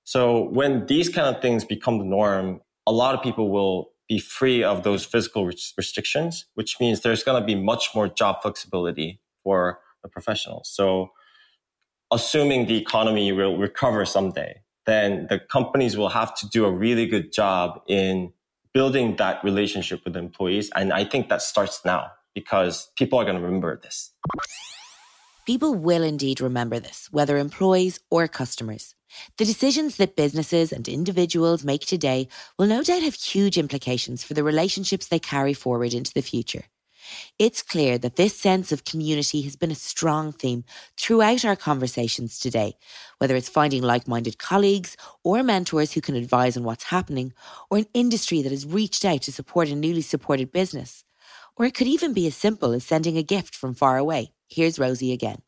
So 0.05 0.49
when 0.51 0.87
these 0.87 1.09
kind 1.09 1.35
of 1.35 1.41
things 1.43 1.65
become 1.65 1.99
the 1.99 2.05
norm, 2.05 2.61
a 2.87 2.93
lot 2.93 3.15
of 3.15 3.23
people 3.23 3.51
will 3.51 3.91
be 4.09 4.19
free 4.19 4.63
of 4.63 4.83
those 4.83 5.05
physical 5.05 5.47
restrictions, 5.47 6.47
which 6.55 6.79
means 6.79 7.01
there's 7.01 7.25
going 7.25 7.41
to 7.41 7.47
be 7.47 7.55
much 7.55 7.95
more 7.95 8.09
job 8.09 8.43
flexibility 8.43 9.21
for 9.43 9.81
the 10.03 10.09
professionals. 10.09 10.71
So, 10.73 11.11
assuming 12.13 12.67
the 12.67 12.77
economy 12.77 13.33
will 13.33 13.57
recover 13.57 14.05
someday, 14.05 14.61
then 14.87 15.27
the 15.31 15.39
companies 15.39 15.97
will 15.97 16.11
have 16.11 16.35
to 16.37 16.49
do 16.49 16.67
a 16.67 16.71
really 16.71 17.07
good 17.07 17.33
job 17.33 17.81
in 17.89 18.33
building 18.75 19.17
that 19.17 19.43
relationship 19.43 20.05
with 20.05 20.17
employees. 20.17 20.71
And 20.77 20.93
I 20.93 21.05
think 21.05 21.29
that 21.31 21.41
starts 21.41 21.83
now 21.85 22.11
because 22.35 22.91
people 22.97 23.19
are 23.19 23.25
going 23.25 23.37
to 23.37 23.43
remember 23.43 23.81
this. 23.83 24.13
People 25.47 25.75
will 25.75 26.03
indeed 26.03 26.41
remember 26.41 26.79
this, 26.79 27.09
whether 27.11 27.37
employees 27.37 28.01
or 28.11 28.27
customers. 28.27 28.95
The 29.37 29.45
decisions 29.45 29.99
that 29.99 30.17
businesses 30.17 30.73
and 30.73 30.89
individuals 30.89 31.63
make 31.63 31.83
today 31.83 32.29
will 32.59 32.67
no 32.67 32.83
doubt 32.83 33.03
have 33.03 33.15
huge 33.15 33.59
implications 33.59 34.25
for 34.25 34.33
the 34.33 34.43
relationships 34.43 35.07
they 35.07 35.19
carry 35.19 35.53
forward 35.53 35.93
into 35.93 36.15
the 36.15 36.23
future. 36.23 36.65
It's 37.39 37.61
clear 37.61 37.99
that 37.99 38.17
this 38.17 38.35
sense 38.35 38.73
of 38.73 38.87
community 38.87 39.43
has 39.43 39.55
been 39.55 39.71
a 39.71 39.75
strong 39.75 40.33
theme 40.33 40.65
throughout 40.97 41.45
our 41.45 41.57
conversations 41.57 42.39
today, 42.39 42.79
whether 43.19 43.37
it's 43.37 43.51
finding 43.51 43.83
like 43.83 44.09
minded 44.09 44.39
colleagues 44.39 44.97
or 45.23 45.43
mentors 45.43 45.93
who 45.93 46.01
can 46.01 46.15
advise 46.15 46.57
on 46.57 46.65
what's 46.65 46.85
happening, 46.85 47.35
or 47.71 47.77
an 47.77 47.87
industry 47.93 48.41
that 48.41 48.53
has 48.53 48.65
reached 48.65 49.05
out 49.05 49.21
to 49.23 49.33
support 49.33 49.69
a 49.69 49.75
newly 49.75 50.01
supported 50.01 50.53
business. 50.53 51.05
Or 51.57 51.65
it 51.65 51.75
could 51.75 51.87
even 51.87 52.13
be 52.13 52.27
as 52.27 52.37
simple 52.37 52.73
as 52.73 52.85
sending 52.85 53.17
a 53.17 53.23
gift 53.23 53.55
from 53.55 53.75
far 53.75 53.97
away. 53.97 54.33
Here's 54.49 54.79
Rosie 54.79 55.13
again. 55.13 55.43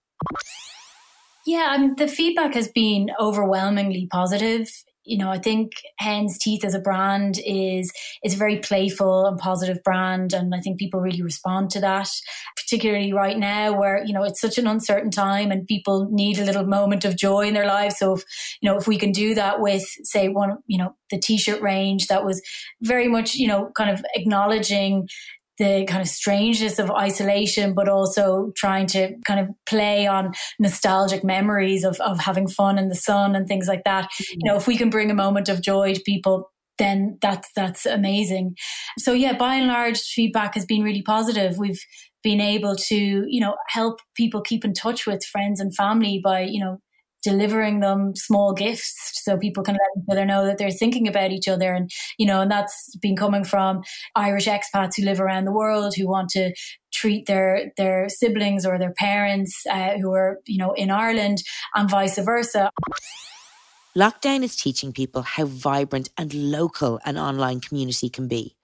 Yeah, 1.47 1.69
I 1.71 1.79
mean, 1.79 1.95
the 1.97 2.09
feedback 2.09 2.55
has 2.55 2.69
been 2.69 3.11
overwhelmingly 3.21 4.09
positive. 4.11 4.69
You 5.05 5.19
know, 5.19 5.31
I 5.31 5.39
think 5.39 5.71
Hen's 5.99 6.37
Teeth 6.37 6.65
as 6.65 6.75
a 6.75 6.81
brand 6.81 7.39
is 7.47 7.93
is 8.25 8.35
a 8.35 8.37
very 8.37 8.59
playful 8.59 9.27
and 9.27 9.39
positive 9.39 9.81
brand, 9.85 10.33
and 10.33 10.53
I 10.53 10.59
think 10.59 10.81
people 10.81 10.99
really 10.99 11.23
respond 11.23 11.71
to 11.71 11.81
that. 11.81 12.09
Particularly 12.57 13.13
right 13.13 13.39
now, 13.39 13.79
where 13.79 14.05
you 14.05 14.13
know 14.13 14.25
it's 14.25 14.41
such 14.41 14.59
an 14.59 14.67
uncertain 14.67 15.13
time, 15.13 15.53
and 15.53 15.69
people 15.69 16.09
need 16.11 16.41
a 16.41 16.45
little 16.45 16.67
moment 16.67 17.05
of 17.05 17.17
joy 17.17 17.47
in 17.47 17.55
their 17.55 17.67
lives. 17.67 17.99
So, 17.99 18.15
if 18.15 18.25
you 18.61 18.69
know, 18.69 18.77
if 18.77 18.89
we 18.89 18.99
can 18.99 19.13
do 19.13 19.37
that 19.37 19.61
with, 19.61 19.85
say, 20.03 20.29
one, 20.29 20.59
you 20.67 20.79
know, 20.79 20.97
the 21.11 21.21
t-shirt 21.21 21.63
range 21.63 22.09
that 22.09 22.25
was 22.25 22.43
very 22.83 23.07
much, 23.07 23.37
you 23.37 23.47
know, 23.47 23.71
kind 23.77 23.91
of 23.91 24.05
acknowledging 24.17 25.07
the 25.59 25.87
kind 25.89 26.03
of 26.03 26.09
strangeness 26.09 26.79
of 26.79 26.91
isolation, 26.91 27.75
but 27.75 27.89
also 27.89 28.53
trying 28.57 28.87
to 28.89 29.15
kind 29.27 29.41
of 29.41 29.49
play 29.67 30.07
on 30.07 30.33
nostalgic 30.59 31.25
memories 31.25 31.85
of, 31.85 31.99
of 32.01 32.19
having 32.19 32.49
fun 32.49 32.79
in 32.79 32.89
the 32.89 32.95
sun 32.95 33.35
and 33.35 33.49
things 33.49 33.67
like 33.67 33.85
that. 33.85 34.05
Mm-hmm. 34.05 34.39
You 34.41 34.53
know, 34.53 34.57
if 34.57 34.67
we 34.67 34.77
can 34.77 34.91
bring 34.91 35.11
a 35.11 35.15
moment 35.15 35.49
of 35.49 35.63
joy 35.63 35.95
to 35.95 36.01
people, 36.01 36.51
then 36.79 37.19
that's 37.23 37.49
that's 37.57 37.87
amazing. 37.87 38.55
So 38.99 39.13
yeah, 39.13 39.37
by 39.37 39.55
and 39.55 39.67
large, 39.67 39.99
feedback 40.01 40.55
has 40.55 40.67
been 40.67 40.83
really 40.83 41.03
positive. 41.03 41.59
We've 41.59 41.81
been 42.23 42.41
able 42.41 42.77
to, 42.77 42.97
you 42.97 43.41
know, 43.41 43.57
help 43.69 44.01
people 44.15 44.41
keep 44.41 44.65
in 44.65 44.75
touch 44.75 45.07
with 45.07 45.25
friends 45.25 45.61
and 45.61 45.75
family 45.75 46.21
by, 46.23 46.41
you 46.41 46.61
know, 46.61 46.81
delivering 47.27 47.81
them 47.81 48.15
small 48.15 48.53
gifts 48.53 49.21
so 49.25 49.37
people 49.37 49.65
can 49.65 49.75
let 49.75 50.03
each 50.03 50.09
other 50.13 50.25
know 50.25 50.47
that 50.47 50.59
they're 50.59 50.71
thinking 50.83 51.09
about 51.09 51.33
each 51.33 51.49
other. 51.49 51.75
And 51.75 51.91
you 52.19 52.27
know 52.27 52.41
and 52.43 52.51
that's 52.51 52.97
been 53.07 53.17
coming 53.17 53.45
from 53.45 53.83
irish 54.15 54.47
expats 54.47 54.97
who 54.97 55.03
live 55.05 55.21
around 55.21 55.45
the 55.45 55.59
world 55.61 55.95
who 55.97 56.07
want 56.09 56.29
to 56.31 56.53
treat 56.93 57.27
their 57.27 57.73
their 57.77 58.09
siblings 58.09 58.65
or 58.65 58.79
their 58.79 58.95
parents 59.09 59.53
uh, 59.71 59.95
who 60.01 60.13
are 60.13 60.39
you 60.47 60.59
know 60.59 60.73
in 60.73 60.91
ireland 60.91 61.39
and 61.75 61.91
vice 61.91 62.19
versa. 62.19 62.71
Lockdown 63.97 64.43
is 64.43 64.57
teaching 64.57 64.93
people 64.93 65.23
how 65.23 65.47
vibrant 65.47 66.11
and 66.19 66.33
local 66.35 67.01
an 67.05 67.17
online 67.19 67.61
community 67.61 68.09
can 68.11 68.29
be. 68.29 68.55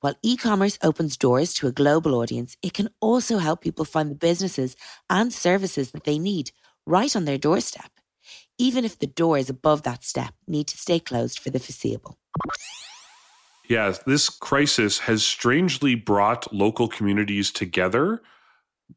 While 0.00 0.16
e 0.22 0.36
commerce 0.36 0.78
opens 0.82 1.16
doors 1.16 1.52
to 1.54 1.66
a 1.66 1.72
global 1.72 2.14
audience, 2.14 2.56
it 2.62 2.72
can 2.72 2.88
also 3.00 3.38
help 3.38 3.60
people 3.60 3.84
find 3.84 4.10
the 4.10 4.24
businesses 4.28 4.76
and 5.08 5.32
services 5.32 5.90
that 5.92 6.04
they 6.04 6.18
need 6.18 6.50
right 6.86 7.14
on 7.14 7.26
their 7.26 7.38
doorstep 7.38 7.90
even 8.58 8.84
if 8.84 8.98
the 8.98 9.06
doors 9.06 9.48
above 9.48 9.82
that 9.82 10.04
step 10.04 10.34
need 10.46 10.66
to 10.68 10.76
stay 10.76 10.98
closed 10.98 11.38
for 11.38 11.50
the 11.50 11.58
foreseeable. 11.58 12.18
Yeah, 13.68 13.94
this 14.06 14.28
crisis 14.28 15.00
has 15.00 15.24
strangely 15.24 15.94
brought 15.94 16.52
local 16.52 16.88
communities 16.88 17.50
together 17.50 18.22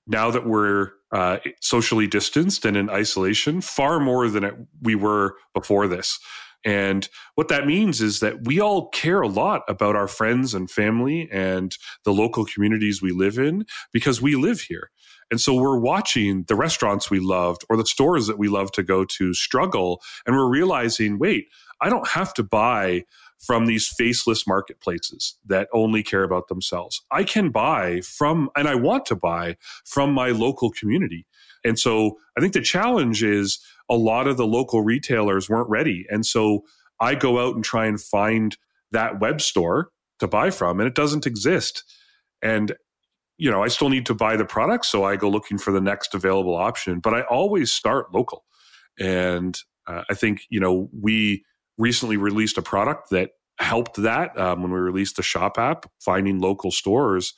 now 0.07 0.31
that 0.31 0.45
we're 0.45 0.91
uh, 1.11 1.37
socially 1.59 2.07
distanced 2.07 2.65
and 2.65 2.77
in 2.77 2.89
isolation 2.89 3.61
far 3.61 3.99
more 3.99 4.29
than 4.29 4.43
it, 4.43 4.55
we 4.81 4.95
were 4.95 5.35
before 5.53 5.87
this. 5.87 6.19
And 6.63 7.09
what 7.35 7.47
that 7.47 7.65
means 7.65 8.01
is 8.01 8.19
that 8.19 8.45
we 8.45 8.59
all 8.59 8.89
care 8.89 9.21
a 9.21 9.27
lot 9.27 9.63
about 9.67 9.95
our 9.95 10.07
friends 10.07 10.53
and 10.53 10.69
family 10.69 11.27
and 11.31 11.75
the 12.05 12.13
local 12.13 12.45
communities 12.45 13.01
we 13.01 13.11
live 13.11 13.37
in 13.37 13.65
because 13.91 14.21
we 14.21 14.35
live 14.35 14.61
here. 14.61 14.91
And 15.31 15.41
so 15.41 15.53
we're 15.53 15.79
watching 15.79 16.43
the 16.43 16.55
restaurants 16.55 17.09
we 17.09 17.19
loved 17.19 17.63
or 17.69 17.77
the 17.77 17.85
stores 17.85 18.27
that 18.27 18.37
we 18.37 18.49
love 18.49 18.71
to 18.73 18.83
go 18.83 19.05
to 19.05 19.33
struggle. 19.33 20.01
And 20.27 20.35
we're 20.35 20.49
realizing, 20.49 21.17
wait, 21.17 21.47
I 21.79 21.89
don't 21.89 22.09
have 22.09 22.33
to 22.35 22.43
buy 22.43 23.05
from 23.39 23.65
these 23.65 23.87
faceless 23.87 24.45
marketplaces 24.45 25.37
that 25.47 25.67
only 25.73 26.03
care 26.03 26.23
about 26.23 26.47
themselves. 26.47 27.01
I 27.09 27.23
can 27.23 27.49
buy 27.49 28.01
from, 28.01 28.49
and 28.55 28.67
I 28.67 28.75
want 28.75 29.07
to 29.07 29.15
buy 29.15 29.57
from 29.83 30.13
my 30.13 30.29
local 30.29 30.69
community. 30.69 31.25
And 31.63 31.79
so 31.79 32.17
I 32.37 32.41
think 32.41 32.53
the 32.53 32.61
challenge 32.61 33.23
is 33.23 33.59
a 33.89 33.95
lot 33.95 34.27
of 34.27 34.37
the 34.37 34.45
local 34.45 34.81
retailers 34.81 35.49
weren't 35.49 35.69
ready. 35.69 36.05
And 36.09 36.25
so 36.25 36.65
I 36.99 37.15
go 37.15 37.39
out 37.39 37.55
and 37.55 37.63
try 37.63 37.87
and 37.87 37.99
find 37.99 38.55
that 38.91 39.19
web 39.19 39.41
store 39.41 39.89
to 40.19 40.27
buy 40.27 40.51
from, 40.51 40.79
and 40.79 40.87
it 40.87 40.93
doesn't 40.93 41.25
exist. 41.25 41.83
And 42.43 42.75
you 43.37 43.49
know, 43.49 43.63
I 43.63 43.67
still 43.69 43.89
need 43.89 44.05
to 44.07 44.13
buy 44.13 44.35
the 44.35 44.45
product, 44.45 44.85
so 44.85 45.03
I 45.03 45.15
go 45.15 45.29
looking 45.29 45.57
for 45.57 45.71
the 45.71 45.81
next 45.81 46.13
available 46.13 46.55
option. 46.55 46.99
But 46.99 47.13
I 47.13 47.21
always 47.21 47.71
start 47.71 48.13
local, 48.13 48.45
and 48.99 49.57
uh, 49.87 50.03
I 50.09 50.13
think 50.13 50.41
you 50.49 50.59
know 50.59 50.89
we 50.99 51.43
recently 51.77 52.17
released 52.17 52.57
a 52.57 52.61
product 52.61 53.09
that 53.11 53.31
helped 53.59 53.97
that 53.97 54.37
um, 54.39 54.61
when 54.61 54.71
we 54.71 54.79
released 54.79 55.15
the 55.15 55.23
shop 55.23 55.57
app, 55.57 55.85
finding 55.99 56.39
local 56.39 56.71
stores. 56.71 57.33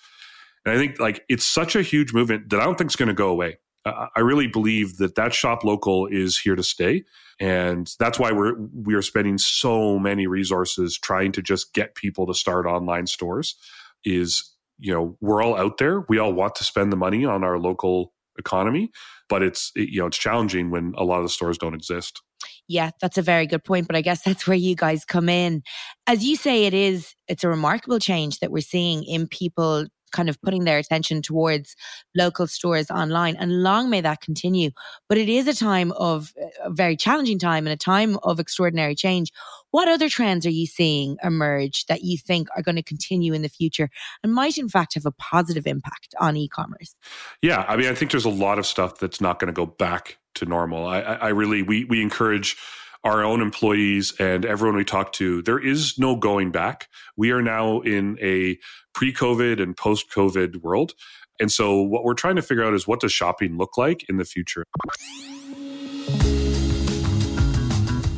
And 0.65 0.73
I 0.73 0.77
think 0.77 0.99
like 0.99 1.23
it's 1.29 1.47
such 1.47 1.75
a 1.75 1.81
huge 1.81 2.13
movement 2.13 2.49
that 2.49 2.59
I 2.59 2.63
don't 2.63 2.77
think 2.77 2.89
it's 2.89 2.95
going 2.95 3.07
to 3.07 3.13
go 3.13 3.29
away. 3.29 3.57
I 3.85 4.21
really 4.21 4.47
believe 4.47 4.95
that 4.97 5.15
that 5.15 5.33
shop 5.33 5.65
local 5.65 6.07
is 6.07 6.39
here 6.39 6.55
to 6.55 6.63
stay, 6.63 7.03
and 7.37 7.91
that's 7.99 8.17
why 8.17 8.31
we're 8.31 8.55
we 8.73 8.93
are 8.95 9.01
spending 9.01 9.37
so 9.37 9.99
many 9.99 10.25
resources 10.25 10.97
trying 10.97 11.33
to 11.33 11.41
just 11.41 11.73
get 11.73 11.95
people 11.95 12.25
to 12.27 12.33
start 12.33 12.65
online 12.65 13.07
stores. 13.07 13.57
Is 14.05 14.52
you 14.83 14.93
know 14.93 15.17
we're 15.21 15.41
all 15.43 15.55
out 15.57 15.77
there. 15.77 16.05
We 16.09 16.19
all 16.19 16.33
want 16.33 16.55
to 16.55 16.63
spend 16.63 16.91
the 16.91 16.97
money 16.97 17.25
on 17.25 17.43
our 17.43 17.57
local 17.57 18.13
economy 18.37 18.89
but 19.29 19.41
it's 19.43 19.71
it, 19.75 19.89
you 19.89 19.99
know 19.99 20.07
it's 20.07 20.17
challenging 20.17 20.69
when 20.69 20.93
a 20.97 21.03
lot 21.03 21.17
of 21.17 21.23
the 21.23 21.29
stores 21.29 21.57
don't 21.57 21.73
exist. 21.73 22.21
Yeah 22.67 22.91
that's 23.01 23.17
a 23.17 23.21
very 23.21 23.47
good 23.47 23.63
point 23.63 23.87
but 23.87 23.95
i 23.95 24.01
guess 24.01 24.23
that's 24.23 24.47
where 24.47 24.57
you 24.57 24.75
guys 24.75 25.05
come 25.05 25.29
in. 25.29 25.63
As 26.07 26.23
you 26.25 26.35
say 26.35 26.65
it 26.65 26.73
is 26.73 27.15
it's 27.27 27.43
a 27.43 27.49
remarkable 27.49 27.99
change 27.99 28.39
that 28.39 28.51
we're 28.51 28.61
seeing 28.61 29.03
in 29.03 29.27
people 29.27 29.85
kind 30.13 30.29
of 30.29 30.41
putting 30.41 30.63
their 30.63 30.77
attention 30.77 31.21
towards 31.21 31.75
local 32.15 32.47
stores 32.47 32.89
online. 32.89 33.35
And 33.35 33.63
long 33.63 33.89
may 33.89 33.99
that 33.99 34.21
continue. 34.21 34.71
But 35.09 35.17
it 35.17 35.27
is 35.27 35.47
a 35.47 35.53
time 35.53 35.91
of 35.93 36.31
a 36.63 36.69
very 36.69 36.95
challenging 36.95 37.39
time 37.39 37.67
and 37.67 37.73
a 37.73 37.77
time 37.77 38.17
of 38.23 38.39
extraordinary 38.39 38.95
change. 38.95 39.31
What 39.71 39.89
other 39.89 40.07
trends 40.07 40.45
are 40.45 40.51
you 40.51 40.67
seeing 40.67 41.17
emerge 41.23 41.85
that 41.87 42.03
you 42.03 42.17
think 42.17 42.47
are 42.55 42.61
going 42.61 42.75
to 42.75 42.83
continue 42.83 43.33
in 43.33 43.41
the 43.41 43.49
future 43.49 43.89
and 44.23 44.33
might, 44.33 44.57
in 44.57 44.69
fact, 44.69 44.93
have 44.93 45.05
a 45.05 45.11
positive 45.11 45.67
impact 45.67 46.15
on 46.19 46.37
e 46.37 46.47
commerce? 46.47 46.95
Yeah. 47.41 47.65
I 47.67 47.75
mean, 47.75 47.87
I 47.87 47.95
think 47.95 48.11
there's 48.11 48.23
a 48.23 48.29
lot 48.29 48.59
of 48.59 48.65
stuff 48.65 48.99
that's 48.99 49.19
not 49.19 49.39
going 49.39 49.47
to 49.47 49.53
go 49.53 49.65
back 49.65 50.19
to 50.35 50.45
normal. 50.45 50.85
I, 50.85 51.01
I 51.01 51.27
really, 51.29 51.63
we, 51.63 51.85
we 51.85 52.01
encourage 52.01 52.55
our 53.03 53.23
own 53.23 53.41
employees 53.41 54.13
and 54.19 54.45
everyone 54.45 54.77
we 54.77 54.85
talk 54.85 55.11
to, 55.13 55.41
there 55.41 55.59
is 55.59 55.99
no 55.99 56.15
going 56.15 56.51
back. 56.51 56.87
We 57.17 57.31
are 57.31 57.41
now 57.41 57.81
in 57.81 58.17
a 58.21 58.57
pre 58.93 59.13
COVID 59.13 59.61
and 59.61 59.75
post 59.75 60.09
COVID 60.09 60.61
world. 60.61 60.93
And 61.39 61.51
so, 61.51 61.81
what 61.81 62.03
we're 62.03 62.13
trying 62.13 62.35
to 62.37 62.41
figure 62.41 62.63
out 62.63 62.73
is 62.73 62.87
what 62.87 62.99
does 62.99 63.11
shopping 63.11 63.57
look 63.57 63.77
like 63.77 64.07
in 64.07 64.17
the 64.17 64.25
future? 64.25 64.63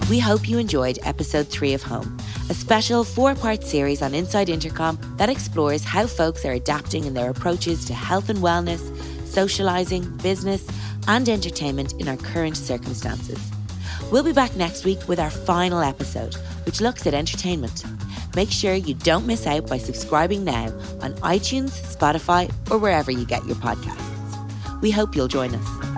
We 0.09 0.19
hope 0.19 0.47
you 0.47 0.59
enjoyed 0.59 0.99
episode 1.01 1.47
three 1.47 1.73
of 1.73 1.81
Home, 1.83 2.15
a 2.49 2.53
special 2.53 3.03
four 3.03 3.33
part 3.33 3.63
series 3.63 4.03
on 4.03 4.13
Inside 4.13 4.49
Intercom 4.49 4.99
that 5.17 5.29
explores 5.29 5.83
how 5.83 6.05
folks 6.05 6.45
are 6.45 6.51
adapting 6.51 7.05
in 7.05 7.15
their 7.15 7.31
approaches 7.31 7.85
to 7.85 7.95
health 7.95 8.29
and 8.29 8.37
wellness, 8.39 8.81
socializing, 9.25 10.15
business, 10.17 10.67
and 11.07 11.27
entertainment 11.27 11.93
in 11.93 12.07
our 12.07 12.17
current 12.17 12.55
circumstances. 12.55 13.39
We'll 14.11 14.23
be 14.23 14.33
back 14.33 14.55
next 14.55 14.85
week 14.85 14.99
with 15.07 15.19
our 15.19 15.31
final 15.31 15.79
episode, 15.79 16.35
which 16.65 16.79
looks 16.79 17.07
at 17.07 17.15
entertainment. 17.15 17.83
Make 18.35 18.51
sure 18.51 18.75
you 18.75 18.93
don't 18.93 19.25
miss 19.25 19.47
out 19.47 19.67
by 19.67 19.79
subscribing 19.79 20.43
now 20.43 20.65
on 21.01 21.15
iTunes, 21.15 21.71
Spotify, 21.95 22.53
or 22.69 22.77
wherever 22.77 23.09
you 23.09 23.25
get 23.25 23.43
your 23.45 23.55
podcasts. 23.55 24.81
We 24.81 24.91
hope 24.91 25.15
you'll 25.15 25.27
join 25.27 25.55
us. 25.55 25.94